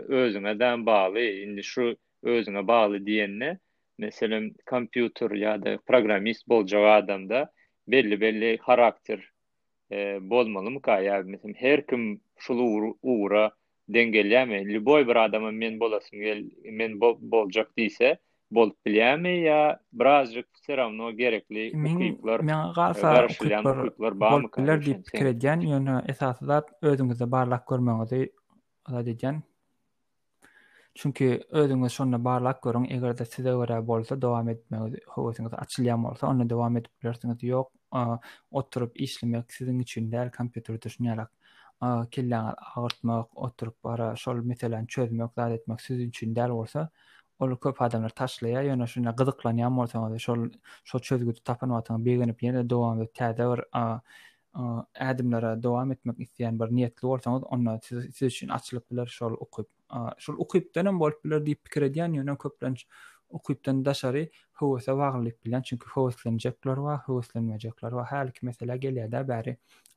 özüne 0.08 0.86
bağlı. 0.86 1.20
Şimdi 1.42 1.64
şu 1.64 1.96
özüne 2.24 2.68
bağlı 2.68 3.06
diyenle 3.06 3.60
mesela 3.98 4.42
kompüter 4.66 5.32
ya 5.32 5.64
da 5.66 5.80
programist 5.86 6.48
bolca 6.50 6.86
adamda 6.86 7.52
belli 7.88 8.22
belli 8.22 8.58
karakter 8.58 9.30
e, 9.92 10.30
bolmalı 10.30 10.72
mı 10.72 10.82
ka? 10.82 11.24
mesela 11.26 11.54
her 11.58 11.88
kim 11.88 12.22
şulu 12.38 12.96
uğra 13.02 13.52
dengeleyemi. 13.90 14.54
любой 14.74 15.08
bir 15.08 15.16
adamın 15.16 15.56
men 15.56 15.80
bolasın 15.80 16.20
gel, 16.20 16.50
men 16.64 17.02
bol, 17.02 17.18
bolcak 17.22 17.78
bol 18.56 18.72
pleme 18.84 19.30
ya 19.42 19.80
brazzik 19.94 20.46
всё 20.56 20.76
равно 20.78 21.12
берекler 21.18 21.62
iyi 21.62 21.72
klipler. 21.98 22.40
Menňe 22.40 22.74
gafa, 22.76 23.14
gowy 23.28 23.28
klipler 23.82 24.18
bar 24.26 24.42
pikir 25.06 25.26
edýän, 25.34 25.62
ýöne 25.68 25.98
esasylap 26.14 26.70
özüňize 26.92 27.28
barlak 27.32 27.66
görmeň 27.68 28.06
diýer 28.12 28.30
aýdýan. 28.92 29.42
Çünkü 30.96 31.42
özüňiz 31.62 31.92
şonda 31.92 32.24
barlak 32.26 32.62
görün, 32.64 32.84
eger 32.84 33.18
de 33.18 33.26
size 33.26 33.50
gara 33.50 33.88
bolsa 33.88 34.22
dowam 34.22 34.50
etmäge 34.50 35.00
howaňyz 35.14 35.54
açylýan 35.64 36.04
bolsa, 36.04 36.28
ony 36.28 36.50
dowam 36.50 36.78
edip 36.78 36.92
bilersiňiz, 37.04 37.42
ýok, 37.44 37.68
e, 37.96 38.00
oturyp 38.52 39.02
işlemek 39.02 39.52
siziň 39.54 39.80
üçin 39.82 40.12
kompýuter 40.12 41.28
e, 41.84 41.86
şol 44.16 44.40
çözmek 44.88 45.32
Olu 47.44 47.58
köp 47.60 47.82
adamlar 47.82 48.10
taşlaya, 48.10 48.62
yöne 48.64 48.88
şuna 48.88 49.12
gıdıklan 49.12 49.58
yam 49.58 49.86
şol, 50.20 50.50
şol 50.84 51.34
tapan 51.46 51.72
vatana 51.72 52.06
beğenip 52.06 52.44
yöne 52.44 52.70
doğan 52.70 53.02
ve 53.02 53.08
tada 53.14 53.50
var 53.50 53.62
adımlara 55.00 55.64
dowam 55.64 55.92
etmek 55.92 56.20
isteyen 56.20 56.60
bir 56.60 56.66
niyetli 56.76 58.12
siz 58.14 58.34
şol 59.08 59.32
okuyup. 59.34 59.70
Şol 60.18 60.34
okuyup 60.38 60.76
denem 60.76 61.00
bol 61.00 61.12
bilir 61.24 61.46
deyip 61.46 61.64
pikir 61.64 61.82
ediyen 61.82 62.14
yöne 62.14 62.36
köp 62.38 62.64
lanç 62.64 62.88
okuyup 63.30 63.66
den 63.66 63.86
daşari 63.86 64.32
bilen 65.46 65.62
çünki 65.62 65.86
hüveslenecekler 65.96 66.78
var, 66.78 66.98
we 66.98 67.14
var, 67.14 67.24
hüveslenecekler 67.24 67.90
we 67.90 67.98
hüveslenecekler 67.98 68.40
mesela 68.42 68.76
hüveslenecekler 68.76 69.12
var, 69.22 69.48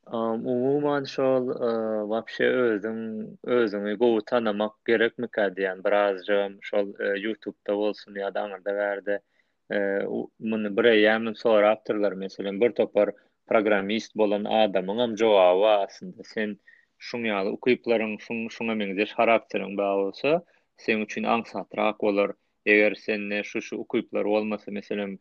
Um, 0.06 0.46
umuman 0.46 1.04
şol, 1.04 1.48
uh, 1.48 2.08
vapşe 2.10 2.44
özüm, 2.44 3.28
özüm, 3.44 3.86
ego 3.86 4.14
utanamak 4.14 4.84
gerek 4.84 5.18
mi 5.18 5.28
kadiyan, 5.28 5.70
yani, 5.70 5.84
birazca 5.84 6.50
şol 6.60 6.88
uh, 6.88 7.00
e, 7.00 7.18
YouTube'da 7.20 7.74
olsun 7.74 8.14
ya 8.14 8.34
da 8.34 8.42
anırda 8.42 8.74
verdi. 8.74 9.22
E, 9.72 9.78
bir 10.78 10.86
ýany 11.00 11.30
sowar 11.40 11.64
awtorlar 11.70 12.14
meselem 12.22 12.58
bir 12.60 12.74
topar 12.78 13.10
programmist 13.50 14.10
bolan 14.20 14.44
adamyň 14.60 14.98
hem 15.02 15.14
jogaby 15.20 15.62
aslynda 15.72 16.26
sen 16.32 16.50
şuň 17.10 17.24
ýaly 17.30 17.52
ukyplaryň 17.56 18.12
şuň 18.24 18.42
şuň 18.56 18.74
meňzeş 18.82 19.14
charakterim 19.20 19.76
bolsa 19.80 20.32
sen 20.84 21.04
üçin 21.06 21.28
aňsatrak 21.36 22.02
bolar 22.04 22.34
eger 22.74 22.96
sen 23.04 23.24
şu 23.52 23.62
şu 23.68 23.78
ukyplar 23.86 24.28
bolmasa 24.34 24.74
meselem 24.80 25.16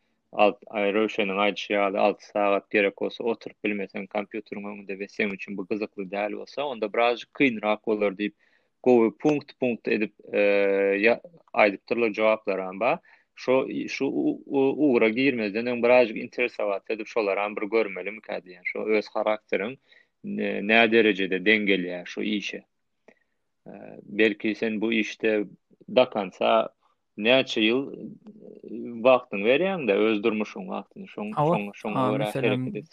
alt 0.48 0.60
aerosionyň 0.84 1.40
aýdyşy 1.46 1.72
ýaly 1.80 2.04
6 2.10 2.28
sagat 2.34 2.68
gerek 2.76 3.00
bolsa 3.06 3.24
oturup 3.36 3.64
bilmeseň 3.66 4.10
kompýuteriň 4.18 4.68
öňünde 4.74 5.00
we 5.02 5.08
sen 5.16 5.32
üçin 5.38 5.56
bu 5.62 5.68
gyzykly 5.72 6.10
däl 6.18 6.36
bolsa 6.42 6.68
onda 6.74 6.92
biraz 6.98 7.24
kynrak 7.40 7.88
bolar 7.88 8.20
diýip 8.20 8.36
gowy 8.90 9.16
punkt 9.26 9.56
punkt 9.64 9.88
edip 10.00 10.14
ýa 10.46 11.18
e, 11.18 11.18
aýdypdyrlar 11.64 12.16
jogaplaram 12.22 12.80
ba 12.86 12.94
şo 13.36 13.68
şu 13.88 14.06
uğra 14.46 15.10
girmezden 15.10 15.66
en 15.66 15.84
birazcık 15.84 16.18
interesavat 16.18 16.90
edip 16.92 17.08
şolar 17.08 17.56
bir 17.56 17.70
görmelim 17.70 18.20
kadi 18.22 18.52
yani 18.52 18.66
şo 18.66 18.86
öz 18.86 19.10
karakterin 19.10 19.80
ne, 20.24 20.68
ne 20.68 20.92
derecede 20.92 21.46
dengeli 21.46 21.88
ya 21.88 22.02
şu 22.06 22.22
işe 22.22 22.66
belki 24.04 24.56
sen 24.56 24.82
bu 24.82 24.94
işte 24.94 25.44
dakansa 25.96 26.70
ne 27.18 27.34
açı 27.36 27.60
yıl 27.60 28.10
vaktin 29.04 29.38
e, 29.42 29.46
veriyen 29.46 29.88
de 29.88 29.94
öz 29.94 30.24
durmuşun 30.24 30.68
vaktin 30.68 31.06
şon 31.06 31.32
şon 31.34 31.72
şon 31.76 31.96
öğrenerek 32.14 32.86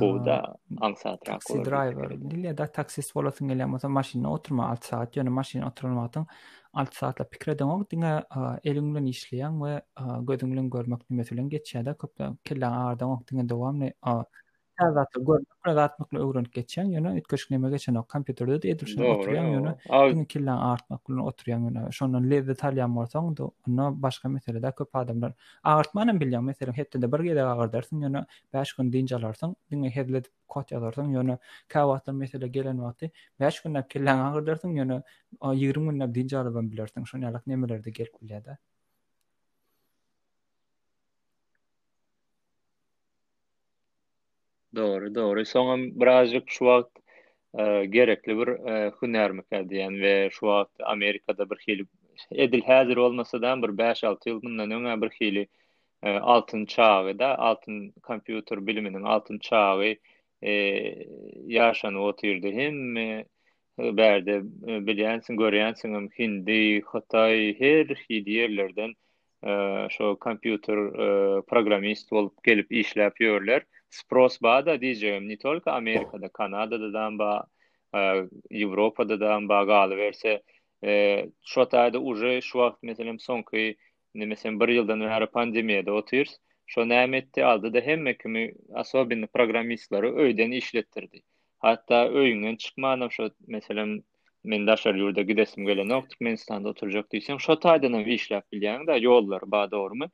bu 0.00 0.26
da 0.26 0.56
ansatra 0.80 1.32
taxi 1.32 1.62
driver 1.64 2.20
dilya 2.30 2.58
da 2.58 2.66
taxi 2.72 3.02
swolatyn 3.02 3.48
ile 3.52 3.66
bolsa 3.72 4.28
oturma 4.28 4.68
alt 4.68 4.84
saat 4.84 5.16
yani 5.16 5.28
maşina 5.28 5.68
oturmaktan 5.68 6.26
alt 6.72 6.94
saatla 6.94 7.24
pikre 7.28 7.58
de 7.58 7.64
ong 7.64 7.90
dinga 7.90 8.24
e, 8.64 8.70
elinglen 8.70 9.62
ve 9.64 9.82
gödünglen 10.20 10.70
görmek 10.70 11.10
nimetülen 11.10 11.48
geçiyada 11.48 11.94
kopta 11.94 12.36
kella 12.44 12.86
ardan 12.86 13.08
ong 13.10 13.26
dinga 13.30 13.48
devamlı 13.48 13.84
e, 13.84 13.92
zatı 14.90 15.24
görmek 15.24 15.66
ve 15.66 15.74
zatmakla 15.74 16.30
öğrenip 16.30 16.52
geçen 16.54 16.84
yönü 16.84 17.18
ütkörük 17.18 17.50
neyme 17.50 17.70
geçen 17.70 17.94
o 17.94 18.02
kompüterde 18.04 18.62
de 18.62 18.70
edirsen 18.70 19.04
oturuyan 19.10 19.44
yönü 19.44 19.74
günü 20.12 20.26
killen 20.26 20.56
artmak 20.56 21.08
bulunu 21.08 21.26
oturuyan 21.26 21.60
yönü 21.60 21.92
şondan 21.92 22.30
lezzet 22.30 22.64
alyan 22.64 22.90
morsan 22.90 23.36
da 23.36 23.50
ona 23.68 24.02
başka 24.02 24.28
mesele 24.28 24.62
de 24.62 24.72
köp 24.78 24.96
adamlar 24.96 25.32
ağırtmanın 25.64 26.20
bilyan 26.20 26.44
mesele 26.44 26.72
hepte 26.72 27.02
de 27.02 27.12
bir 27.12 27.18
gede 27.20 27.42
ağır 27.44 27.72
dersin 27.72 28.00
yönü 28.00 28.26
5 28.54 28.72
gün 28.72 28.92
dinc 28.92 29.12
alarsan 29.12 29.56
dinle 29.70 29.88
hedled 29.90 30.24
kot 30.48 30.72
yazarsan 30.72 31.04
yönü 31.04 31.38
kavahtan 31.68 32.14
mesele 32.14 32.48
gelen 32.48 32.82
vakti 32.82 33.10
5 33.40 33.62
günlap 33.62 33.90
killen 33.90 34.18
ağır 34.18 34.46
dersin 34.46 34.70
yönü 34.76 35.02
20 35.54 35.90
günlap 35.90 36.14
dinc 36.14 36.34
alıban 36.34 36.70
bilersin 36.70 37.04
şonun 37.04 37.22
alak 37.24 37.46
nemelerde 37.46 37.90
gel 37.90 38.06
kulyada 38.12 38.58
Doğru, 44.74 45.14
doğru, 45.14 45.44
Sonra 45.46 45.82
birazcık 46.00 46.50
şu 46.50 46.64
vaxt 46.64 46.90
e, 47.58 47.84
gerekli 47.86 48.38
bir 48.38 48.48
e, 48.48 48.92
hünar 49.02 49.30
mükaldi 49.30 49.74
yani 49.76 50.00
ve 50.02 50.28
şu 50.32 50.46
vaxt 50.46 50.72
Amerika'da 50.84 51.50
bir 51.50 51.56
hili 51.56 51.84
edil 52.32 52.62
hazir 52.62 52.96
olmasa 52.96 53.42
da 53.42 53.62
bir 53.62 53.68
5-6 53.78 54.28
yıl 54.28 54.42
bundan 54.42 54.70
öngan 54.70 55.02
bir 55.02 55.10
hili 55.10 55.48
e, 56.02 56.10
altın 56.10 56.66
çağı 56.66 57.18
da 57.18 57.38
altın 57.38 57.90
kompüter 58.02 58.66
biliminin 58.66 59.02
altın 59.02 59.38
çağı 59.38 59.96
e, 60.42 60.50
yaşanı 61.46 62.00
oturdu 62.02 62.46
hem 62.52 62.96
e, 62.96 63.24
berdi 63.78 64.30
e, 64.68 64.86
biliyansin, 64.86 65.36
goriyansin, 65.36 66.08
hindi, 66.18 66.80
hatay, 66.82 67.54
her 67.58 67.84
hili 67.86 68.30
yerlerden 68.32 68.94
e, 69.44 69.88
şu 69.90 70.16
kompüter 70.20 70.76
e, 71.38 71.42
programist 71.42 72.12
olup 72.12 72.42
gelip 72.44 72.72
işlep 72.72 73.20
yorlar. 73.20 73.62
спрос 73.92 74.38
ba 74.46 74.54
da 74.66 74.74
diýjegim, 74.80 75.26
ne 75.28 75.36
tolka 75.40 75.74
Amerikada, 75.76 76.28
Kanadada 76.28 76.88
da 76.94 77.08
ba, 77.20 77.32
Ýewropada 77.92 79.18
da 79.20 79.34
ba 79.48 79.58
galy 79.68 79.96
berse, 79.98 80.32
e, 80.84 80.92
şu 81.44 81.66
taýda 81.72 81.98
uje 82.00 82.38
şu 82.40 82.58
wagt 82.62 82.82
meselem 82.88 83.18
soňky 83.20 83.64
nemesen 84.22 84.56
1 84.62 84.68
ýyldan 84.78 85.04
öňe 85.06 85.28
pandemiýada 85.38 85.92
otyrs, 85.98 86.32
şo 86.66 86.86
da 86.88 87.80
hemme 87.88 88.16
kimi 88.16 88.52
asobyny 88.74 89.26
programmistleri 89.26 90.08
öýden 90.24 90.56
işletdirdi. 90.56 91.20
Hatta 91.58 92.06
öýünden 92.08 92.56
çykmanam 92.56 93.10
şo 93.10 93.28
meselem 93.46 93.98
men 94.44 94.66
daşar 94.66 94.94
ýurda 94.94 95.20
gidesim 95.22 95.66
gelen 95.66 95.88
okdyk 95.92 96.20
men 96.20 96.34
standa 96.34 96.68
oturjak 96.72 97.06
diýsem 97.14 97.38
şo 97.38 97.52
taýdan 97.60 97.94
işläp 98.16 98.42
bilýäň 98.52 98.86
da 98.86 98.96
ýollar 98.98 99.42
ba 99.46 99.66
dogrymy? 99.70 100.08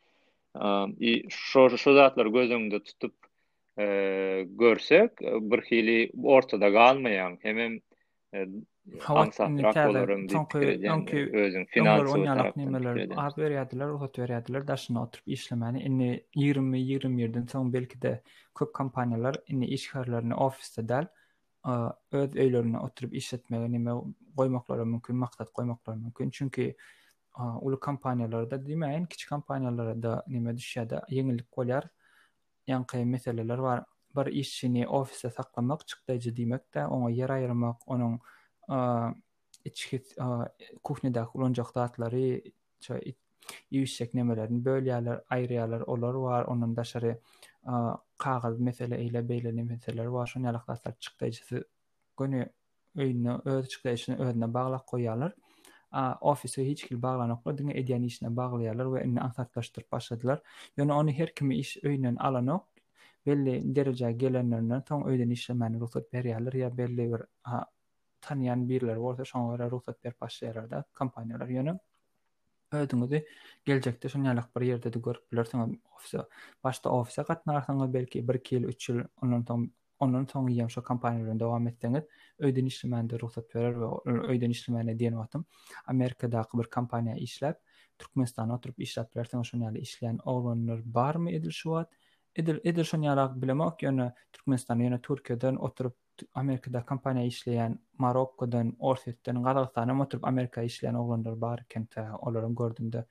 Um, 0.54 0.96
e, 1.00 1.10
i 1.20 1.24
şo 1.30 1.68
şo 1.70 1.94
zatlar 1.94 2.26
gözüňde 2.26 2.82
tutup 2.82 3.14
e, 3.78 4.46
görsek 4.48 5.20
bir 5.20 5.60
hili 5.62 6.12
ortada 6.24 6.72
kalmayan 6.72 7.38
hem 7.42 7.58
e, 7.58 7.72
ansatrak 9.08 9.90
olurum 9.90 10.26
çünkü 10.28 11.30
özün 11.36 11.64
finans 11.64 12.10
olarak 12.14 12.56
nemeler 12.56 13.06
ad 13.16 13.38
veriyadılar 13.38 13.90
hot 13.90 14.18
veriyadılar 14.18 14.68
daşına 14.68 15.02
oturup 15.02 15.28
işlemeni 15.28 15.82
inni 15.82 16.24
20 16.34 16.80
20 16.80 17.20
yerden 17.20 17.46
son 17.46 17.72
belki 17.72 18.02
de 18.02 18.22
köp 18.58 18.74
kampanyalar 18.74 19.36
inni 19.46 19.66
işkarlarını 19.66 20.36
ofiste 20.36 20.88
del 20.88 21.06
e, 21.66 21.70
öz 22.12 22.36
öylerini 22.36 22.78
oturup 22.78 23.14
işletmeye 23.14 23.72
nime 23.72 23.90
koymakları 24.36 24.86
mümkün 24.86 25.16
maksat 25.16 25.52
koymakları 25.52 25.96
mümkün 25.96 26.30
çünkü 26.30 26.62
e, 27.38 27.42
ulu 27.60 27.80
kampanyalarda 27.80 28.66
demeyin 28.66 29.04
küçük 29.06 29.28
kampanyalarda 29.28 30.24
nime 30.28 30.56
düşüyada 30.56 31.06
yenilik 31.08 31.50
koyar 31.50 31.84
ýa-ňky 32.68 33.02
meseleler 33.08 33.60
bar. 33.62 33.86
Bir 34.16 34.26
işçini 34.40 34.82
ofise 34.88 35.30
saklamak 35.30 35.82
çykdy 35.88 36.14
ýa 36.18 36.30
diýmek 36.36 36.62
de, 36.74 36.84
oňa 36.96 37.08
ýer 37.12 37.32
aýyrmak, 37.34 37.82
onuň 37.92 38.14
içki 39.68 39.98
kuchnyda 40.82 41.26
ulanjaklary, 41.36 42.40
çäki 42.82 43.12
ýüz 43.78 43.94
çekmelerini 43.98 44.62
bölýärler, 44.66 45.20
aýryýarlar, 45.36 45.80
olar 45.86 46.18
bar. 46.24 46.48
Ondan 46.54 46.74
daşary 46.76 47.12
kağyz 48.16 48.58
mesele 48.70 49.00
ile 49.04 49.22
beýleni 49.28 49.64
meseleler 49.68 50.12
bar. 50.12 50.26
Şonu 50.26 50.48
ýa-da 50.50 50.96
çykdy 50.98 51.28
ýa-da. 51.30 51.62
Göni 52.18 52.42
öýüne 52.96 53.38
öýüne 53.44 53.68
çykdy 53.76 53.92
ýa-da, 53.92 54.22
öýüne 54.24 54.52
goýarlar. 54.94 55.34
a 55.92 56.14
ofise 56.20 56.64
hiç 56.68 56.84
kim 56.84 57.02
bağlanıp 57.02 57.44
da 57.46 57.58
dinge 57.58 57.74
edýän 57.80 58.04
işine 58.06 58.28
baglaýarlar 58.28 58.86
we 58.96 59.08
indi 59.08 59.20
ansatlaşdyr 59.20 59.84
başladylar. 59.92 60.42
Ýöne 60.78 60.92
onu 60.92 61.10
her 61.10 61.34
kimi 61.34 61.56
iş 61.58 61.76
öýünden 61.76 62.16
alanok 62.18 62.68
belli 63.26 63.74
derece 63.76 64.12
gelenlerine 64.12 64.82
tam 64.84 65.02
öýden 65.02 65.32
işlemäni 65.32 65.80
ruhsat 65.80 66.12
berýärler 66.12 66.52
ýa 66.60 66.76
belli 66.78 67.08
bir 67.12 67.22
a, 67.44 67.64
tanıyan 68.20 68.68
birler 68.68 68.96
bolsa 69.00 69.22
şoňlara 69.24 69.70
ruhsat 69.70 70.04
berip 70.04 70.20
başlaýarlar 70.20 70.70
da 70.70 70.84
kompaniýalar 70.94 71.48
ýöne. 71.56 71.78
Öýdüňizi 72.72 73.24
geljekde 73.64 74.08
şoň 74.12 74.28
ýalyk 74.28 74.52
bir 74.58 74.66
ýerde 74.68 75.00
görüp 75.02 75.32
bilersiňiz 75.32 75.78
ofise. 75.96 76.24
Başda 76.64 76.92
ofise 76.92 77.22
gatnarsaňyz 77.22 77.92
belki 77.94 78.28
1 78.28 78.38
kil 78.42 78.64
3 78.74 78.90
ýyl 78.90 79.06
ondan 79.22 79.44
tam 79.44 79.70
onun 80.00 80.24
soňy 80.32 80.54
ýa-da 80.56 80.70
şu 80.74 80.82
kampaniýalaryň 80.90 81.38
dowam 81.40 81.66
etdiňiz, 81.70 82.04
öýdenişlimende 82.44 83.18
ruhsat 83.22 83.48
berer 83.54 83.74
we 83.80 83.86
öýdenişlimene 84.32 84.94
diýen 85.00 85.16
wagtym 85.20 85.44
Amerikada 85.94 86.44
bir 86.54 86.64
kampanya 86.70 87.14
işläp, 87.16 87.56
Türkmenistana 87.98 88.54
oturup 88.54 88.78
işläp 88.78 89.10
berseň 89.16 89.42
şu 89.50 89.56
ýerde 89.58 89.80
işleýän 89.82 90.20
oglanlar 90.24 90.82
barmy 90.84 91.34
edil 91.34 91.50
şu 91.50 91.68
wagt? 91.74 91.92
Edil 92.36 92.58
edil 92.64 92.84
şu 92.84 92.96
ýerde 93.02 93.40
bilmek 93.42 93.82
ýöne 93.88 94.12
Türkmenistana 94.32 94.82
ýöne 94.86 95.00
Türkiýeden 95.02 95.56
oturup 95.56 95.96
Amerikada 96.34 96.84
kampanya 96.86 97.24
işleýän 97.26 97.78
Marokkodan, 97.98 98.76
Orsetden, 98.78 99.42
Gazakstana 99.42 100.02
oturup 100.02 100.24
Amerika 100.24 100.62
işleýän 100.62 100.96
oglanlar 100.96 101.40
bar 101.40 101.64
kenta 101.68 102.06
olaryň 102.22 102.54
gördümde 102.54 103.04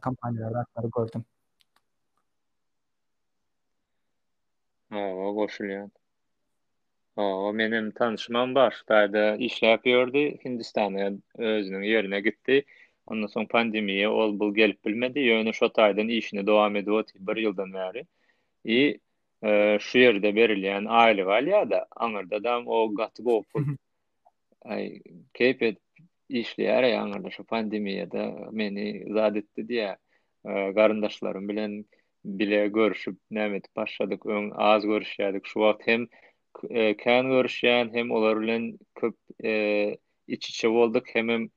kampanyalar 0.00 0.52
kampaniýalar 0.64 0.90
gördüm. 0.96 1.24
Ha, 4.94 4.98
goşulýan. 5.36 5.90
o 7.16 7.52
benim 7.58 7.86
tanışmam 8.00 8.52
bar, 8.58 8.74
taýda 8.90 9.22
işläp 9.46 9.86
ýördi 9.90 10.22
Hindistana, 10.44 11.06
özüniň 11.50 11.86
ýerine 11.88 12.20
gitdi. 12.26 12.58
Ondan 13.06 13.32
soň 13.32 13.48
pandemiýa 13.54 14.06
ol 14.24 14.34
bul 14.42 14.52
gelip 14.58 14.84
bilmedi, 14.86 15.24
ýöne 15.30 15.52
şo 15.56 15.66
taýdan 15.78 16.12
işini 16.18 16.44
dowam 16.50 16.78
edýär, 16.82 17.10
bir 17.30 17.40
ýyldan 17.42 17.74
bäri. 17.78 18.04
I 18.76 18.78
e, 19.42 19.78
şu 19.86 19.98
ýerde 20.04 20.30
berilýän 20.38 20.86
aýly 21.00 21.26
galya 21.32 21.64
da, 21.70 21.80
aňyrda 22.06 22.42
da 22.44 22.54
o 22.78 22.80
gaty 23.02 23.22
gopul. 23.30 23.66
Ay, 24.76 24.88
keýp 25.40 25.66
et 25.72 25.82
işleýär 26.42 26.86
ýa 26.92 27.02
şu 27.26 27.30
şo 27.38 27.44
pandemiýa 27.50 28.06
da 28.14 28.30
meni 28.62 28.86
zat 29.18 29.42
etdi 29.42 29.78
e, 29.82 29.90
garandaşlarym 30.78 31.48
bilen 31.50 31.82
bile 32.24 32.68
görüşüp 32.68 33.16
nämet 33.30 33.64
başladık 33.76 34.26
öň 34.26 34.52
az 34.54 34.84
görüşýärdik 34.84 35.40
şu 35.44 35.52
wagt 35.60 35.86
hem 35.86 36.06
e, 36.70 36.96
kan 36.96 37.94
hem 37.94 38.10
olar 38.10 38.40
bilen 38.40 38.78
köp 38.94 39.16
e, 39.44 39.96
iç 40.28 40.48
içe 40.50 40.70
bolduk 40.70 41.04
hem 41.12 41.28
hem 41.28 41.48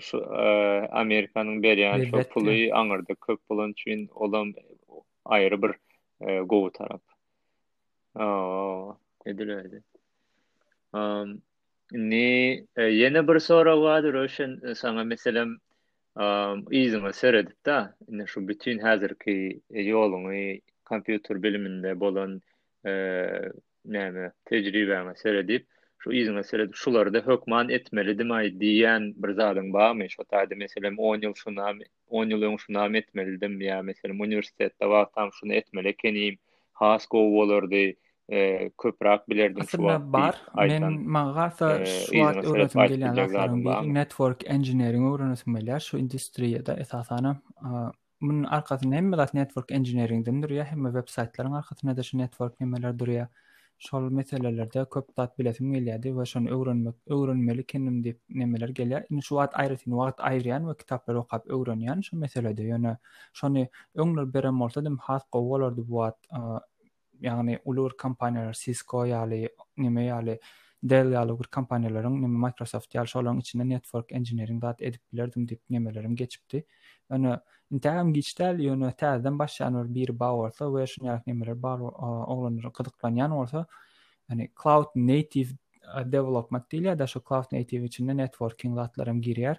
şu 0.00 0.16
e, 0.18 0.44
Amerikanyň 0.92 1.60
berýän 1.62 2.04
şu 2.10 2.28
puly 2.28 2.72
aňyrdy 2.72 3.14
köp 3.26 3.40
olam 4.14 4.52
aýry 5.24 5.62
bir 5.62 5.72
e, 6.20 6.70
tarap. 6.72 7.02
Aa, 8.16 8.94
edilýärdi. 9.26 9.82
E, 10.94 11.00
ne 11.92 12.64
yeni 12.78 13.28
bir 13.28 13.38
sorag 13.38 13.76
wadyr 13.78 14.14
öşen 14.14 14.60
e, 14.70 14.74
sana 14.74 15.04
meselem 15.04 15.58
izime 16.70 17.12
seredip 17.12 17.66
de 17.66 17.88
inne 18.08 18.26
şu 18.26 18.48
bütün 18.48 18.78
hazırki 18.78 19.60
yolunu 19.70 20.58
kompüter 20.84 21.42
biliminde 21.42 22.00
bolan 22.00 22.40
e, 22.86 22.90
näme 23.86 24.32
tecrübeme 24.44 25.14
seredip 25.14 25.66
şu 25.98 26.12
izime 26.12 26.42
seredip 26.42 26.74
şuları 26.74 27.14
da 27.14 27.18
hökman 27.20 27.68
etmelidim 27.68 28.30
ay 28.32 28.60
diyen 28.60 29.12
bir 29.16 29.30
zadın 29.34 29.72
ba 29.72 29.94
mı 29.94 30.10
şu 30.10 30.24
tadı 30.24 30.54
mesela 30.56 30.90
10 30.98 31.20
yıl 31.20 31.34
şuna 31.34 31.72
10 32.08 32.28
yıl 32.30 32.58
şuna 32.58 32.86
etmelidim 32.96 33.60
ya 33.60 33.82
mesela 33.82 34.14
üniversitede 34.14 34.74
vaqtam 34.88 35.30
şunu 35.32 35.52
etmeli 35.54 35.96
keniyim 35.96 36.38
has 36.72 37.06
gowolardy 37.06 37.92
e, 38.28 38.68
köprak 38.82 39.28
bilirdim 39.30 39.64
şu 39.68 39.82
vaqt. 39.82 40.04
Bar, 40.12 40.42
men 40.68 41.00
mağasa 41.08 41.78
e, 41.80 41.86
şu 41.86 42.18
vaqt 42.20 42.44
öğretim 42.44 42.80
gelen 42.86 43.16
aslarım 43.26 43.94
network 43.94 44.46
engineering 44.50 45.14
öğrenesim 45.14 45.54
beler 45.54 45.80
şu 45.80 45.98
industriye 45.98 46.66
de 46.66 46.72
esasana. 46.80 47.40
Bunun 48.20 48.44
arkasında 48.44 48.94
hem 48.94 49.06
milat 49.08 49.34
network 49.34 49.70
engineering 49.72 50.26
dindir 50.26 50.50
ya 50.50 50.64
hem 50.64 50.84
web 50.84 51.08
sitelerin 51.08 51.52
arkasında 51.52 51.96
da 51.96 52.02
şu 52.02 52.18
network 52.18 52.60
nemeler 52.60 52.98
dur 52.98 53.08
ya. 53.08 53.28
Şol 53.78 54.00
meselelerde 54.00 54.86
köp 54.94 55.04
zat 55.16 55.38
biletim 55.38 55.72
geliyadi 55.72 56.18
ve 56.18 56.24
şunu 56.24 56.62
öğrenmek, 56.62 56.94
öğrenmeli 57.06 57.64
kendim 57.66 58.04
deyip 58.04 58.20
nemeler 58.28 58.68
geliyad. 58.68 59.04
Şimdi 59.08 59.22
şu 59.22 59.34
vaqt 59.36 59.50
ayrıtin, 59.54 59.96
vaqt 59.96 60.20
ayrıyan 60.20 60.68
ve 60.68 60.76
kitapları 60.76 61.20
okap 61.20 61.50
öğrenyan 61.50 62.00
şu 62.00 62.16
meselede. 62.18 62.62
Yani 62.62 62.96
şunu 63.32 63.66
öngler 63.94 64.34
berem 64.34 64.60
olsa 64.60 64.84
dem 64.84 64.96
hat 64.98 65.22
qovolardı 65.32 65.88
bu 65.88 65.96
vaqt 65.98 66.16
yani 67.20 67.58
ulur 67.64 67.92
kompaniyalar 67.96 68.52
Cisco 68.62 69.04
yali 69.04 69.48
nime 69.76 70.04
yali 70.04 70.40
Dell 70.82 71.12
yali 71.12 71.32
ulur 71.32 71.44
kompaniyalaryň 71.50 72.18
nime 72.22 72.38
Microsoft 72.46 72.94
yali 72.94 73.08
şolaryň 73.08 73.38
içinde 73.40 73.68
network 73.68 74.12
engineering 74.12 74.62
dat 74.62 74.82
edip 74.82 75.00
bilirdim, 75.12 75.48
dip 75.48 75.60
nimelerim 75.70 76.16
geçipdi. 76.16 76.64
Ýöne 77.10 77.28
yani, 77.28 77.40
interim 77.70 78.12
geçdel 78.12 78.58
ýöne 78.58 78.92
täzeden 78.96 79.38
başlanyr 79.38 79.94
bir 79.94 80.12
orta, 80.20 80.66
we 80.66 80.86
şu 80.86 81.00
ýaly 81.02 81.22
nimeler 81.26 81.62
bar 81.62 81.80
oglanyr 81.80 82.62
gydyklanýan 82.62 83.30
bolsa 83.30 83.66
yani 84.30 84.52
cloud 84.62 84.90
native 84.94 85.48
e, 85.96 86.12
development 86.12 86.64
diýilýär, 86.72 86.98
da 86.98 87.06
şu 87.06 87.22
cloud 87.28 87.52
native 87.52 87.84
içinde 87.84 88.16
networking 88.16 88.76
latlarym 88.76 89.20
girýär. 89.20 89.56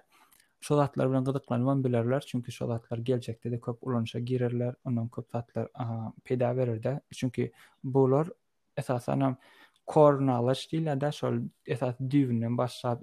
şolatlar 0.60 1.10
bilen 1.10 1.24
gyzyklanman 1.24 1.84
bilerler 1.84 2.20
çünki 2.20 2.52
şolatlar 2.52 2.98
geljekde 2.98 3.50
de 3.50 3.60
köp 3.60 3.78
ulanışa 3.82 4.18
girerler 4.18 4.74
ondan 4.84 5.08
köp 5.08 5.30
zatlar 5.30 5.68
peda 6.24 6.56
berer 6.56 6.82
de 6.82 7.00
çünki 7.14 7.52
bular 7.84 8.28
esasan 8.76 9.36
kornalaş 9.86 10.66
diýle 10.72 11.00
de 11.00 11.12
şol 11.12 11.36
esas 11.66 11.94
düwnen 12.10 12.58
başsa 12.58 13.00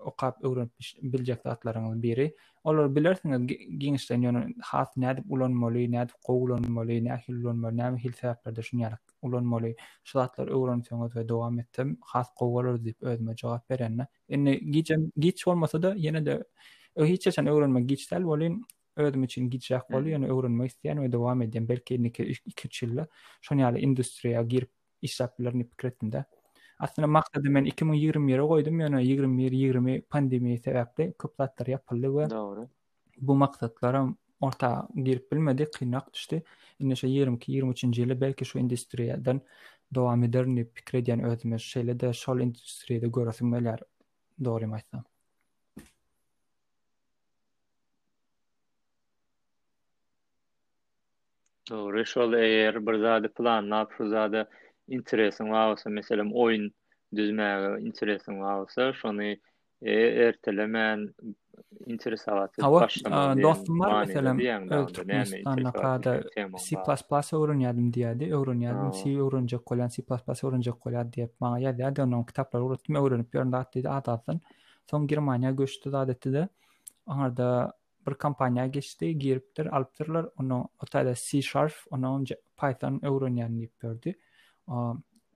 okap 0.00 0.44
öwrenip 0.44 0.70
biljek 1.02 1.40
zatlaryň 1.46 2.02
biri 2.02 2.32
olar 2.64 2.86
bilersiňiz 2.96 3.40
giňişden 3.82 4.22
ýöne 4.24 4.42
has 4.62 4.90
nädip 4.96 5.24
ulanmaly 5.28 5.84
nädip 5.96 6.14
gowlanmaly 6.26 6.96
nähil 7.06 7.34
ulanmaly 7.42 7.76
näme 7.76 7.98
hil 8.04 8.12
sebäplerde 8.20 8.62
şuny 8.62 8.82
ýarak 8.84 9.02
ulanmaly 9.22 9.74
şolatlar 10.04 10.46
öwrenip 10.48 10.88
we 11.14 11.28
dowam 11.28 11.58
etdim 11.58 11.98
has 12.00 12.28
gowlar 12.38 12.74
diýip 12.86 13.00
özüme 13.06 13.36
jogap 13.36 13.70
berenne 13.70 14.06
indi 14.28 14.70
giçem 14.70 15.10
giç 15.16 15.48
olmasa 15.48 15.82
da 15.82 15.94
ýene 15.94 16.24
de 16.26 16.44
o 16.96 17.04
hiç 17.04 17.26
açan 17.26 17.46
öğrenme 17.46 17.82
geçtel 17.82 18.24
bolin 18.24 18.64
ödüm 18.96 19.24
için 19.24 19.50
gidecek 19.50 19.80
hmm. 19.88 19.96
bolu 19.96 20.08
yani 20.08 20.26
öğrenme 20.32 20.66
isteyen 20.66 21.02
ve 21.02 21.12
devam 21.12 21.42
edeyen 21.42 21.68
belki 21.68 21.94
iki 21.94 22.24
iki 22.44 22.68
çılla 22.68 23.06
şon 23.40 23.58
yani 23.58 23.80
industriya 23.80 24.42
girip 24.42 24.70
işaplarını 25.02 25.64
fikretim 25.64 26.12
de 26.12 26.24
aslında 26.78 27.08
maksadı 27.08 27.50
men 27.50 27.66
2020'ye 27.66 28.40
koydum 28.40 28.80
yani 28.80 29.02
2020 29.02 29.42
20 29.56 30.02
pandemi 30.02 30.58
sebeple 30.58 31.12
köplatlar 31.12 31.66
yapıldı 31.66 32.16
ve 32.18 32.30
doğru 32.30 32.68
bu 33.20 33.34
maksatlarım 33.34 34.16
orta 34.40 34.88
girip 34.94 35.32
bilmedi 35.32 35.68
kıynak 35.78 36.14
düştü 36.14 36.42
yine 36.80 36.96
şey 36.96 37.10
22 37.10 37.52
23. 37.52 37.84
yılı 37.98 38.20
belki 38.20 38.44
şu 38.44 38.58
endüstriyadan 38.58 39.40
devam 39.94 40.22
ederni 40.24 40.56
ne 40.56 40.64
fikrediyen 40.64 41.24
ödüm 41.24 41.58
şeyle 41.58 42.00
de 42.00 42.12
şol 42.12 42.40
endüstriyede 42.40 43.08
görüşmeler 43.08 43.78
doğru 44.44 44.66
mu 44.66 44.76
Doğru, 51.72 52.04
şol 52.04 52.32
eğer 52.32 52.86
bir 52.86 52.98
zade 52.98 53.28
plan, 53.28 53.70
nap 53.70 53.92
şu 53.96 54.08
zade 54.08 54.46
interesin 54.88 55.50
varsa, 55.50 55.90
meselim 55.90 56.30
oyun 56.34 56.72
düzmeye 57.16 57.80
interesin 57.80 58.40
varsa, 58.40 58.92
şunu 58.92 59.22
e, 59.82 59.92
ertelemen 60.00 61.14
interes 61.86 62.28
alatı 62.28 62.62
başlamadı. 62.62 63.40
E, 63.40 63.42
dostum 63.42 63.80
var 63.80 64.06
meselim, 64.06 64.86
Türkmenistan'a 64.86 65.72
kada 65.72 66.22
C++ 66.68 67.36
öğrenyadım 67.36 67.92
diyedi, 67.92 68.34
öğrenyadım, 68.36 68.90
C 69.04 69.20
öğrenci 69.20 69.58
kolyan, 69.58 69.88
C++ 69.88 70.02
öğrenci 70.44 70.70
kolyan 70.70 71.12
diye 71.12 71.30
bana 71.40 71.58
yazdı, 71.58 72.02
onun 72.02 72.22
kitapları 72.24 72.68
öğretim 72.70 72.94
öğrenip, 72.94 73.34
yorun 73.34 73.52
da 73.52 73.58
atladın, 73.92 74.40
son 74.90 75.06
Germania 75.06 75.50
göçtü 75.50 75.92
da 75.92 75.98
adetti 75.98 76.32
de, 76.32 76.48
bir 78.08 78.14
kompaniýa 78.18 78.66
geçdi, 78.66 79.18
giripdir, 79.18 79.68
alypdyrlar. 79.76 80.28
Onu 80.40 80.68
otada 80.82 81.14
C 81.14 81.42
sharp, 81.42 81.72
onu 81.90 82.24
Python 82.60 82.98
öwrenýän 83.02 83.58
diýip 83.58 83.80
gördi. 83.84 84.14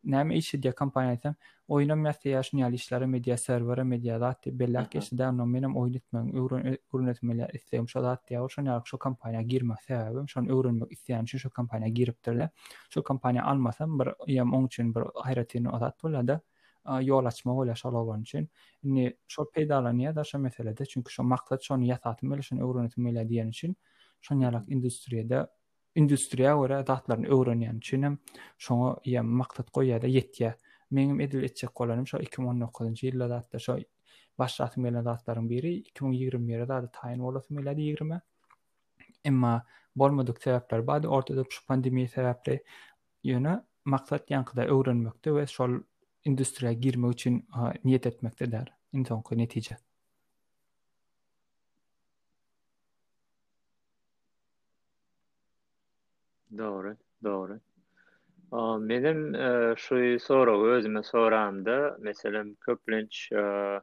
Näme 0.05 0.37
işi 0.37 0.59
diýe 0.63 0.73
kompaniýa 0.79 1.35
Oýnam 1.69 2.05
ýa-da 2.07 2.31
ýaşyn 2.31 2.75
işleri 2.75 3.07
media 3.07 3.37
serwere, 3.37 3.83
media 3.85 4.21
data 4.21 4.51
belläk 4.59 4.85
mhm. 4.87 4.91
geçdi, 4.99 5.23
onu 5.27 5.47
menem 5.47 5.75
öwrenmek, 5.75 6.83
öwrenmek 6.93 7.55
isleýärim. 7.59 7.89
Şo 7.89 8.03
data 8.03 8.35
ýa-da 8.35 8.49
şo 8.49 8.63
ýaly 8.63 8.83
şo 8.87 8.97
kompaniýa 8.97 9.43
girmek 9.49 9.79
sebäbim, 9.89 10.29
şo 10.29 10.41
öwrenmek 10.41 10.93
isleýän 10.97 11.27
şu 11.27 11.39
şo 11.39 11.49
kompaniýa 11.51 11.89
giripdirler. 11.91 12.49
Şo 12.91 13.01
kompaniýa 13.01 13.43
almasam 13.43 13.99
bir 14.01 14.13
ýam 14.27 14.55
10 14.55 14.65
üçin 14.67 14.95
bir 14.95 15.03
hayratyny 15.15 15.69
adat 15.69 16.03
bolady. 16.03 16.39
yol 17.03 17.25
açma 17.25 17.53
ola 17.55 17.75
şalawan 17.75 18.23
üçin 18.23 18.49
indi 18.85 19.17
şo 19.29 19.43
peydalanyýa 19.55 20.15
da 20.17 20.25
şo 20.25 20.39
meselede 20.39 20.87
çünki 20.87 21.13
şo 21.13 21.23
maksat 21.25 21.63
şonu 21.63 21.85
ýatatmak 21.85 22.39
üçin 22.39 22.57
şonu 22.57 22.69
öwrenmek 22.71 22.93
üçin 22.93 23.07
diýen 23.31 23.49
üçin 23.49 23.77
şonu 24.21 24.45
ýalak 24.45 24.69
industriýada 24.69 25.47
industriýa 25.97 26.55
ora 26.55 26.79
datlaryny 26.87 27.27
öwrenýän 27.27 27.77
üçin 27.79 28.07
şoňa 28.59 28.89
ýem 29.11 29.33
maksat 29.43 29.71
goýýarda 29.71 30.07
ýetýär. 30.13 30.53
Meňim 30.95 31.21
edil 31.21 31.43
etjek 31.43 31.71
bolanym 31.79 32.07
şo 32.07 32.19
2019-njy 32.19 33.11
ýylda 33.11 33.29
da 33.53 33.59
şo 33.59 33.79
başlatyp 34.39 34.85
gelen 34.85 35.05
datlaryň 35.05 35.49
biri 35.49 35.73
2020-nji 35.93 36.53
ýylda 36.59 36.69
da 36.69 36.91
taýin 37.01 37.23
bolup 37.25 37.51
gelýär 37.51 37.75
diýär. 37.75 38.21
Emma 39.25 39.63
bolmadyk 39.97 40.39
sebäpler 40.43 40.87
bar, 40.87 41.05
ortada 41.05 41.43
şu 41.51 41.67
pandemiýa 41.67 42.09
sebäpli 42.15 42.61
ýöne 43.25 43.63
maksat 43.85 44.31
ýankyda 44.31 44.67
öwrenmekde 44.69 45.33
we 45.35 45.47
şol 45.47 45.79
industriya 46.27 46.73
girmek 46.73 47.13
üçin 47.13 47.49
niýet 47.85 48.07
etmekdedir. 48.07 48.73
Insonky 48.93 49.39
netije. 49.39 49.77
Doğru, 56.59 56.97
doğru. 57.25 57.61
O, 58.51 58.79
menen 58.79 59.33
e, 59.73 59.77
şu 59.77 60.17
soru 60.21 60.67
özüme 60.71 61.03
soramda, 61.03 61.97
mesela 62.01 62.45
köplenç 62.61 63.29
dat 63.33 63.83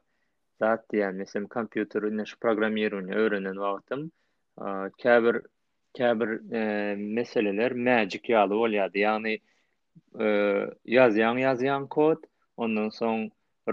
zat 0.60 0.90
diyen, 0.92 1.14
mesela 1.14 1.46
kompüteri, 1.48 2.16
neş 2.16 2.36
programirini 2.40 3.14
öğrenen 3.14 3.56
vaktim, 3.58 4.10
e, 4.58 4.64
kəbir, 5.02 5.42
kəbir 5.94 6.30
e, 6.56 6.60
meseleler 6.96 7.72
magic 7.72 8.20
ýaly 8.28 8.52
olyadı. 8.54 8.98
Yani 8.98 9.38
e, 10.20 10.24
yazyan, 10.84 11.86
kod, 11.86 12.22
ondan 12.60 12.88
soň 12.94 13.22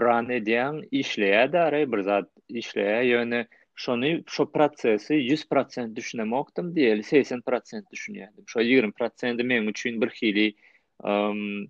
ran 0.02 0.26
edýän 0.34 0.78
işleýä 1.02 1.40
däre 1.52 1.82
bir 1.92 2.00
zat 2.06 2.28
işleýä 2.60 2.94
ýöne 3.10 3.42
şonu 3.82 4.08
şo 4.36 4.44
prosesi 4.54 5.14
100% 5.26 5.92
düşünmekdim 5.98 6.66
diýil 6.78 7.02
80% 7.10 7.84
düşünýärdim 7.92 8.44
şo 8.54 8.60
20% 8.70 9.44
men 9.52 9.66
üçin 9.72 10.00
bir 10.02 10.08
hili 10.22 10.48
um, 11.02 11.66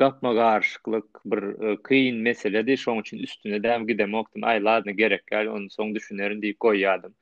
gapma 0.00 0.32
garşyklyk 0.40 1.04
bir 1.24 1.42
uh, 1.42 1.82
kyn 1.88 2.16
meselede 2.26 2.72
şoň 2.86 3.00
üçin 3.04 3.18
üstüne 3.28 3.62
dem 3.62 3.86
gidemokdim 3.86 4.44
ay 4.44 4.64
ladyny 4.64 4.96
gerek 5.04 5.26
gal 5.26 5.46
onuň 5.54 5.70
soň 5.78 5.94
düşünerin 5.94 6.42
diýip 6.42 6.56
goýýardym 6.66 7.12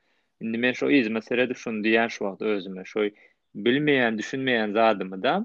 indi 0.41 0.57
men 0.65 0.71
şo 0.81 0.89
iz 0.89 1.07
mesele 1.19 1.49
düşün 1.53 1.83
diýen 1.85 2.09
şo 2.09 2.23
wagt 2.29 2.41
özüme 2.41 2.83
şo 2.95 2.99
bilmeýän 3.55 4.17
düşünmeýän 4.23 4.73
zadymy 4.73 5.21
da 5.23 5.37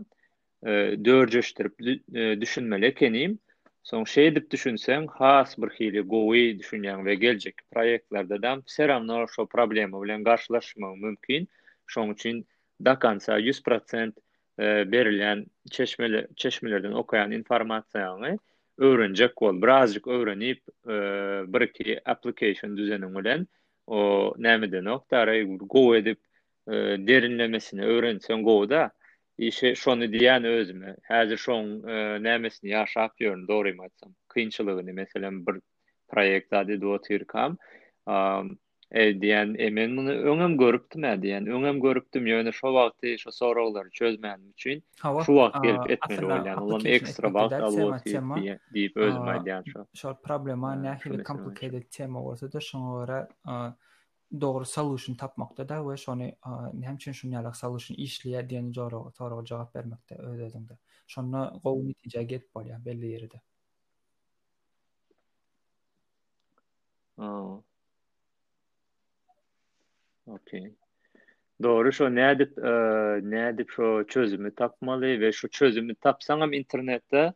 e, 0.67 0.71
dörjeşdirip 1.05 1.89
e, 2.15 2.41
düşünmeli 2.41 2.95
Soň 3.87 4.05
şeydip 4.05 4.51
düşünsen, 4.51 5.07
has 5.07 5.59
bir 5.59 5.71
hili 5.71 6.01
gowy 6.01 6.59
düşünýän 6.61 6.99
we 7.07 7.15
geljek 7.15 7.55
proýektlerde 7.75 8.41
dam 8.43 8.63
seramna 8.67 9.19
şo 9.35 9.47
problema 9.47 10.01
bilen 10.03 10.25
garşylaşmak 10.25 10.97
mümkin. 10.99 11.47
Şoň 11.87 12.11
üçin 12.13 12.47
da 12.85 12.99
kansa 12.99 13.39
100% 13.39 14.13
e, 14.61 14.93
berilen 14.93 15.47
çeşmeli 15.71 16.27
çeşmelerden 16.37 16.93
okuyan 16.93 17.31
informasiýany 17.33 18.39
öwrenjek 18.79 19.39
bol. 19.41 19.63
birazcık 19.63 20.07
öwrenip 20.07 20.61
e, 20.89 20.93
bir 21.53 21.61
iki 21.61 22.01
application 22.11 22.77
düzeni 22.77 23.15
bilen 23.19 23.47
o 23.87 24.35
näme 24.39 24.73
de 24.73 24.85
nokta 24.85 25.19
ara 25.19 25.43
gowy 25.43 25.99
edip 25.99 26.19
e, 26.69 26.73
derinlemesini 27.07 27.85
öwrensen 27.85 28.43
gowda 28.43 28.91
işe 29.39 29.75
şon 29.75 30.13
diyen 30.13 30.45
özümü, 30.45 30.97
häzir 31.03 31.37
şon 31.37 31.65
e, 31.89 32.23
nämesini 32.23 32.71
ýaşap 32.73 33.11
ýörün 33.21 33.49
dogry 33.49 33.73
maýtsam 33.77 34.13
kynçylygyny 34.35 34.93
meselem 34.93 35.47
bir 35.47 35.61
proýekt 36.13 36.57
ady 36.57 36.81
dowatyrkam 36.81 37.59
e 38.91 39.03
diýen 39.21 39.57
emen 39.67 39.91
muny 39.99 40.11
öňem 40.33 40.57
görüpdim 40.59 41.03
ä 41.05 41.13
e, 41.15 41.19
diýen 41.25 41.51
öňem 41.53 41.81
görüpdim 41.81 42.25
ýöne 42.27 42.53
şo 42.53 42.69
wagtda 42.79 43.19
şo 43.19 43.31
soraglary 43.31 43.91
çözmän 43.91 44.41
üçin 44.53 44.85
şu 45.27 45.33
wagt 45.41 45.63
gelip 45.63 45.91
etmeli 45.91 46.21
bolýan 46.23 46.61
ulam 46.61 46.87
ekstra 46.87 47.29
wagt 47.29 47.61
alýar 47.67 48.01
diýip 48.75 48.97
özüme 49.01 49.37
diýen 49.45 49.73
şo 49.73 49.81
şol 49.95 50.15
problema 50.23 50.75
näçe 50.77 51.25
complicated 51.25 51.87
tema 51.91 52.25
bolsa 52.25 52.53
da 52.53 52.59
şoňa 52.61 53.21
doğru 54.41 54.65
solution 54.65 55.15
tapmakta 55.17 55.69
da 55.69 55.81
we 55.81 55.97
şonu 56.05 56.23
hemçin 56.83 57.13
şun 57.13 57.31
ýaly 57.33 57.55
solution 57.55 57.97
işleýär 57.99 58.49
diýen 58.51 58.73
jara 58.73 59.11
tarag 59.11 59.47
jogap 59.47 59.75
bermekde 59.75 60.15
öz 60.15 60.41
özüňde. 60.47 60.79
Şonda 61.07 61.53
gowy 61.65 61.89
netije 61.89 62.23
get 62.23 62.45
bolýa 62.55 62.85
belli 62.85 63.07
ýerde. 63.07 63.41
Okay. 70.27 70.75
Doğru 71.63 71.93
şu 71.93 72.15
ne 72.15 72.31
edip 73.51 73.79
e, 73.79 74.07
çözümü 74.09 74.55
tapmalı 74.55 75.03
ve 75.21 75.33
şu 75.33 75.49
çözümü 75.51 75.95
tapsanam 75.95 76.53
internette 76.53 77.33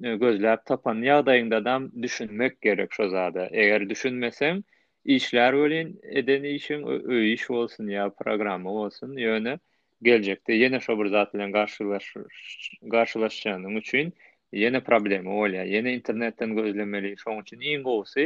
gözler 0.00 0.64
tapan 0.64 0.94
yağdayında 0.94 1.64
da 1.64 1.80
düşünmek 2.02 2.60
gerek 2.60 2.92
şo 2.92 3.08
zade. 3.08 3.48
Eğer 3.52 3.88
düşünmesem 3.90 4.62
işler 5.04 5.52
ölin 5.52 6.00
edeni 6.02 6.48
işin 6.48 6.86
öy 7.10 7.32
iş 7.32 7.50
olsun 7.50 7.88
ya 7.88 8.10
programı 8.10 8.70
olsun 8.70 9.16
yöne 9.16 9.58
gelecekte 10.02 10.52
yine 10.52 10.80
şobur 10.80 11.06
zatlen 11.06 11.52
karşılaş 11.52 12.14
karşılaşacağını 12.90 13.72
üçün 13.72 14.12
yine 14.52 14.80
problemi 14.80 15.28
olya, 15.28 15.64
yine 15.64 15.94
internetten 15.94 16.56
gözlemeli 16.56 17.14
şoğun 17.18 17.42
için 17.42 17.60
iyi 17.60 17.82
olsa 17.84 18.20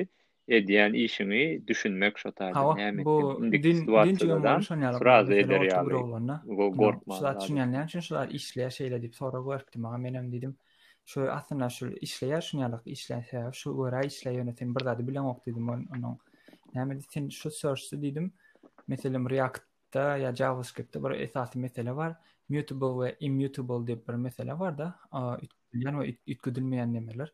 edeyen 0.48 0.92
işimi 0.92 1.68
düşünmek 1.68 2.18
şotar 2.18 2.78
yani 2.78 3.04
bu 3.04 3.38
din 3.52 3.62
din 3.62 4.14
çıkmışan 4.16 4.80
ya 4.80 4.92
razı 5.04 5.34
eder 5.34 5.60
ya 5.60 5.84
bu 6.44 6.76
gorkma 6.76 7.14
şu 7.14 7.20
zat 7.20 7.44
çünyan 7.46 7.72
ne 7.72 7.84
için 7.86 8.00
şular 8.00 8.28
işle 8.28 8.70
şeyle 8.70 9.00
deyip 9.02 9.14
sonra 9.14 9.38
gorktu 9.38 9.80
mağa 9.80 9.98
menem 9.98 10.32
dedim 10.32 10.56
şu 11.04 11.32
aslında 11.32 11.68
şu 11.68 11.90
işle 12.00 12.26
yaşnyalık 12.26 12.86
işle 12.86 13.26
şu 13.52 13.70
ora 13.70 14.00
işle 14.02 14.32
yönetim 14.34 14.74
bir 14.74 14.84
dadı 14.84 15.08
bilen 15.08 15.20
ok, 15.20 15.46
dedim 15.46 15.68
onun 15.68 15.86
Näme 16.76 16.96
sen 17.12 17.28
şu 17.28 17.50
sorsu 17.50 17.96
diýdim. 18.00 18.30
Meselem 18.92 19.28
React-da 19.30 20.04
ýa 20.24 20.32
JavaScript-de 20.40 21.02
bir 21.06 21.16
etat 21.26 21.56
mesele 21.56 21.94
bar. 21.96 22.16
Mutable 22.48 22.92
we 22.98 23.08
immutable 23.28 23.80
diýip 23.92 24.04
bir 24.08 24.14
mesele 24.26 24.58
bar 24.60 24.78
da. 24.78 24.90
A 25.12 25.22
ýa-ni 25.74 26.12
ýetgidilmeýän 26.12 26.92
nämeler. 26.98 27.32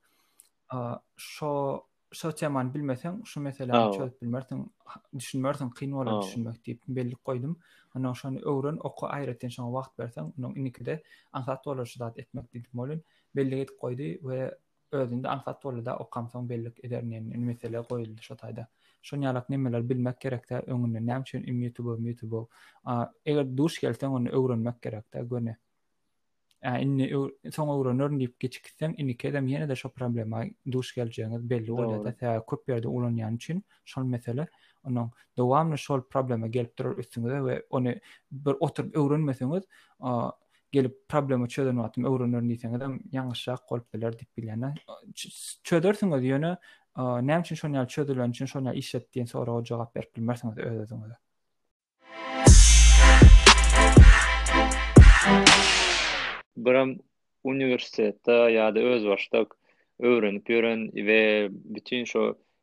A 0.69 0.83
şo 1.17 1.53
şo 2.19 2.29
teman 2.33 2.69
bilmeseň 2.75 3.17
şu 3.27 3.41
meseleni 3.43 3.97
çözüp 3.99 4.21
bilmersen, 4.23 4.61
düşünmersen, 5.19 5.71
kynyp 5.79 5.95
bolup 5.97 6.25
düşünmek 6.27 6.57
diýip 6.67 6.81
belli 6.99 7.15
goýdum. 7.31 7.57
Onda 7.97 8.13
şonu 8.15 8.39
öwren, 8.53 8.79
oku 8.91 9.07
aýratyn 9.09 9.51
şoň 9.57 9.71
wagt 9.75 9.99
berseň, 9.99 10.31
onuň 10.39 10.57
inikide 10.63 11.01
ansat 11.33 11.67
bolar 11.67 11.87
şu 11.87 11.99
zat 11.99 12.19
etmek 12.19 12.53
diýip 12.55 12.67
molun 12.73 13.03
belli 13.37 13.61
etdi 13.61 13.73
goýdy 13.83 14.13
we 14.21 14.41
özünde 14.93 15.29
ansat 15.29 15.65
bolar 15.65 15.85
da 15.87 15.97
okamsoň 15.99 16.49
belli 16.49 16.73
ederin. 16.83 17.11
Nämeseler 17.35 17.79
goýuldy 17.91 18.23
şo 18.23 18.35
taýda. 18.35 18.67
şoň 19.05 19.25
ýalak 19.29 19.51
nämeler 19.53 19.85
bilmek 19.89 20.21
gerekde 20.25 20.55
öňünde 20.67 21.03
näme 21.07 21.21
üçin 21.27 21.43
ümmeti 21.49 21.85
bol, 21.85 21.99
ümmeti 21.99 22.31
bol. 22.31 22.47
Eger 23.27 23.47
duş 23.57 23.81
gelsen 23.81 24.09
onu 24.09 24.29
öwrenmek 24.29 24.83
gerekde 24.83 25.21
gönü. 25.31 25.57
Ä 26.65 26.81
inni 26.83 27.11
soň 27.53 27.75
öwrenörn 27.79 28.17
diýip 28.21 28.39
geçikdim, 28.41 28.95
inni 28.99 29.17
kädem 29.17 29.49
ýene 29.53 29.69
de 29.69 29.77
şo 29.77 29.89
problema 29.91 30.45
duş 30.73 30.95
geljeňiz 30.97 31.45
belli 31.51 31.71
bolýar 31.77 32.05
da, 32.23 32.39
köp 32.51 32.69
ýerde 32.73 32.89
ulanýan 32.89 33.37
üçin 33.37 33.61
şol 33.85 34.05
mesele 34.09 34.47
onuň 34.85 35.11
dowamly 35.37 35.77
şol 35.79 36.01
problema 36.09 36.47
gelip 36.47 36.79
durar 36.79 36.97
üstüňizde 36.97 37.41
we 37.49 37.67
onu 37.71 37.95
bir 38.33 38.57
oturup 38.61 38.97
öwrenmeseňiz, 38.97 39.65
gelip 40.73 40.97
problemi 41.09 41.49
çözdün 41.49 41.77
wagtym 41.77 42.05
öwrenörn 42.09 42.49
diýseňiz, 42.49 42.87
ýaňyşak 43.13 43.69
golp 43.69 43.93
bilen 43.95 44.13
diýip 44.13 44.31
bilýän. 44.41 44.65
Çödörsiňiz 45.69 46.25
ýöne 46.33 46.57
näme 46.97 47.41
üçin 47.43 47.55
şonu 47.59 47.77
ýaly 47.77 47.89
çödülen 47.93 48.31
üçin 48.35 48.47
şonu 48.51 48.69
ýaly 48.73 48.79
işet 48.81 49.05
diýen 49.15 49.27
soraga 49.31 49.63
jogap 49.71 49.95
berip 49.97 50.11
bilmersiň 50.17 50.59
öz 50.65 50.81
özüňe. 50.81 51.19
Biram 56.67 56.93
universitetde 57.45 58.33
ýa-da 58.53 58.81
öz 58.93 59.07
başdak 59.09 59.57
öwrenip 59.99 60.51
ýören 60.55 60.85
we 60.95 61.19
bütün 61.51 62.05
şo 62.05 62.23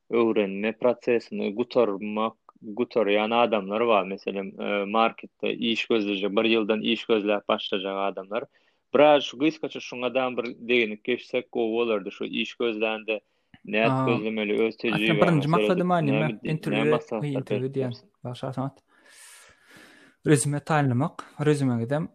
öwrenme 0.09 0.71
prosesini 0.71 1.53
gutarmak 1.55 2.37
gutor 2.61 3.07
yani 3.07 3.35
adamlar 3.35 3.79
var 3.81 4.03
meselem 4.03 4.61
e, 4.61 4.85
markette 4.85 5.53
iş 5.53 5.85
gözleje 5.87 6.29
bir 6.35 6.45
ýyldan 6.53 6.81
iş 6.93 7.05
gözle 7.05 7.41
başlayacak 7.47 7.97
adamlar 8.05 8.43
bir 8.95 9.21
şu 9.21 9.39
gıskaça 9.39 9.79
şu 9.79 10.03
adam 10.05 10.37
bir 10.37 10.45
degenik 10.59 11.03
geçsek 11.03 11.45
o 11.51 11.59
olurdu 11.79 12.11
şu 12.11 12.23
iş 12.25 12.55
gözlendi 12.55 13.19
näet 13.69 13.93
gözlemeli 14.07 14.55
öz 14.65 14.77
tejribe. 14.77 15.03
Aslında 15.11 15.27
birinci 15.31 15.47
maksadım 15.47 15.91
aynı 15.91 16.13
mı? 16.13 16.39
Interview, 16.43 17.27
interview 17.27 17.73
diyen. 17.73 17.93
Başa 18.23 18.53
sanat. 18.53 18.83
Rezüme 20.27 20.59
tayinlemek. 20.59 21.09
Rezüme 21.45 21.83
gidem. 21.83 22.09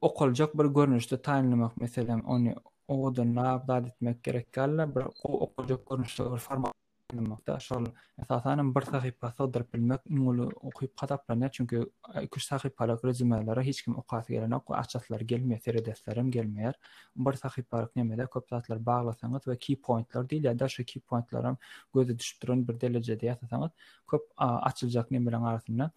Okulacak 0.00 0.58
bir 0.58 0.64
görünüşte 0.64 1.22
tayinlemek. 1.22 1.70
Mesela 1.76 2.20
onu 2.26 2.52
oğudan 2.88 3.36
ne 3.74 3.86
etmek 3.88 4.24
gerek 4.24 4.52
gelme. 4.52 4.86
Okulacak 5.24 5.90
görünüşte 5.90 6.32
bir 6.32 6.36
format. 6.38 6.74
Nämäkde 7.14 7.54
şol 7.62 7.84
esasanyň 8.18 8.70
bir 8.76 8.84
sahypa 8.90 9.28
sodur 9.34 9.62
bilmek 9.74 10.00
ýoly 10.14 10.46
okuyup 10.70 10.94
gatnaşlanýar 11.02 11.52
çünki 11.56 11.82
iki 12.22 12.40
sahypa 12.44 12.88
rezümelere 12.88 13.62
hiç 13.66 13.82
kim 13.82 13.94
okaty 14.00 14.32
gelene 14.32 14.56
okuw 14.58 14.74
açatlar 14.78 15.20
gelmeýär, 15.20 15.60
seri 15.66 15.84
defterim 15.86 16.30
gelmeýär. 16.36 16.74
Bir 17.16 17.32
sahypa 17.42 17.84
näme-de 17.96 18.26
köp 18.34 18.48
zatlar 18.54 18.78
baglasaňyz 18.88 19.44
we 19.52 19.56
key 19.68 19.76
pointlar 19.76 20.26
diýilýär, 20.32 20.58
da 20.64 20.68
şu 20.68 20.84
key 20.84 20.98
pointlaram 21.12 21.56
gözde 21.94 22.18
düşüp 22.18 22.42
duran 22.42 22.66
bir 22.68 22.80
derejede 22.80 23.26
ýatsaňyz 23.30 23.70
köp 24.14 24.22
açyljak 24.70 25.10
näme 25.14 25.26
bilen 25.30 25.42
arasynda 25.46 25.90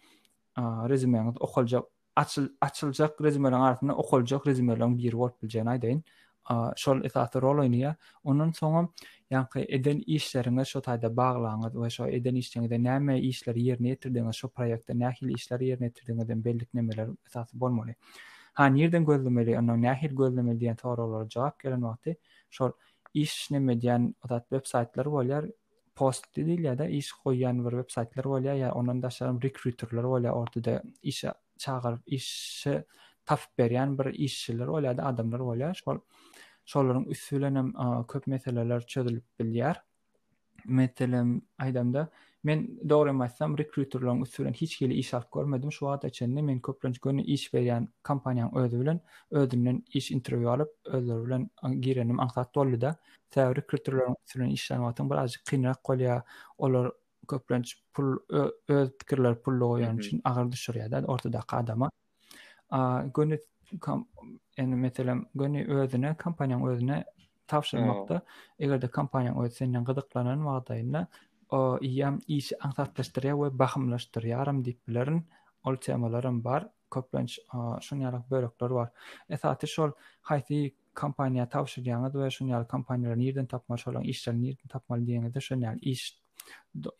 rezümeňiz 0.94 1.36
okuljak 1.50 1.84
açyl 2.22 2.48
açyljak 2.60 3.18
rezümeňiz 3.20 3.58
arasynda 3.66 3.96
okuljak 4.06 4.46
rezümeňiz 4.46 4.98
bir 5.02 5.10
word 5.18 5.42
biljek 5.42 5.64
näde. 5.72 5.96
Şol 6.76 7.04
esasy 7.04 7.38
Yani 9.30 9.46
eden 9.68 10.02
işleriňe 10.06 10.64
şu 10.64 10.80
tayda 10.82 11.16
bağlanır 11.16 11.82
ve 11.84 11.90
şu 11.90 12.06
eden 12.06 12.34
işlerine 12.34 12.70
de 12.70 12.82
neyme 12.82 13.20
işleri 13.20 13.62
yerine 13.62 13.88
yetirdin 13.88 14.30
şu 14.30 14.46
proýektde 14.48 14.98
neyhil 14.98 15.34
işleri 15.34 15.64
ýerine 15.68 15.84
yetirdin 15.84 16.44
bellik 16.44 16.74
nemeler 16.74 17.08
esası 17.26 17.60
bolmoli. 17.60 17.94
Ha 18.54 18.66
nirden 18.66 19.04
gözlemeli, 19.04 19.58
anna 19.58 19.76
neyhil 19.76 20.16
gözlemeli 20.16 20.60
diyen 20.60 20.76
tarolara 20.76 21.28
jogap 21.30 21.60
gelen 21.60 21.82
vakti, 21.82 22.16
şu 22.50 22.76
iş 23.14 23.50
neyme 23.50 23.80
diyen 23.80 24.14
otat 24.24 24.48
web 24.48 25.42
post 25.94 26.36
dedil 26.36 26.64
ya 26.64 26.78
da 26.78 26.86
iş 26.88 27.12
koyyan 27.12 27.64
bir 27.64 27.70
web 27.70 27.88
sitler 28.02 28.24
bolýar, 28.24 28.56
ya 28.58 28.72
ondan 28.74 29.02
daşlarım 29.02 29.42
rekrütürler 29.42 30.02
volyar 30.02 30.30
ortu 30.30 30.64
da 30.64 30.82
işe 31.02 31.32
çağırıp 31.58 31.84
beriyan 31.84 32.00
bir 32.02 32.04
işe 32.16 32.84
tafip 34.56 35.00
adamlar 35.04 35.62
bir 35.62 35.68
işe 35.68 36.00
şolaryň 36.70 37.06
üstünden 37.10 37.54
hem 37.58 37.70
köp 38.06 38.26
meseleler 38.30 38.84
çözülüp 38.86 39.24
bilýär. 39.40 39.76
Metelem 40.68 41.30
aýdamda 41.64 42.02
men 42.44 42.64
dogry 42.90 43.12
maýsam 43.20 43.54
rekruterlaryň 43.60 44.20
üstünden 44.26 44.52
hiç 44.60 44.74
gele 44.80 44.94
iş 45.02 45.14
alyp 45.14 45.32
görmedim. 45.32 45.72
Şu 45.72 45.78
wagt 45.78 46.04
içinde 46.04 46.42
men 46.42 46.60
köplenç 46.68 46.98
gönü 47.00 47.22
iş 47.36 47.46
berýän 47.54 47.88
kompaniýanyň 48.04 48.58
özü 48.62 48.80
bilen 48.82 49.00
özünden 49.30 49.82
iş 50.00 50.10
interwiu 50.10 50.50
alyp 50.50 50.68
özleri 50.84 51.26
bilen 51.26 51.48
girenim 51.80 52.18
aňsat 52.26 52.54
bolýdy. 52.60 52.94
Täwir 53.30 53.54
rekruterlaryň 53.62 54.14
üstünden 54.26 54.54
işlenip 54.58 54.86
atyň 54.92 55.10
birazcyk 55.14 55.44
kynrak 55.50 55.80
bolýar. 55.90 56.22
Olar 56.58 56.92
köplenç 57.28 57.74
pul 57.94 58.14
öz 58.68 58.92
pikirler 59.00 59.42
pullu 59.42 59.64
oýan 59.74 59.92
mhm. 59.92 59.98
üçin 60.04 60.20
agyr 60.24 60.52
düşürýär 60.54 61.04
ortada 61.06 61.42
adama. 61.50 61.90
A 62.70 62.82
gönü 63.14 63.38
kom, 63.78 64.08
yani 64.58 64.74
mesela 64.76 65.16
gönü 65.34 65.74
özüne 65.78 66.14
kampanyanın 66.14 66.66
özüne 66.66 67.04
tavşırmakta 67.46 68.22
eğer 68.58 68.82
de 68.82 68.88
kampanyanın 68.88 69.44
özü 69.44 69.54
senden 69.54 69.84
gıdıklanan 69.84 70.46
vaadayına 70.46 71.08
o 71.50 71.78
iyam 71.80 72.18
iş 72.26 72.52
anlatlaştırıya 72.60 73.36
we 73.36 73.58
bakımlaştırıya 73.58 74.38
aram 74.38 74.64
diplerin 74.64 75.28
ol 75.64 75.76
temalarım 75.76 76.44
var 76.44 76.68
köplenç 76.90 77.38
şun 77.80 78.00
yarak 78.00 78.30
bölükler 78.30 78.70
var 78.70 78.90
esatı 79.28 79.68
şol 79.68 79.90
haýsy 80.24 80.74
kampanya 80.94 81.48
tavşırıyanı 81.48 82.24
ve 82.24 82.30
şun 82.30 82.46
yarak 82.46 82.68
kampanyaların 82.68 83.20
yerden 83.20 83.46
tapmaşı 83.46 83.90
olan 83.90 84.02
işlerini 84.02 84.46
yerden 84.46 84.68
tapmalı 84.68 85.06
diyenide 85.06 85.40
şun 85.40 85.64
iş 85.82 86.19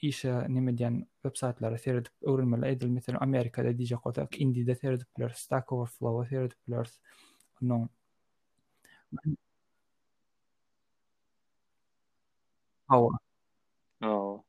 işe 0.01 0.49
nime 0.55 0.79
diyen 0.79 1.07
websitelere 1.23 1.79
seyredip 1.79 2.13
öğrenmeli 2.23 2.67
edil. 2.67 2.87
Mesela 2.89 3.19
Amerika'da 3.21 3.79
diyecek 3.79 4.07
o 4.07 4.15
da 4.15 4.29
Indi'de 4.39 5.01
Stack 5.35 5.73
Overflow'a 5.73 6.27
seyredip 6.29 6.69
bilir. 6.69 6.89
No. 7.63 7.89
Oh. 14.03 14.45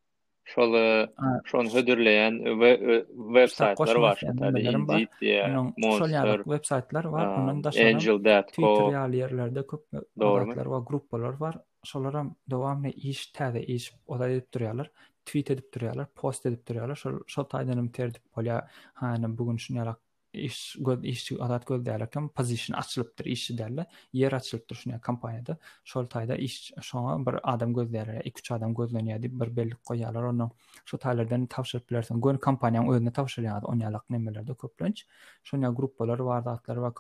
şol 0.55 0.73
e, 0.73 1.07
şon 1.45 1.73
hödürleyen 1.73 2.31
e, 2.45 3.03
web 3.07 3.47
saytlar 3.47 3.95
var 3.95 4.21
tabii 4.39 4.77
monster 4.77 6.09
yani, 6.09 6.43
web 6.43 6.63
saytlar 6.63 7.05
var 7.05 7.37
bundan 7.39 7.63
da 7.63 9.07
yerlerde 9.17 9.67
köp 9.67 9.83
e, 9.93 9.97
doğrular 10.19 10.65
var 10.65 10.79
gruplar 10.87 11.19
var 11.39 11.55
şolaram 11.83 12.35
devamlı 12.51 12.87
iş 12.89 13.27
tadı 13.27 13.59
iş 13.59 13.91
ola 14.07 14.29
edip 14.29 14.53
duruyorlar 14.53 14.91
tweet 15.25 15.51
edip 15.51 15.73
duruyorlar 15.73 16.07
post 16.15 16.45
edip 16.45 16.67
duruyorlar 16.67 16.95
şol 16.95 17.19
şol 17.27 17.43
taydanım 17.43 17.89
terdip 17.89 18.23
bolya 18.35 18.67
hani 18.93 19.37
bugün 19.37 19.57
şunu 19.57 19.77
yarak 19.77 19.97
iş 20.34 20.77
göz 20.79 21.03
iş 21.05 21.32
adat 21.32 21.65
göz 21.67 21.86
derler 21.86 22.11
kim 22.11 22.29
position 22.29 22.77
açılıptır 22.77 23.25
iş 23.25 23.49
derler 23.57 23.86
yer 24.13 24.32
açılıptır 24.34 24.75
şuna 24.75 25.01
kampanyada 25.01 25.57
şol 25.84 26.05
tayda 26.05 26.36
iş 26.36 26.71
şoğa 26.82 27.25
bir 27.25 27.34
adam 27.53 27.73
göz 27.73 27.93
derler 27.93 28.21
iki 28.25 28.39
üç 28.39 28.51
adam 28.51 28.73
gözleniyor 28.75 29.21
deyip 29.21 29.41
bir 29.41 29.55
belli 29.55 29.75
koyarlar 29.75 30.23
onu 30.23 30.51
şu 30.86 30.97
taylardan 30.97 31.45
tavşırıp 31.45 31.89
bilersen 31.89 32.21
gön 32.21 32.38
kampanyanın 32.38 32.88
özüne 32.89 33.11
tavşırıyor 33.13 33.57
adı 33.57 33.65
onya 33.65 33.93
lak 33.93 34.09
nemelerde 34.09 34.55
köplenç 34.55 35.07
şuna 35.43 35.67
gruplar 35.69 36.19
var 36.19 36.45
dağıtları 36.45 36.82
var 36.82 36.93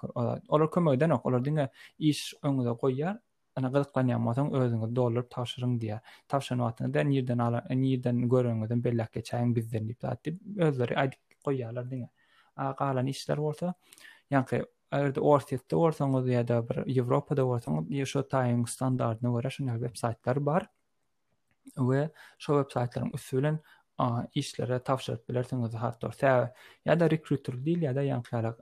olar 0.49 0.71
kömöyden 0.71 1.09
yok 1.09 1.25
olar 1.25 1.45
dinge 1.45 1.69
iş 1.99 2.33
önüde 2.43 2.69
koyar 2.77 3.19
ana 3.55 3.67
gıdıklanıyam 3.67 4.27
o 4.27 4.33
zaman 4.33 4.53
özünü 4.61 4.95
doldurup 4.95 5.31
tavşırın 5.31 5.81
diye 5.81 6.01
tavşanı 6.27 6.65
atını 6.65 6.93
da 6.93 7.01
nirden, 7.01 7.61
nirden 7.81 8.29
görüngüden 8.29 8.83
belli 8.83 9.03
akke 9.03 9.23
çayın 9.23 9.55
bizden 9.55 9.87
deyip 9.89 10.35
özleri 10.57 10.97
aydik 10.97 11.19
koyarlar 11.43 11.91
dinge 11.91 12.09
qalan 12.77 13.07
işler 13.07 13.37
bolsa, 13.41 13.73
ýa-ni 14.31 14.65
Erde 14.91 15.19
Orsiyette 15.19 15.75
orsanız 15.75 16.27
ya 16.29 16.47
da 16.47 16.69
bir 16.69 16.99
Avropada 17.01 17.43
orsanız 17.43 17.91
ya 17.91 18.05
şu 18.05 18.27
tayin 18.27 18.65
standartına 18.65 19.29
göre 19.39 19.49
şu 19.49 19.67
web 19.67 19.95
saytlar 19.95 20.45
bar. 20.45 20.67
Ve 21.77 22.09
şu 22.39 22.59
web 22.59 22.69
saytların 22.73 23.09
usulen 23.13 23.59
işlere 24.35 24.79
tavşırıp 24.83 25.29
bilirsiniz 25.29 25.73
hatta 25.73 26.07
orta. 26.07 26.53
Ya 26.85 26.99
da 26.99 27.09
rekrutör 27.11 27.65
değil 27.65 27.81
ya 27.81 27.95
da 27.95 28.01
yankara 28.03 28.57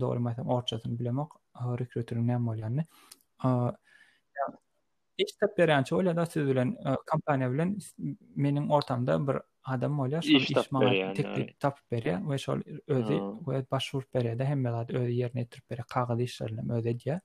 doğru 0.00 0.20
mesela 0.20 0.48
orçatın 0.48 0.98
bilemok 0.98 1.40
rekrutörün 1.54 2.28
ne 2.28 2.36
mol 2.36 2.56
yani. 2.56 2.82
İş 5.18 5.32
tep 5.32 5.58
veren 5.58 5.82
çoğul 5.84 6.04
ya 6.06 6.16
da 6.16 6.26
siz 6.26 6.46
bilen 6.46 6.76
kampanya 7.06 7.52
bilen 7.52 7.76
menin 8.36 8.68
ortamda 8.68 9.28
bir 9.28 9.40
adam 9.64 9.96
bolýar, 9.98 10.22
şol 10.22 10.40
iş, 10.42 10.50
iş 10.50 10.70
maňa 10.76 11.14
teklip 11.16 11.48
yani. 11.48 11.54
tapyp 11.60 12.02
we 12.28 12.38
şol 12.38 12.60
özi 12.86 13.18
we 13.44 13.64
başwurt 13.70 14.14
berýär 14.14 14.38
de 14.38 14.44
hemme 14.44 14.70
zat 14.70 14.90
özi 14.90 15.12
ýerine 15.12 15.44
ýetirip 15.44 15.64
berýär, 15.70 15.86
kagyz 15.88 16.20
işlerini 16.20 16.72
ödeýär. 16.80 17.20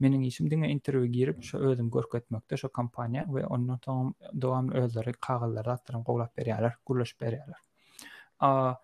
Meniň 0.00 0.24
işim 0.26 0.48
diňe 0.50 0.66
interwiu 0.70 1.06
girip 1.12 1.44
şo 1.44 1.58
özüm 1.58 1.90
görkezmekde 1.90 2.56
şo 2.56 2.68
kompaniýa 2.68 3.26
we 3.26 3.46
ondan 3.46 3.78
soň 3.86 4.14
dowam 4.42 4.72
özleri 4.72 5.12
kagyzlary 5.12 5.70
atyryn 5.70 6.02
gowlap 6.04 6.38
berýärler, 6.38 6.72
gurluş 6.86 7.14
berýärler. 7.20 7.60
A 8.40 8.74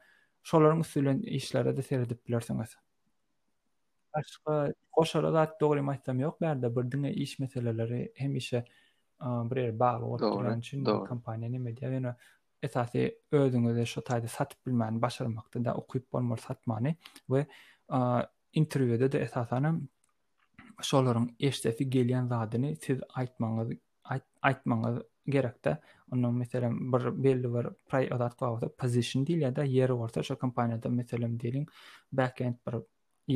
şolaryň 0.44 0.80
üstünden 0.80 1.20
işlere 1.22 1.76
de 1.76 1.82
seredip 1.82 2.28
bilersiňiz. 2.28 2.76
Başga 4.14 4.72
goşara 4.92 5.32
da 5.34 5.48
dogry 5.60 5.80
maýtam 5.80 6.20
ýok 6.20 6.40
berde 6.40 6.76
bir 6.76 6.82
diňe 6.92 7.10
iş 7.12 7.38
meseleleri 7.38 8.12
hem 8.16 8.36
işe 8.36 8.64
bir 9.20 9.78
bagly 9.80 10.20
bolan 10.20 10.58
üçin 10.58 10.84
kompaniýa 10.84 11.48
näme 11.52 11.76
diýer? 11.80 12.14
esasy 12.64 13.04
özüňizi 13.36 13.84
şu 13.90 14.00
taýda 14.08 14.28
satyp 14.32 14.66
bilmäni 14.68 14.98
başarmakda 15.02 15.62
da 15.64 15.72
okuyp 15.82 16.08
bolmaly 16.12 16.40
satmany 16.42 16.90
we 17.34 17.44
interwiewde 18.62 19.08
de 19.12 19.18
esasanam 19.26 19.78
şolaryň 20.88 21.30
eşdefi 21.48 21.84
gelýän 21.94 22.28
wagdyny 22.32 22.74
siz 22.86 23.00
aýtmaňyz 23.20 23.72
aýtmaňyz 24.42 25.00
gerekde. 25.26 25.74
Onu 26.12 26.32
mesela 26.32 26.70
bir 26.94 27.08
belli 27.24 27.50
bir 27.54 27.66
pay 27.88 28.08
adat 28.12 28.38
position 28.78 29.24
diýil 29.26 29.42
ýa-da 29.48 29.64
ýer 29.72 29.90
orta 29.96 30.22
şu 30.22 30.34
kompaniýada 30.40 30.88
mesela 31.00 31.28
diýilin 31.28 31.66
backend 32.12 32.56
bir 32.68 32.74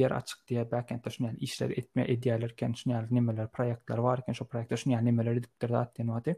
ýer 0.00 0.14
açyk 0.16 0.38
diýe, 0.48 0.64
backend-de 0.72 1.10
şu 1.10 1.14
işler 1.26 1.34
işleri 1.42 1.72
etme 1.80 2.02
edýärler, 2.08 2.50
şu 2.74 2.90
ýer 2.92 3.06
nämeler, 3.10 3.46
proýektler 3.48 4.02
bar 4.02 4.18
eken, 4.24 4.32
şu 4.32 4.44
proýektler 4.44 4.76
şu 4.76 4.90
ýer 4.94 5.04
nämeler 5.04 6.36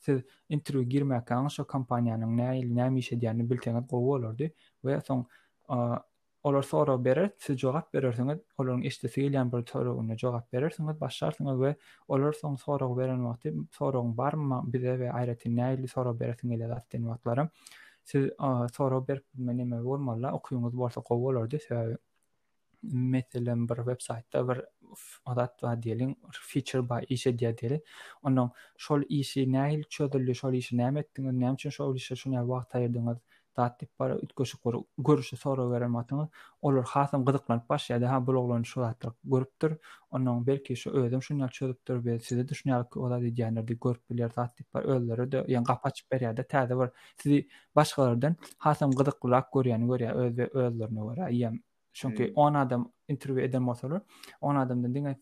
siz 0.00 0.20
interview 0.48 0.88
girmek 0.90 1.30
an 1.32 1.48
şu 1.48 1.62
näme 1.90 2.36
ne 2.36 2.60
ile 2.60 2.74
ne 2.76 2.90
mi 2.90 2.98
işediyani 2.98 3.50
bilteniz 3.50 3.84
gowu 3.90 4.12
olurdu 4.14 4.44
ve 4.84 5.00
son 5.00 5.26
olur 6.44 6.62
soru 6.62 7.04
berer 7.04 7.30
siz 7.38 7.56
jogap 7.58 7.92
berersiniz 7.94 8.38
olaryň 8.58 8.82
işte 8.84 9.08
fiilen 9.08 9.52
bir 9.52 9.66
soru 9.66 9.96
ona 9.98 10.16
cevap 10.16 10.52
berersiniz 10.52 11.00
başlarsınız 11.00 11.60
ve 11.60 11.76
olur 12.08 12.32
son 12.32 12.56
soru 12.56 12.96
veren 12.96 13.24
vakti 13.26 13.54
soru 13.70 14.16
var 14.16 14.32
mı 14.32 14.62
bize 14.66 14.98
ve 14.98 15.12
ayrıca 15.12 15.50
ne 15.50 15.74
ile 15.78 15.86
soru 15.86 16.20
berersiniz 16.20 16.58
ile 16.60 16.66
zaten 16.68 17.50
siz 18.04 18.30
soru 18.76 19.08
berip 19.08 19.24
bilmeneme 19.34 19.80
olmalı 19.82 20.28
okuyunuz 20.32 20.78
varsa 20.78 21.00
gowu 21.08 21.28
olurdu 21.28 21.56
Sebäbi 21.68 21.96
meselen 22.82 23.68
bir 23.68 23.74
web 23.76 23.96
saytta 24.00 24.48
bir 24.48 24.60
adat 25.26 25.60
va 25.62 25.74
diyelim 25.82 26.16
feature 26.42 26.82
by 26.90 27.04
ise 27.08 27.38
diye 27.38 27.58
deli 27.58 27.82
onun 28.22 28.50
şol 28.76 29.02
işi 29.08 29.52
nail 29.52 29.82
çödürlü 29.82 30.34
şol 30.34 30.52
işi 30.52 30.76
nem 30.76 30.96
ettin 30.96 31.24
onun 31.24 31.40
nem 31.40 31.58
şol 31.58 31.96
işi 31.96 32.16
şuna 32.16 32.48
vaqt 32.48 32.74
ayırdınız 32.74 33.18
zat 33.56 33.80
tip 33.80 33.98
para 33.98 34.18
ütköşü 34.18 34.58
görüp 34.64 34.86
görüşü 34.98 35.36
sora 35.36 35.70
verem 35.70 35.96
atın 35.96 36.30
olur 36.62 36.84
hasım 36.88 37.24
qıdıqlanıp 37.24 37.68
baş 37.68 37.90
ha 37.90 38.26
bu 38.26 38.32
oğlan 38.32 38.62
şol 38.62 38.82
atıq 38.82 39.12
görüptür 39.24 39.78
onun 40.10 40.46
belki 40.46 40.76
şu 40.76 40.90
ödüm 40.90 41.22
şuna 41.22 41.48
çödürüptür 41.48 42.04
bel 42.04 42.18
sizi 42.18 42.48
düşünür 42.48 42.84
ki 42.90 42.98
ola 42.98 43.20
bir 43.22 43.36
diyanlarda 43.36 43.72
görüp 43.72 44.10
bilər 44.10 44.32
zat 44.34 44.56
tip 44.56 44.70
para 44.72 44.86
ölləri 44.88 45.32
de 45.32 45.44
yan 45.48 45.64
qapaçıp 45.64 46.10
ber 46.10 46.20
ya 46.20 46.36
da 46.36 46.42
təzə 46.42 46.76
var 46.76 46.90
sizi 47.16 47.40
başqalardan 47.76 48.36
hasım 48.58 48.90
qıdıqlaq 48.92 49.50
görüyəni 49.58 49.84
görə 49.92 50.10
öz 50.52 50.74
nə 50.80 51.04
var 51.04 51.28
ya 51.30 51.52
Çünkü 51.98 52.26
hmm. 52.28 52.36
on 52.36 52.54
adam 52.54 52.82
interview 53.08 53.42
eden 53.48 53.66
bolsalar, 53.66 54.00
on 54.44 54.56
adamdan 54.60 54.94
diňe 54.94 55.12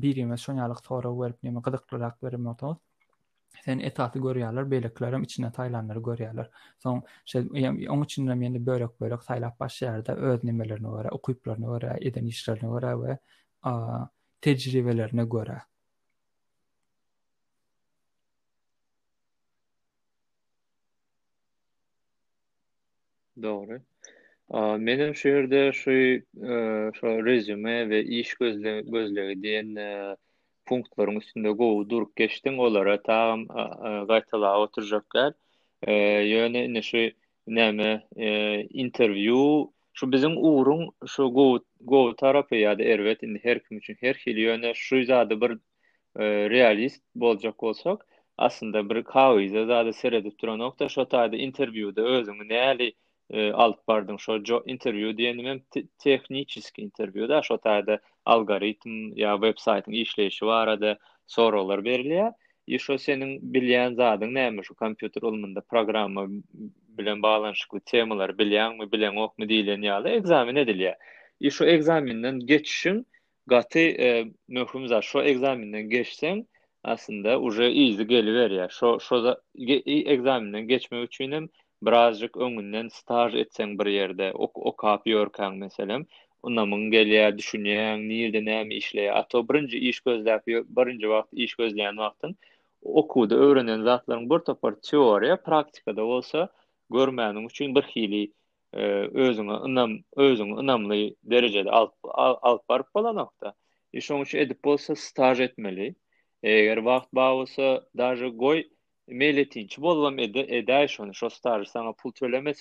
biri 0.00 0.24
mes 0.26 0.40
şonyalyk 0.44 0.82
tora 0.86 1.10
berip 1.20 1.42
meni 1.42 1.62
gydyklarak 1.64 2.22
berim 2.22 2.46
otoz. 2.46 2.76
Sen 3.64 3.78
etatı 3.78 4.18
görýärler, 4.18 4.66
beleklerim 4.70 5.22
içine 5.22 5.46
taýlanlary 5.46 6.00
görýärler. 6.06 6.48
Soň 6.84 7.02
şe 7.24 7.38
on 7.90 8.02
üçinde 8.04 8.34
meni 8.34 8.58
börek 8.66 8.96
börek 9.00 9.20
taýlap 9.28 9.60
başlarda 9.60 10.16
öz 10.16 10.40
nämelerini 10.44 10.88
wara, 10.96 11.10
okuyplaryny 11.10 11.64
wara, 11.64 11.96
eden 12.00 12.26
işlerini 12.26 12.68
wara 12.68 12.92
we 13.00 13.18
tejribelerini 14.40 15.28
görä. 15.28 15.62
Dobre. 23.42 23.84
Menim 24.52 25.14
şu 25.14 25.28
yerde 25.28 25.72
şu 25.72 25.90
e, 25.90 26.22
şu 26.94 27.24
rezüme 27.26 27.88
ve 27.88 28.04
iş 28.04 28.34
gözle 28.34 28.80
gözleri 28.80 29.42
diyen 29.42 29.76
e, 29.76 30.16
punktların 30.66 31.16
üstünde 31.16 31.50
go 31.50 31.90
durup 31.90 32.16
geçtin 32.16 32.58
olara 32.58 33.02
tam 33.02 33.40
e, 33.42 34.04
gaytala 34.08 34.60
oturacaklar. 34.60 35.34
Yöne 36.20 36.74
ne 36.74 36.82
şu 36.82 37.08
neme 37.46 38.06
interview 38.70 39.72
şu 39.92 40.12
bizim 40.12 40.32
uğrun 40.36 40.90
şu 41.06 41.28
go 41.32 41.58
go 41.80 42.16
tarafı 42.16 42.54
ya 42.56 42.78
da 42.78 42.82
ervet 42.84 43.22
in 43.22 43.38
her 43.42 43.62
kim 43.64 43.78
için 43.78 43.96
her 44.00 44.14
hil 44.14 44.36
yöne 44.36 44.72
şu 44.74 45.04
zade 45.04 45.40
bir 45.40 45.58
realist 46.18 47.02
bolacak 47.14 47.62
olsak 47.62 48.06
aslında 48.38 48.90
bir 48.90 49.04
kavize 49.04 49.66
zade 49.66 49.92
seyredip 49.92 50.38
duran 50.40 50.58
nokta 50.58 50.88
şu 50.88 51.08
tarafta 51.08 51.36
interview'da 51.36 52.02
özüm 52.02 52.48
neali 52.48 52.94
e, 53.30 53.52
alt 53.52 53.78
bardyň 53.88 54.18
şo 54.22 54.34
jo 54.50 54.58
interwiu 54.72 55.12
diýenim 55.18 55.60
technический 56.04 56.84
interwiu 56.84 57.28
da 57.28 57.38
şo 57.46 57.56
taýda 57.66 57.96
algoritm 58.34 58.96
ýa 59.22 59.30
web 59.40 59.60
saýtyň 59.62 59.96
işleýişi 60.04 60.46
barada 60.48 60.90
sorawlar 61.36 61.82
berilýär. 61.86 62.32
Ýa 62.68 62.80
şo 62.88 62.98
seniň 63.06 63.32
bilýän 63.56 63.96
zadyň 64.00 64.34
näme 64.38 64.62
şu 64.62 64.74
kompýuter 64.74 65.24
ulmunda 65.30 65.60
programma 65.60 66.26
bilen 67.00 67.22
baglanşykly 67.22 67.80
temalar 67.80 68.30
bilýänmi, 68.38 68.90
bilen 68.92 69.16
okmy 69.24 69.44
diýilen 69.50 69.86
ýaly 69.88 70.12
egzamin 70.20 70.60
edilýär. 70.64 70.96
Ýa 71.42 71.50
şo 71.50 71.64
egzaminden 71.66 72.40
geçişin 72.52 73.02
gaty 73.46 73.86
e, 73.86 74.10
möhüm 74.48 74.86
zat 74.88 75.04
şo 75.04 75.22
egzaminden 75.22 75.88
geçsen 75.88 76.46
aslında 76.84 77.40
uje 77.40 77.70
iýizi 77.72 78.04
gelýär 78.08 78.58
ýa. 78.60 78.68
Şo 78.70 78.98
şo 79.00 79.24
da 79.24 79.38
e, 79.58 79.80
egzaminden 80.14 80.68
geçmek 80.68 81.08
üçin 81.08 81.50
birazcık 81.86 82.36
öňünden 82.36 82.88
staj 82.88 83.34
etsen 83.34 83.78
bir 83.78 83.86
yerde, 83.86 84.32
o 84.34 84.44
o 84.54 84.70
kapýörkäň 84.76 85.56
meselem, 85.58 86.06
onamyň 86.42 86.84
gelýär, 86.92 87.36
düşünýän, 87.38 88.08
nirde 88.08 88.40
näme 88.44 88.74
işleýär. 88.76 89.10
Ato 89.12 89.48
birinji 89.48 89.78
iş 89.78 90.00
gözläp, 90.00 90.42
birinji 90.76 91.06
wagt 91.14 91.28
iş 91.32 91.54
gözläýän 91.54 91.96
wagtyň 92.04 92.34
okuwda 92.82 93.34
öwrenen 93.34 93.80
zatlaryň 93.88 94.26
bir 94.30 94.40
topar 94.48 94.72
teoriýa, 94.90 95.36
praktikada 95.42 96.02
bolsa 96.04 96.48
görmäniň 96.90 97.46
üçin 97.48 97.74
bir 97.74 97.82
hili 97.96 98.22
e, 98.72 98.80
özüňe 99.26 99.56
inam 99.70 99.98
derecede, 100.16 100.60
inamly 100.60 101.14
derejede 101.24 101.70
al, 101.70 101.88
nokta, 102.04 102.58
baryp 102.68 102.94
bolanokda. 102.94 103.54
Eşoň 103.94 104.20
üçin 104.22 104.38
edip 104.38 104.64
bolsa 104.64 104.94
staj 104.96 105.40
etmeli. 105.40 105.94
Eger 106.42 106.76
wagt 106.76 107.08
bawsa, 107.12 107.88
daje 107.96 108.28
goy, 108.28 108.64
meletin 109.06 109.66
çı 109.66 109.82
bolam 109.82 110.18
edä 110.18 110.40
edä 110.54 110.88
şonu 110.88 111.14
şo 111.14 111.30
star 111.30 111.64
sana 111.64 111.92
pul 111.92 112.10
töleme 112.12 112.52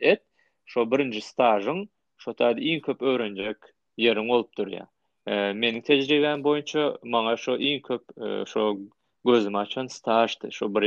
et 0.00 0.22
şo 0.66 0.90
birinji 0.90 1.20
stajın 1.20 1.88
şo 2.22 2.32
tad 2.38 2.58
iň 2.70 2.80
köp 2.86 3.02
öwrenjek 3.02 3.58
ýerin 3.98 4.28
bolup 4.32 4.50
durýar. 4.60 4.86
E 5.26 5.52
meni 5.62 5.82
tejribäm 5.88 6.42
boýunça 6.46 6.84
maňa 7.14 7.36
şo 7.44 7.54
iň 7.68 7.82
köp 7.88 8.04
e, 8.24 8.44
şo 8.52 8.64
gözüm 9.24 9.54
açan 9.60 9.86
stajdy. 9.86 10.50
Şo 10.58 10.68
bir 10.74 10.84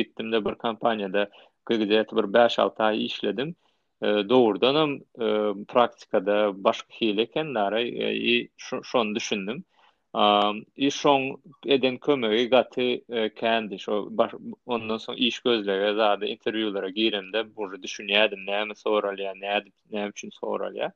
gitdimde 0.00 0.44
bir 0.44 0.54
kompaniýada 0.64 1.24
gygdä 1.66 2.16
bir 2.18 2.26
5-6 2.34 2.82
aý 2.88 3.02
işledim. 3.08 3.54
E 4.02 4.06
dogrudanam 4.28 4.92
e, 4.94 5.26
praktikada 5.72 6.64
başga 6.64 6.94
hil 7.00 7.18
ekenleri 7.18 7.82
e, 8.30 8.48
şo 8.56 8.82
şonu 8.84 9.14
düşündim. 9.14 9.64
Um, 10.18 10.64
şoň 10.90 11.36
eden 11.66 11.98
kömegi 11.98 12.48
gaty 12.50 12.94
e, 13.10 13.34
kendi. 13.34 13.78
Şo 13.78 14.08
baş, 14.18 14.32
ondan 14.66 14.96
soň 14.98 15.16
iş 15.18 15.38
gözlere, 15.40 15.94
zada 15.94 16.26
interwiewlere 16.26 16.90
girende 16.96 17.42
bu 17.56 17.62
düşünýärdim, 17.82 18.40
näme 18.48 18.74
soralýar, 18.80 19.36
näde, 19.44 19.70
näme 19.94 20.08
üçin 20.10 20.30
soralýar. 20.38 20.90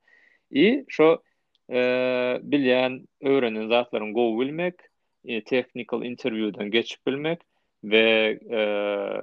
I 0.50 0.64
şo 0.88 1.22
e, 1.70 1.78
bilýän, 2.52 2.98
öwrenen 3.20 3.68
zatlaryň 3.70 4.10
gowy 4.16 4.40
bilmek, 4.40 4.80
e, 5.24 5.38
technical 5.44 6.02
interviewdan 6.02 6.70
geçip 6.70 7.06
bilmek 7.06 7.42
ve 7.84 8.00
e, 8.50 8.60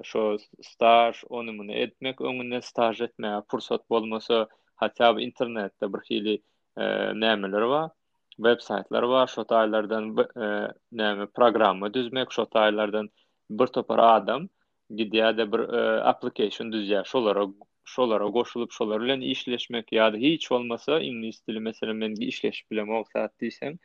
şo 0.03 0.37
staj 0.63 1.23
muny 1.29 1.81
etmek, 1.83 2.21
öňünde 2.21 2.61
staj 2.61 3.01
etmäge 3.01 3.43
pursat 3.47 3.89
bolmasa, 3.89 4.47
hatda 4.75 5.11
internetde 5.21 5.93
bir 5.93 5.99
hili 6.09 6.39
e, 6.77 6.83
nämeler 7.21 7.69
bar. 7.69 7.91
web 8.39 8.59
saytlar 8.61 9.05
bar, 9.13 9.27
şo 9.27 9.41
e, 9.51 10.67
näme 10.91 11.25
programma 11.35 11.93
düzmek, 11.93 12.31
şo 12.31 12.43
taýlardan 12.43 13.09
bir 13.51 13.67
topar 13.67 13.99
adam 13.99 14.47
gidýärde 14.91 15.51
bir 15.53 15.59
e, 15.73 16.01
application 16.01 16.71
düzýär, 16.71 17.05
şolara 17.05 17.47
şolara 17.83 18.25
goşulyp 18.27 18.71
şolar 18.71 19.01
bilen 19.01 19.21
işleşmek 19.21 19.91
ýa-da 19.91 20.17
hiç 20.17 20.51
bolmasa 20.51 20.99
ingliz 20.99 21.41
dili 21.47 21.59
meselem 21.59 21.97
men 21.97 22.13
işleşip 22.21 22.71
bilem 22.71 22.89
olsa 22.89 23.29
diýsem, 23.41 23.77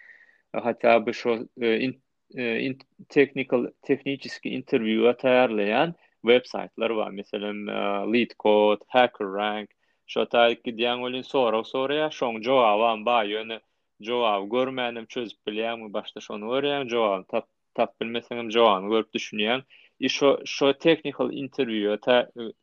e, 0.54 0.58
hatta 0.62 1.06
bir 1.06 1.12
şo 1.12 1.38
e, 1.62 2.72
technical 3.08 3.66
technical 3.82 4.52
interview 4.52 5.08
atarlayan 5.08 5.94
web 6.22 6.44
saytlar 6.44 6.96
bar, 6.96 7.10
meselem 7.10 7.68
e, 7.68 7.72
LeetCode, 8.12 8.84
HackerRank, 8.88 9.70
şo 10.06 10.22
taýdaky 10.22 10.76
diýen 10.78 11.00
bolan 11.00 11.22
sorag 11.22 11.64
sorýa, 11.74 12.10
şoň 12.10 12.42
jogabam 12.42 13.04
ba 13.06 13.24
ýöne 13.24 13.60
Joab 14.02 14.44
görmänim 14.52 15.06
çözüp 15.12 15.38
bilýän 15.48 15.76
we 15.84 15.92
başda 15.92 16.20
şonu 16.20 16.48
öwrän, 16.56 16.88
Joab 16.88 17.26
tap 17.28 17.46
tap 17.78 17.92
bilmeseň 18.02 18.38
hem 18.40 18.48
görüp 18.90 19.12
düşünýän. 19.16 19.62
I 20.00 20.08
şo 20.14 20.30
şo 20.52 20.72
technical 20.84 21.30
interview 21.42 21.96
ta 22.06 22.16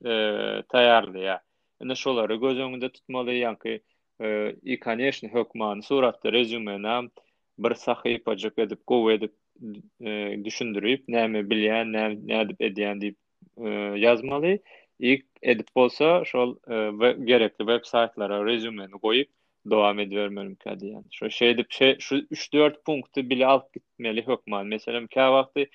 e, 0.06 0.14
taýarly 0.74 1.20
ýa. 1.28 1.38
Näme 1.82 1.96
şolary 2.02 2.36
göz 2.42 2.58
öňünde 2.66 2.90
tutmaly 2.98 3.32
ýa-ki, 3.42 3.78
e, 4.22 4.28
i 4.76 4.80
konečne 4.88 5.30
hökman 5.36 5.80
suratda 5.90 6.34
rezüme 6.36 6.76
nam 6.88 7.10
bir 7.60 7.74
sahypa 7.86 8.32
jyk 8.44 8.60
edip, 8.64 8.82
gov 8.88 9.10
edip 9.16 9.34
e, 10.02 10.40
düşündürip, 10.46 11.08
näme 11.10 11.40
bilýän, 11.54 11.88
näme 11.96 12.42
edip 12.44 12.60
edýän 12.72 12.98
diýip 13.02 13.18
yazmaly. 14.04 14.58
I 15.04 15.12
edip 15.54 15.68
bolsa, 15.76 16.24
şol 16.26 16.50
gerekli 17.32 17.66
web-saytlara 17.72 18.44
rezümeni 18.46 18.98
goýup 19.08 19.30
devam 19.66 20.00
edivermelim 20.00 20.56
kadi 20.56 20.88
yani. 20.88 21.04
Şu 21.12 21.30
şey 21.30 21.58
şey 21.70 21.98
şu 22.00 22.16
3 22.32 22.54
4 22.54 22.86
punkty 22.86 23.22
bile 23.22 23.46
alt 23.46 23.74
gitmeli 23.74 24.28
hökman. 24.28 24.68
Mesela 24.68 25.08
ka 25.08 25.34
vaqtı 25.34 25.66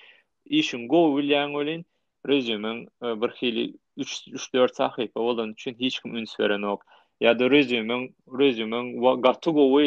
işin 0.45 0.87
go 0.87 1.17
bilen 1.17 1.49
olin 1.53 1.85
rezümen 2.27 2.87
e, 3.03 3.21
bir 3.21 3.29
hili 3.29 3.73
3 3.97 4.27
3 4.31 4.53
4 4.53 4.75
sahifa 4.75 5.19
olan 5.19 5.49
üçin 5.51 5.73
hiç 5.79 5.99
kim 5.99 6.15
üns 6.15 6.39
veren 6.39 6.61
ok. 6.61 6.83
Ya 7.21 7.39
da 7.39 7.51
rezümen 7.51 8.09
rezümen 8.39 9.01
gatı 9.21 9.51
go 9.51 9.79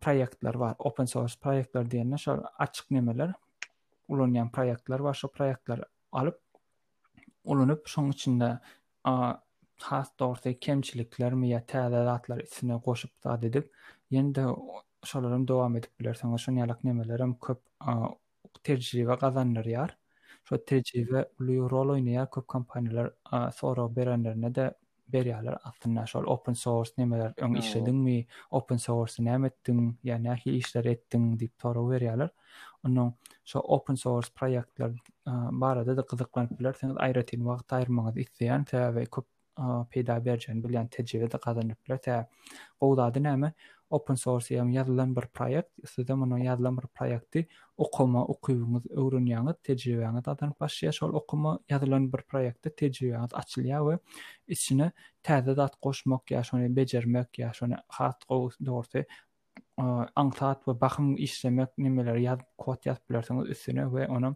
proyektler 0.00 0.54
var 0.54 0.74
open 0.78 1.04
source 1.04 1.34
proyektler 1.40 1.90
diyen 1.90 2.16
şu 2.16 2.42
açık 2.58 2.90
nemeler 2.90 3.32
ulunyan 4.08 4.50
proyektler 4.52 4.98
var 5.00 5.14
şu 5.14 5.28
proyektler 5.32 5.80
alıp 6.12 6.40
ulunup 7.44 7.86
şun 7.86 8.10
içinde 8.10 8.58
has 9.76 10.12
dorte 10.18 10.58
kemçilikler 10.58 11.32
mi 11.32 11.48
ya 11.48 11.66
tadalatlar 11.66 12.38
içine 12.40 12.80
koşup 12.80 13.24
da 13.24 13.42
dedip 13.42 13.70
yeni 14.10 14.34
de 14.34 14.44
şolarım 15.04 15.48
devam 15.48 15.76
edip 15.76 16.00
bilersen 16.00 16.36
şu 16.36 16.54
nelak 16.54 16.84
nemelerim 16.84 17.38
köp 17.38 17.58
tecrübe 18.64 19.16
kazanır 19.18 19.64
yar 19.64 19.96
şu 20.48 20.64
tecrübe 20.64 21.24
ulu 21.40 21.70
rol 21.70 21.88
oynaya 21.88 22.30
köp 22.30 22.48
kompaniyalar 22.48 23.10
soru 23.56 23.96
berenlerine 23.96 24.54
de 24.54 24.74
berýärler 25.12 26.06
şol 26.06 26.24
open 26.32 26.52
source 26.62 26.92
nämeler 26.98 27.30
öň 27.36 27.54
no. 27.54 27.58
işledingmi 27.58 28.26
open 28.50 28.76
source 28.76 29.22
näme 29.24 29.48
etdiň 29.50 29.94
ya 30.04 30.16
näki 30.18 30.52
işler 30.56 30.84
etdiň 30.84 31.22
diýip 31.40 31.54
soraw 31.62 31.84
berýärler 31.94 32.28
onuň 32.84 33.12
şo 33.52 33.58
open 33.78 33.94
source 33.96 34.28
proýektler 34.40 34.96
barada 35.64 35.96
da 35.96 36.04
gyzyklanyp 36.10 36.58
biler 36.58 36.72
sen 36.80 36.90
aýratyn 37.06 37.48
wagt 37.48 37.68
taýyrmagyz 37.72 38.20
isleýän 38.24 38.64
täze 38.68 39.04
köp 39.18 39.26
peýda 39.96 40.18
berjän 40.28 40.60
bilen 40.68 40.88
tejribe 40.96 41.30
de 41.32 41.38
gazanyp 41.46 41.84
biler 41.88 41.98
täbe 41.98 42.26
gowlady 42.80 43.22
näme 43.30 43.54
open 43.96 44.16
source 44.20 44.52
ýa-ni 44.52 44.76
ýazylan 44.76 45.14
bir 45.16 45.26
proýekt, 45.36 45.70
sizde 45.88 46.16
muny 46.18 46.42
ýazylan 46.44 46.76
bir 46.78 46.88
proýekti 46.96 47.42
okuma, 47.80 48.24
okuwyňyz, 48.34 48.88
öwrenýäňiz, 49.00 49.58
tejribäňiz 49.64 50.20
adatyn 50.20 50.52
başga 50.60 50.92
şol 50.98 51.14
okuma 51.22 51.54
ýazylan 51.72 52.08
bir 52.12 52.24
proýekti 52.30 52.72
tejribäňiz 52.82 53.36
açylýar 53.42 53.86
we 53.88 53.94
içine 54.56 54.90
täzedat 55.24 55.78
goşmak 55.82 56.28
ýa-ni 56.34 56.68
bejermek 56.76 57.40
ýa-ni 57.42 57.80
hat 57.98 58.28
goýdursa 58.28 59.04
ähli 59.78 60.32
tat 60.38 60.64
we 60.66 60.74
baxym 60.74 61.16
işlemek 61.16 61.70
nämeleri 61.78 62.26
ýazyp 62.28 62.48
kod 62.58 62.84
ýazyp 62.90 63.02
bilersiňiz 63.08 63.52
üstüne 63.56 63.88
we 63.92 64.06
onu 64.08 64.34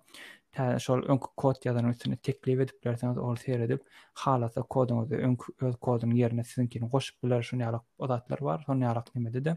ta 0.53 0.65
şol 0.79 1.03
önkü 1.13 1.29
kod 1.37 1.61
ýazan 1.69 1.87
üstüne 1.91 2.17
teklif 2.29 2.61
edipleriňiz 2.67 3.19
ol 3.27 3.37
seredip 3.45 3.85
halasa 4.25 4.63
kodyňyzy 4.75 5.21
önkü 5.29 5.53
öz 5.69 5.75
kodynyň 5.89 6.17
ýerine 6.23 6.45
sizinkini 6.49 6.89
goşup 6.95 7.23
bilär 7.25 7.43
şonu 7.51 7.63
ýarak 7.65 7.85
odatlar 8.09 8.41
bar 8.49 8.65
şonu 8.67 8.85
ýarak 8.85 9.09
näme 9.15 9.33
dedi 9.37 9.55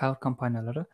kal 0.00 0.14
kompaniýalary 0.24 0.84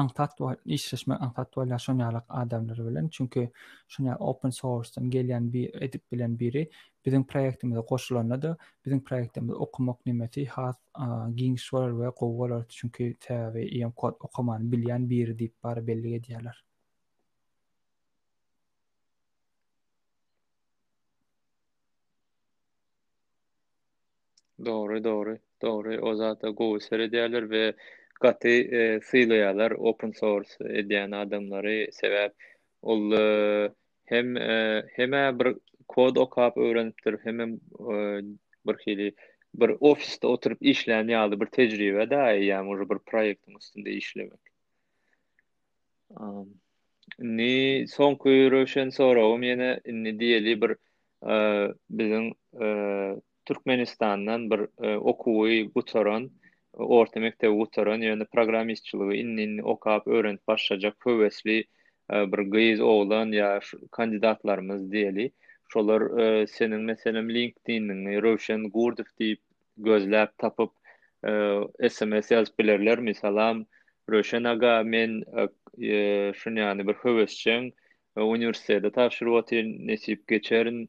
antat 0.00 0.34
işleşme 0.78 1.14
antat 1.28 1.54
we 1.60 1.78
şonu 1.86 2.02
ýarak 2.02 2.26
adamlary 2.28 2.86
bilen 2.88 3.08
çünki 3.18 3.44
şonu 3.88 4.16
open 4.32 4.50
source-dan 4.58 5.10
gelýän 5.14 5.46
bir 5.52 5.82
edip 5.82 6.12
bilen 6.12 6.34
biri 6.38 6.66
biziň 7.06 7.26
proýektimize 7.32 7.86
goşulanda 7.92 8.56
biziň 8.86 9.02
proýektimiz 9.12 9.52
okumak 9.68 10.06
nimeti 10.06 10.46
has 10.56 10.76
giň 11.38 11.56
şolar 11.68 11.90
we 12.02 12.10
gowalar 12.20 12.66
çünki 12.68 13.12
täwe 13.28 13.62
iň 13.70 13.92
kod 13.94 14.14
okumany 14.20 14.64
bilýän 14.74 15.08
biri 15.14 15.36
diýip 15.44 15.56
bar 15.62 15.84
belli 15.92 16.16
edýärler 16.20 16.64
Doğru, 24.64 25.04
doğru. 25.04 25.38
Doğru. 25.62 25.96
O 26.02 26.14
zaten 26.14 26.50
Go 26.54 26.80
seri 26.80 27.50
ve 27.50 27.72
katı 28.14 28.48
e, 28.48 29.74
open 29.74 30.10
source 30.10 30.50
edeyen 30.64 31.10
adamları 31.10 31.88
sebep 31.92 32.32
oldu, 32.82 33.14
e, 33.16 33.72
hem 34.04 34.36
e, 34.36 34.86
hem 34.92 35.12
bir 35.38 35.56
kod 35.88 36.16
okap 36.16 36.56
öğrenipdir 36.56 37.16
hem 37.24 37.40
e, 37.40 37.50
bir 38.66 39.14
bir 39.54 39.68
ofiste 39.80 40.26
oturup 40.26 40.58
işlerini 40.62 41.16
aldı 41.16 41.40
bir 41.40 41.46
tecrübe 41.46 42.10
daha 42.10 42.32
iyi 42.34 42.46
yani 42.46 42.70
o 42.70 42.80
bir 42.90 42.98
proyektin 43.06 43.56
üstünde 43.58 43.90
işlemek. 43.92 44.40
ni 47.18 47.84
son 47.88 48.14
kuyruşen 48.14 48.88
sonra 48.90 49.28
o 49.28 49.40
yine 49.40 49.80
ni 49.86 50.20
diyeli 50.20 50.62
bir 50.62 50.76
bizim 51.90 52.34
Türkmenistan'dan 53.46 54.50
bir 54.50 54.84
e, 54.86 54.96
okuwy 54.96 55.62
gutaran, 55.74 56.30
orta 56.72 57.20
mektebi 57.20 57.52
gutaran, 57.56 58.00
yani 58.00 58.24
programistçiligi 58.24 59.16
innin 59.20 59.58
okap 59.58 60.06
öwrenip 60.08 60.46
başlajak 60.48 60.96
höwesli 61.06 61.64
e, 62.12 62.32
bir 62.32 62.38
gyz 62.50 62.80
oglan 62.80 63.32
ya 63.32 63.60
kandidatlarymyz 63.90 64.84
diýeli. 64.92 65.30
Şolar 65.72 66.02
e, 66.18 66.46
senin 66.46 66.80
meselem 66.80 67.30
LinkedIn'in, 67.34 68.02
Rövşen 68.22 68.64
Gurdif 68.70 69.06
diýip 69.20 69.40
gözläp 69.78 70.30
tapıp 70.38 70.72
SMS 71.90 72.32
e, 72.32 72.34
yazıp 72.34 72.58
bilerler 72.58 72.98
misalam 72.98 73.64
Roshan 74.10 74.44
aga 74.44 74.82
men 74.82 75.22
e, 75.80 76.32
şunyany 76.34 76.80
bir 76.88 76.94
höwesçiň 77.04 77.72
e, 78.16 78.20
universitetde 78.20 78.90
tapşyryp 78.90 79.80
nesip 79.80 80.28
geçerin 80.28 80.88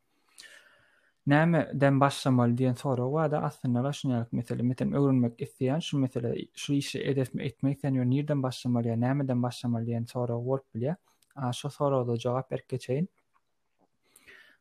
näme 1.25 1.67
den 1.73 1.99
başlamaly 1.99 2.55
diýen 2.57 2.75
sorag 2.79 3.09
we 3.13 3.27
de 3.31 3.37
aslynda 3.37 3.83
başlanýar. 3.83 4.25
Meseläň, 4.31 4.63
meselem 4.65 4.93
öwrenmek 4.93 5.39
isleýän, 5.41 5.79
şu 5.79 5.97
mesele 5.97 6.45
şu 6.55 6.73
işi 6.73 6.99
edip 7.03 7.41
etmek 7.41 7.77
üçin 7.77 7.95
ýa-ni 7.95 8.27
den 8.27 8.43
başlamaly, 8.43 8.89
näme 9.01 9.27
den 9.27 9.43
başlamaly 9.43 9.85
diýen 9.91 10.07
soraw 10.09 10.39
wort 10.43 10.63
bilýär. 10.75 10.95
A 11.35 11.53
şu 11.53 11.69
sorawda 11.69 12.15
jogap 12.19 12.51
berkeçeýin. 12.51 13.07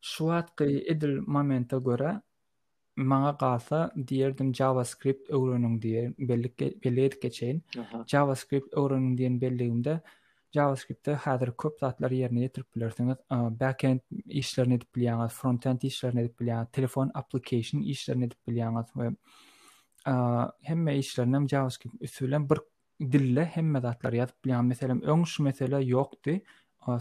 Şu 0.03 0.19
wagtky 0.25 0.85
edil 0.89 1.19
momenta 1.27 1.77
görä 1.77 2.21
maňa 2.97 3.31
galsa 3.41 3.91
diýerdim 3.97 4.53
JavaScript 4.55 5.31
öwrenmek 5.31 5.83
diýen 5.83 6.15
belli 6.19 6.55
ke, 6.55 6.75
belli 6.85 7.07
geçeýin. 7.09 7.61
JavaScript 8.07 8.75
öwrenmek 8.75 9.19
diýen 9.19 9.41
belliňde 9.41 9.99
JavaScript-te 10.57 11.15
häzir 11.25 11.51
köp 11.63 11.77
zatlar 11.83 12.11
ýerine 12.15 12.41
ýetirip 12.45 12.67
bilersiňiz. 12.77 13.19
Backend 13.61 14.03
işlerini 14.41 14.79
edip 14.81 14.97
bilýäňiz, 14.99 15.37
frontend 15.41 15.85
işlerini 15.89 16.25
edip 16.25 16.41
bilýäňiz, 16.43 16.71
telefon 16.79 17.13
application 17.21 17.85
işlerini 17.93 18.27
edip 18.29 18.51
bilýäňiz 18.51 18.89
we 18.99 19.13
hemme 20.71 20.97
işlerini 21.03 21.37
hem 21.41 21.47
JavaScript 21.53 21.97
üsülen 22.09 22.49
bir 22.51 22.59
dille 23.13 23.45
hemme 23.57 23.81
zatlar 23.85 24.13
ýazyp 24.19 24.39
bilýäňiz. 24.49 24.67
Meselem 24.73 25.03
öň 25.15 25.25
şu 25.35 25.43
mesele 25.47 25.83
ýokdy. 25.93 26.37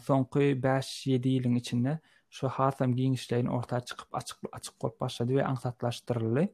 Soňky 0.10 0.46
5-7 0.62 1.34
ýylyň 1.34 1.58
içinde 1.64 1.96
şu 2.38 2.48
hasam 2.60 2.94
giňişleýin 3.00 3.50
orta 3.50 3.80
çykyp 3.82 4.14
açyk 4.20 4.38
açyk 4.60 4.78
gol 4.82 4.92
başlady 5.00 5.34
we 5.40 5.44
aňsatlaşdyrylýy. 5.48 6.48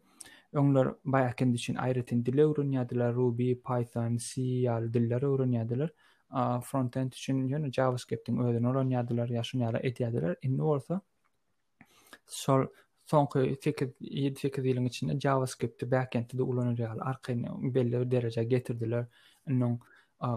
Öňler 0.53 0.93
bayakend 1.03 1.55
üçin 1.59 1.75
aýratyn 1.75 2.25
dille 2.25 2.41
öwrenýärdiler, 2.47 3.11
Ruby, 3.19 3.51
Python, 3.71 4.17
C, 4.27 4.41
ýaly 4.63 4.93
dilleri 4.93 5.25
öwrenýärdiler. 5.25 5.89
front 6.63 6.95
end 6.99 7.13
üçin 7.15 7.41
ýöne 7.49 7.69
JavaScript-iň 7.75 8.39
özüni 8.45 8.69
öwrenýärler, 8.69 9.29
ýaşyň 9.39 9.63
ýaly 9.65 9.81
edýärler. 9.89 10.33
Indi 10.47 10.61
bolsa 10.61 10.97
şol 12.37 12.65
soňky 13.11 13.43
tekid 13.65 13.91
7 14.01 14.39
tekid 14.41 14.65
ýylyň 14.71 15.19
JavaScript-i 15.25 15.89
back 15.91 16.15
end-de 16.15 16.43
ulanyjaly 16.43 17.73
belli 17.77 17.99
bir 18.01 18.11
derejä 18.11 18.43
getirdiler. 18.43 19.05
Indi 19.49 19.77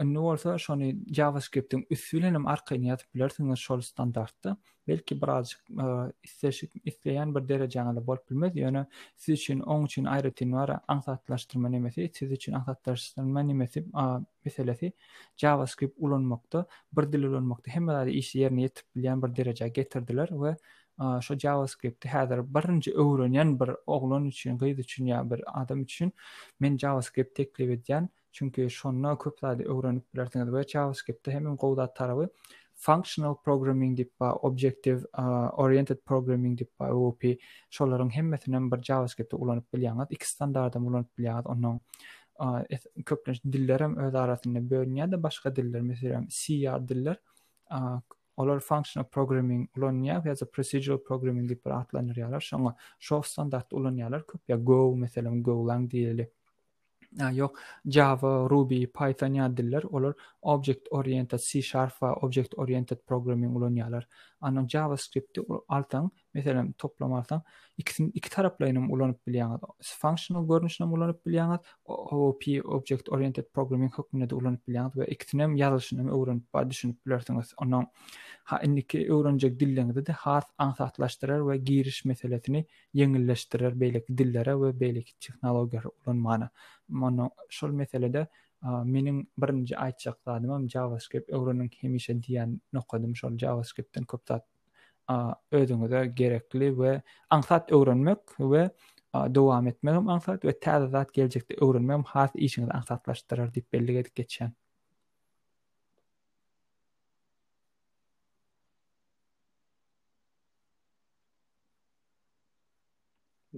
Ne 0.02 0.18
olsa 0.18 0.58
şonu 0.58 0.92
JavaScript'in 1.14 1.86
üsülenim 1.90 2.46
arkayını 2.46 2.86
yatıp 2.86 3.56
şol 3.56 3.80
standartta. 3.80 4.56
Belki 4.88 5.22
birazcık 5.22 5.60
e, 5.70 5.84
isteşik 6.22 6.72
isteyen 6.84 7.34
bir 7.34 7.48
derece 7.48 7.80
anada 7.80 8.06
bol 8.06 8.16
bilmez. 8.30 8.56
Yani 8.56 8.86
siz 9.16 9.34
için 9.38 9.60
on 9.60 9.84
için 9.86 10.04
ayrı 10.04 10.32
tin 10.32 10.52
var 10.52 10.78
nimesi, 11.54 12.10
siz 12.14 12.32
için 12.32 12.54
nimesi 13.18 13.84
meselesi 14.44 14.92
JavaScript 15.36 15.94
ulanmakta, 15.98 16.66
bir 16.92 17.12
dil 17.12 17.22
ulanmakta. 17.22 17.70
Hem 17.70 17.88
de 17.88 18.12
iş 18.12 18.34
yerine 18.34 18.62
yetip 18.62 18.84
bir 18.96 19.02
derece 19.02 19.68
getirdiler 19.68 20.28
ve 20.32 20.56
şu 21.20 21.38
JavaScript'i 21.38 22.08
hazır 22.08 22.54
birinci 22.54 22.94
öğrenen 22.94 23.60
bir 23.60 23.70
oğlun 23.86 24.24
için, 24.24 24.58
kıyız 24.58 24.78
için 24.78 25.06
ya 25.06 25.30
bir 25.30 25.42
adam 25.62 25.82
için 25.82 26.12
men 26.60 26.76
JavaScript 26.76 27.34
teklif 27.36 27.70
ediyen 27.70 28.08
Çünkü 28.34 28.70
şonna 28.70 29.18
köplerde 29.18 29.64
öğrenip 29.64 30.14
bilersin. 30.14 30.54
Ve 30.54 30.62
JavaScript'te 30.62 31.32
hemen 31.32 31.56
kovdat 31.56 31.96
tarafı 31.96 32.28
functional 32.74 33.34
programming 33.44 33.96
dip 33.98 34.20
ba 34.20 34.34
objective 34.34 34.98
uh, 35.18 35.58
oriented 35.58 35.98
programming 36.06 36.58
dip 36.58 36.80
ba 36.80 36.92
OOP 36.94 37.22
şolaryň 37.70 38.10
hemmetini 38.10 38.72
bir 38.72 38.82
JavaScript-de 38.82 39.36
ulanyp 39.36 39.64
bilýärler. 39.74 40.06
Iki 40.10 40.30
standarda 40.30 40.78
ulanyp 40.78 41.06
bilýärler. 41.18 41.44
Onuň 41.44 41.78
uh, 42.74 43.04
köplenç 43.06 43.44
dillerim 43.44 43.96
öz 43.96 44.14
arasynda 44.14 44.58
bölünýär 44.58 45.12
de 45.12 45.22
başga 45.22 45.56
diller, 45.56 45.80
meselem 45.80 46.26
C 46.28 46.54
ýa-da 46.54 46.88
diller. 46.88 47.16
Uh, 47.70 48.00
olar 48.36 48.60
functional 48.60 49.06
programming 49.08 49.70
ulanýar, 49.76 50.16
we 50.24 50.30
a 50.44 50.50
procedural 50.50 51.02
programming 51.02 51.48
dip 51.48 51.64
ba 51.64 51.70
atlanýarlar. 51.78 52.42
Şoňa 52.50 52.74
şo 53.00 53.22
standardda 53.22 53.76
ulanýarlar 53.76 54.26
köp 54.26 54.40
ýa 54.50 54.64
Go 54.64 54.96
meselem 54.96 55.42
Go 55.42 55.66
lang 55.68 55.86
diýilýär. 55.92 56.26
ya 57.16 57.30
yok 57.30 57.58
Java, 57.84 58.46
Ruby, 58.48 58.86
Python 58.86 59.34
ya 59.34 59.48
diller 59.48 59.82
olur 59.84 60.14
object 60.42 60.88
oriented 60.90 61.38
C 61.40 61.62
sharp 61.62 61.92
va 62.02 62.14
object 62.22 62.54
oriented 62.58 62.98
programming 63.06 63.54
ulanyalar. 63.56 64.06
Anan 64.40 64.68
JavaScript 64.68 65.38
altan 65.68 66.10
meselem 66.34 66.72
toplamaktan 66.82 67.42
ikisini 67.78 68.10
iki 68.14 68.30
tarapla 68.30 68.68
ýene 68.68 68.84
ulanyp 68.92 69.18
bilýär. 69.26 69.60
Functional 70.00 70.46
görnüşine 70.48 70.86
ulanyp 70.90 71.20
bilýär. 71.26 71.58
OOP 71.84 72.42
object 72.78 73.08
oriented 73.08 73.46
programming 73.54 73.92
hakynda 73.94 74.28
da 74.30 74.36
ulanyp 74.36 74.66
bilýär 74.68 74.90
we 74.98 75.06
ikisini 75.14 75.42
ýazylyşyny 75.62 76.10
öwrenip 76.18 76.46
bar 76.54 76.68
düşünip 76.70 76.98
bilersiňiz. 77.06 77.54
Onda 77.58 77.80
ha 78.44 78.60
indiki 78.62 79.04
öwrenjek 79.14 79.58
dillerde 79.60 80.06
de 80.06 80.12
has 80.12 80.44
ansatlaşdyrar 80.58 81.40
we 81.40 81.56
giriş 81.74 82.04
meselesini, 82.04 82.64
ýeňilleşdirer 82.94 83.78
beýleki 83.84 84.18
dillere 84.22 84.54
we 84.62 84.72
beýleki 84.84 85.16
tehnologiýalara 85.20 85.90
ulanmana. 86.06 86.50
Mana 86.88 87.30
şol 87.48 87.70
meselede 87.70 88.26
meniň 88.62 88.84
Mening 88.90 89.26
birinji 89.38 89.76
aýtjak 89.76 90.14
zadymym 90.24 90.68
JavaScript 90.70 91.30
öwrenmek 91.30 91.82
hemişe 91.82 92.12
diýen 92.12 92.58
nokadym 92.72 93.16
şol 93.16 93.38
JavaScriptden 93.38 94.04
köp 94.04 94.20
zat 94.28 94.44
a 95.06 95.34
ödünga 95.48 95.90
da 95.90 96.04
gerekli 96.04 96.78
ve 96.78 97.02
anksat 97.30 97.72
öwrünmek 97.72 98.18
ve 98.40 98.70
dowam 99.14 99.66
etmelim 99.66 100.08
anksat 100.08 100.44
ve 100.44 100.50
täze 100.58 100.86
zat 100.88 101.14
gelekte 101.14 101.54
öwrünmem 101.60 102.02
has 102.02 102.30
için 102.34 102.68
anksatlaşdırar 102.68 103.54
diip 103.54 103.72
belli 103.72 103.92
getdi 103.92 104.10
geçen. 104.14 104.52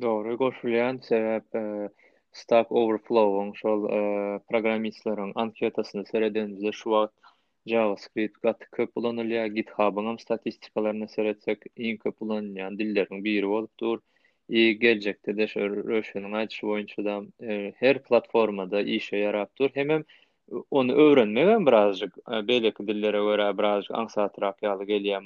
Dowre 0.00 0.34
goşulyan 0.34 1.00
cevap 1.08 1.54
e, 1.54 1.88
stack 2.32 2.72
overflow 2.72 3.38
on 3.42 3.52
şol 3.52 3.84
e, 3.84 3.98
programistlarning 4.50 5.32
anketasyny 5.36 6.04
söredenizde 6.04 6.72
şu 6.72 6.82
wa 6.82 7.10
JavaScript 7.70 8.38
gaty 8.46 8.64
köp 8.76 8.92
kullanylýar. 8.94 9.46
GitHub-ynyň 9.54 10.18
statistikalaryna 10.22 11.08
seretsek, 11.14 11.64
iň 11.88 11.96
köp 12.04 12.14
kullanylan 12.20 12.76
dillerden 12.80 13.24
biri 13.24 13.48
bolup 13.52 13.72
dur. 13.82 13.98
E, 14.48 14.62
gelecekte 14.72 15.34
de 15.36 15.46
Röşen'in 15.56 16.36
açı 16.40 16.66
boyunca 16.66 17.04
da 17.04 17.16
her 17.78 18.02
platformada 18.02 18.82
işe 18.82 19.16
yarap 19.16 19.58
dur. 19.58 19.70
Hem 19.74 19.88
hem 19.90 20.04
onu 20.70 20.92
öğrenmeye 20.92 21.66
birazcık 21.66 22.16
e, 22.32 22.48
belki 22.48 22.86
dillere 22.86 23.20
birazcyk 23.22 23.58
birazcık 23.58 23.90
ansat 23.94 24.42
rakyalı 24.42 24.84
geliyor 24.84 25.22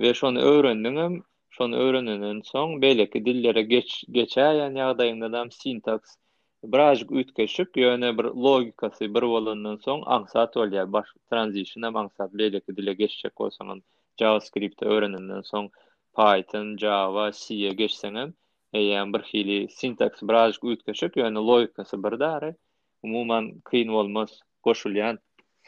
Ve 0.00 0.14
şonu 0.14 0.40
öğrendim 0.42 0.96
hem 0.96 1.20
şunu 1.50 2.40
son 2.44 2.82
dillere 2.82 3.62
geç, 3.62 4.04
geçer 4.10 4.54
yani 4.54 4.98
da 5.32 5.50
sintaks 5.50 6.16
biraz 6.64 7.02
ütkeşip 7.10 7.76
yöne 7.76 8.18
bir 8.18 8.24
logikası 8.24 9.04
bir 9.14 9.22
bolundan 9.32 9.76
soň 9.86 10.02
aňsat 10.14 10.56
bolýar. 10.56 10.92
Baş 10.92 11.08
transition 11.30 11.82
hem 11.84 11.96
aňsat 11.96 12.32
bilek 12.32 12.68
dile 12.68 12.92
geçecek 12.92 13.32
bolsaň 13.38 13.82
JavaScript 14.20 14.82
öwrenenden 14.82 15.42
soň 15.52 15.70
Python, 16.16 16.76
Java, 16.76 17.30
C-ye 17.32 17.70
geçseň 17.74 18.14
hem 18.18 18.34
eýen 18.72 19.12
bir 19.12 19.20
hili 19.20 19.68
syntaks 19.70 20.22
biraz 20.22 20.56
ütkeşip 20.64 21.16
yöne 21.16 21.38
logikası 21.38 22.02
bir 22.04 22.12
umuman, 22.12 22.54
Umumyň 23.02 23.52
kyn 23.70 23.88
bolmaz. 23.92 24.40
Goşulýan. 24.66 25.18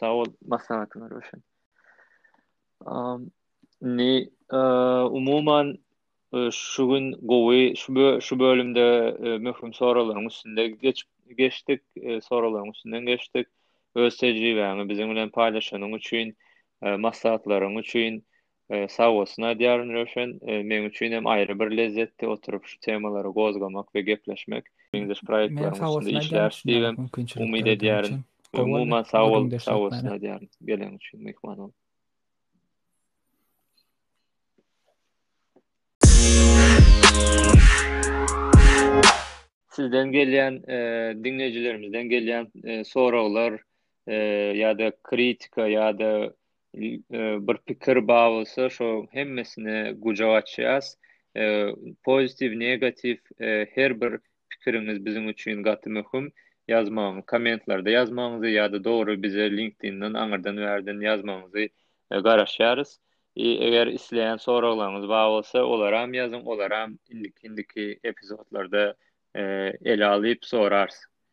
Sağ 0.01 0.13
maslahatlar 0.47 1.11
üçin. 1.11 1.41
Um, 2.81 3.31
ni 3.83 4.31
uh, 4.53 5.07
umuman 5.13 5.77
şu 6.51 6.89
gün 6.89 7.13
gowä 7.13 7.77
şu 7.77 8.21
şu 8.21 8.39
bölümde 8.39 9.17
e, 9.21 9.39
möhüm 9.39 9.73
soralar 9.73 10.23
üstünde 10.27 10.77
geçtik 11.37 11.81
e, 11.97 12.21
soralar 12.21 12.69
üstünden 12.69 13.07
geçtik 13.07 13.47
öz 13.95 14.15
seyri 14.15 14.39
we 14.39 14.89
bizi 14.89 15.05
bilen 15.09 15.29
paylaşan 15.31 15.93
üçin 15.93 16.37
e, 16.83 16.91
maslahatlar 16.97 17.79
üçin 17.81 18.25
sağ 18.89 19.11
olsun 19.13 19.43
adyaryn 19.43 19.93
röşen 19.95 20.39
men 20.43 20.83
üçinem 20.83 21.27
ayrı 21.27 21.61
bir 21.61 21.77
lezzetdi 21.77 22.27
oturup 22.27 22.67
şu 22.67 22.81
temalary 22.81 23.29
gozgamak 23.29 23.95
ve 23.95 24.01
gepleşmek 24.01 24.65
bizde 24.95 25.15
şu 25.15 25.27
projectlar 25.27 25.73
üstünde 25.73 26.19
işlerdi 26.19 26.57
bilen 26.67 26.97
umide 27.39 27.73
diýär 27.75 28.19
umuma 28.53 29.05
sağ 29.05 29.25
ol 29.27 29.59
sağ 29.59 29.79
olsun 29.79 30.07
adyaryn 30.07 30.49
bilen 30.61 30.93
üçin 30.95 31.25
mehman 31.25 31.73
sizden 39.79 40.13
gelen 40.13 40.63
e, 40.69 41.25
dinleyicilerimizden 41.25 42.09
gelen 42.09 42.47
sorular 42.83 43.63
ya 44.57 44.71
e, 44.71 44.79
da 44.79 44.93
kritika 45.03 45.67
ya 45.69 45.99
da 45.99 46.35
e, 46.77 47.47
bir 47.49 47.57
fikir 47.67 48.09
bağlısı 48.09 48.69
şu 48.71 49.07
hemmesini 49.11 49.93
gucağa 49.99 50.33
açacağız. 50.33 50.99
E, 51.37 51.67
pozitif, 52.05 52.53
negatif 52.57 53.21
her 53.75 54.01
bir 54.01 54.13
fikiriniz 54.49 55.05
bizim 55.05 55.29
için 55.29 55.63
gatı 55.63 55.91
mühüm. 55.91 56.33
Yazmağın, 56.69 57.23
komentlerde 57.23 57.91
yazmağınızı 57.91 58.47
ya 58.47 58.73
da 58.73 58.85
doğru 58.85 59.23
bize 59.23 59.51
LinkedIn'den, 59.51 60.15
Anır'dan 60.15 60.57
verdiğin 60.57 61.01
yazmağınızı 61.01 61.59
e, 62.11 62.23
karışarız. 62.23 63.01
E, 63.37 63.43
eğer 63.43 63.87
isleyen 63.87 64.37
sorularınız 64.37 65.09
bağlısı 65.09 65.59
olaram 65.63 66.15
yazın, 66.15 66.41
olaram 66.45 66.99
indiki, 67.11 67.47
indiki 67.47 68.01
epizodlarda 68.05 68.95
E, 69.39 69.43
ele 69.85 70.05
alyp 70.07 70.45
sorarys. 70.45 71.08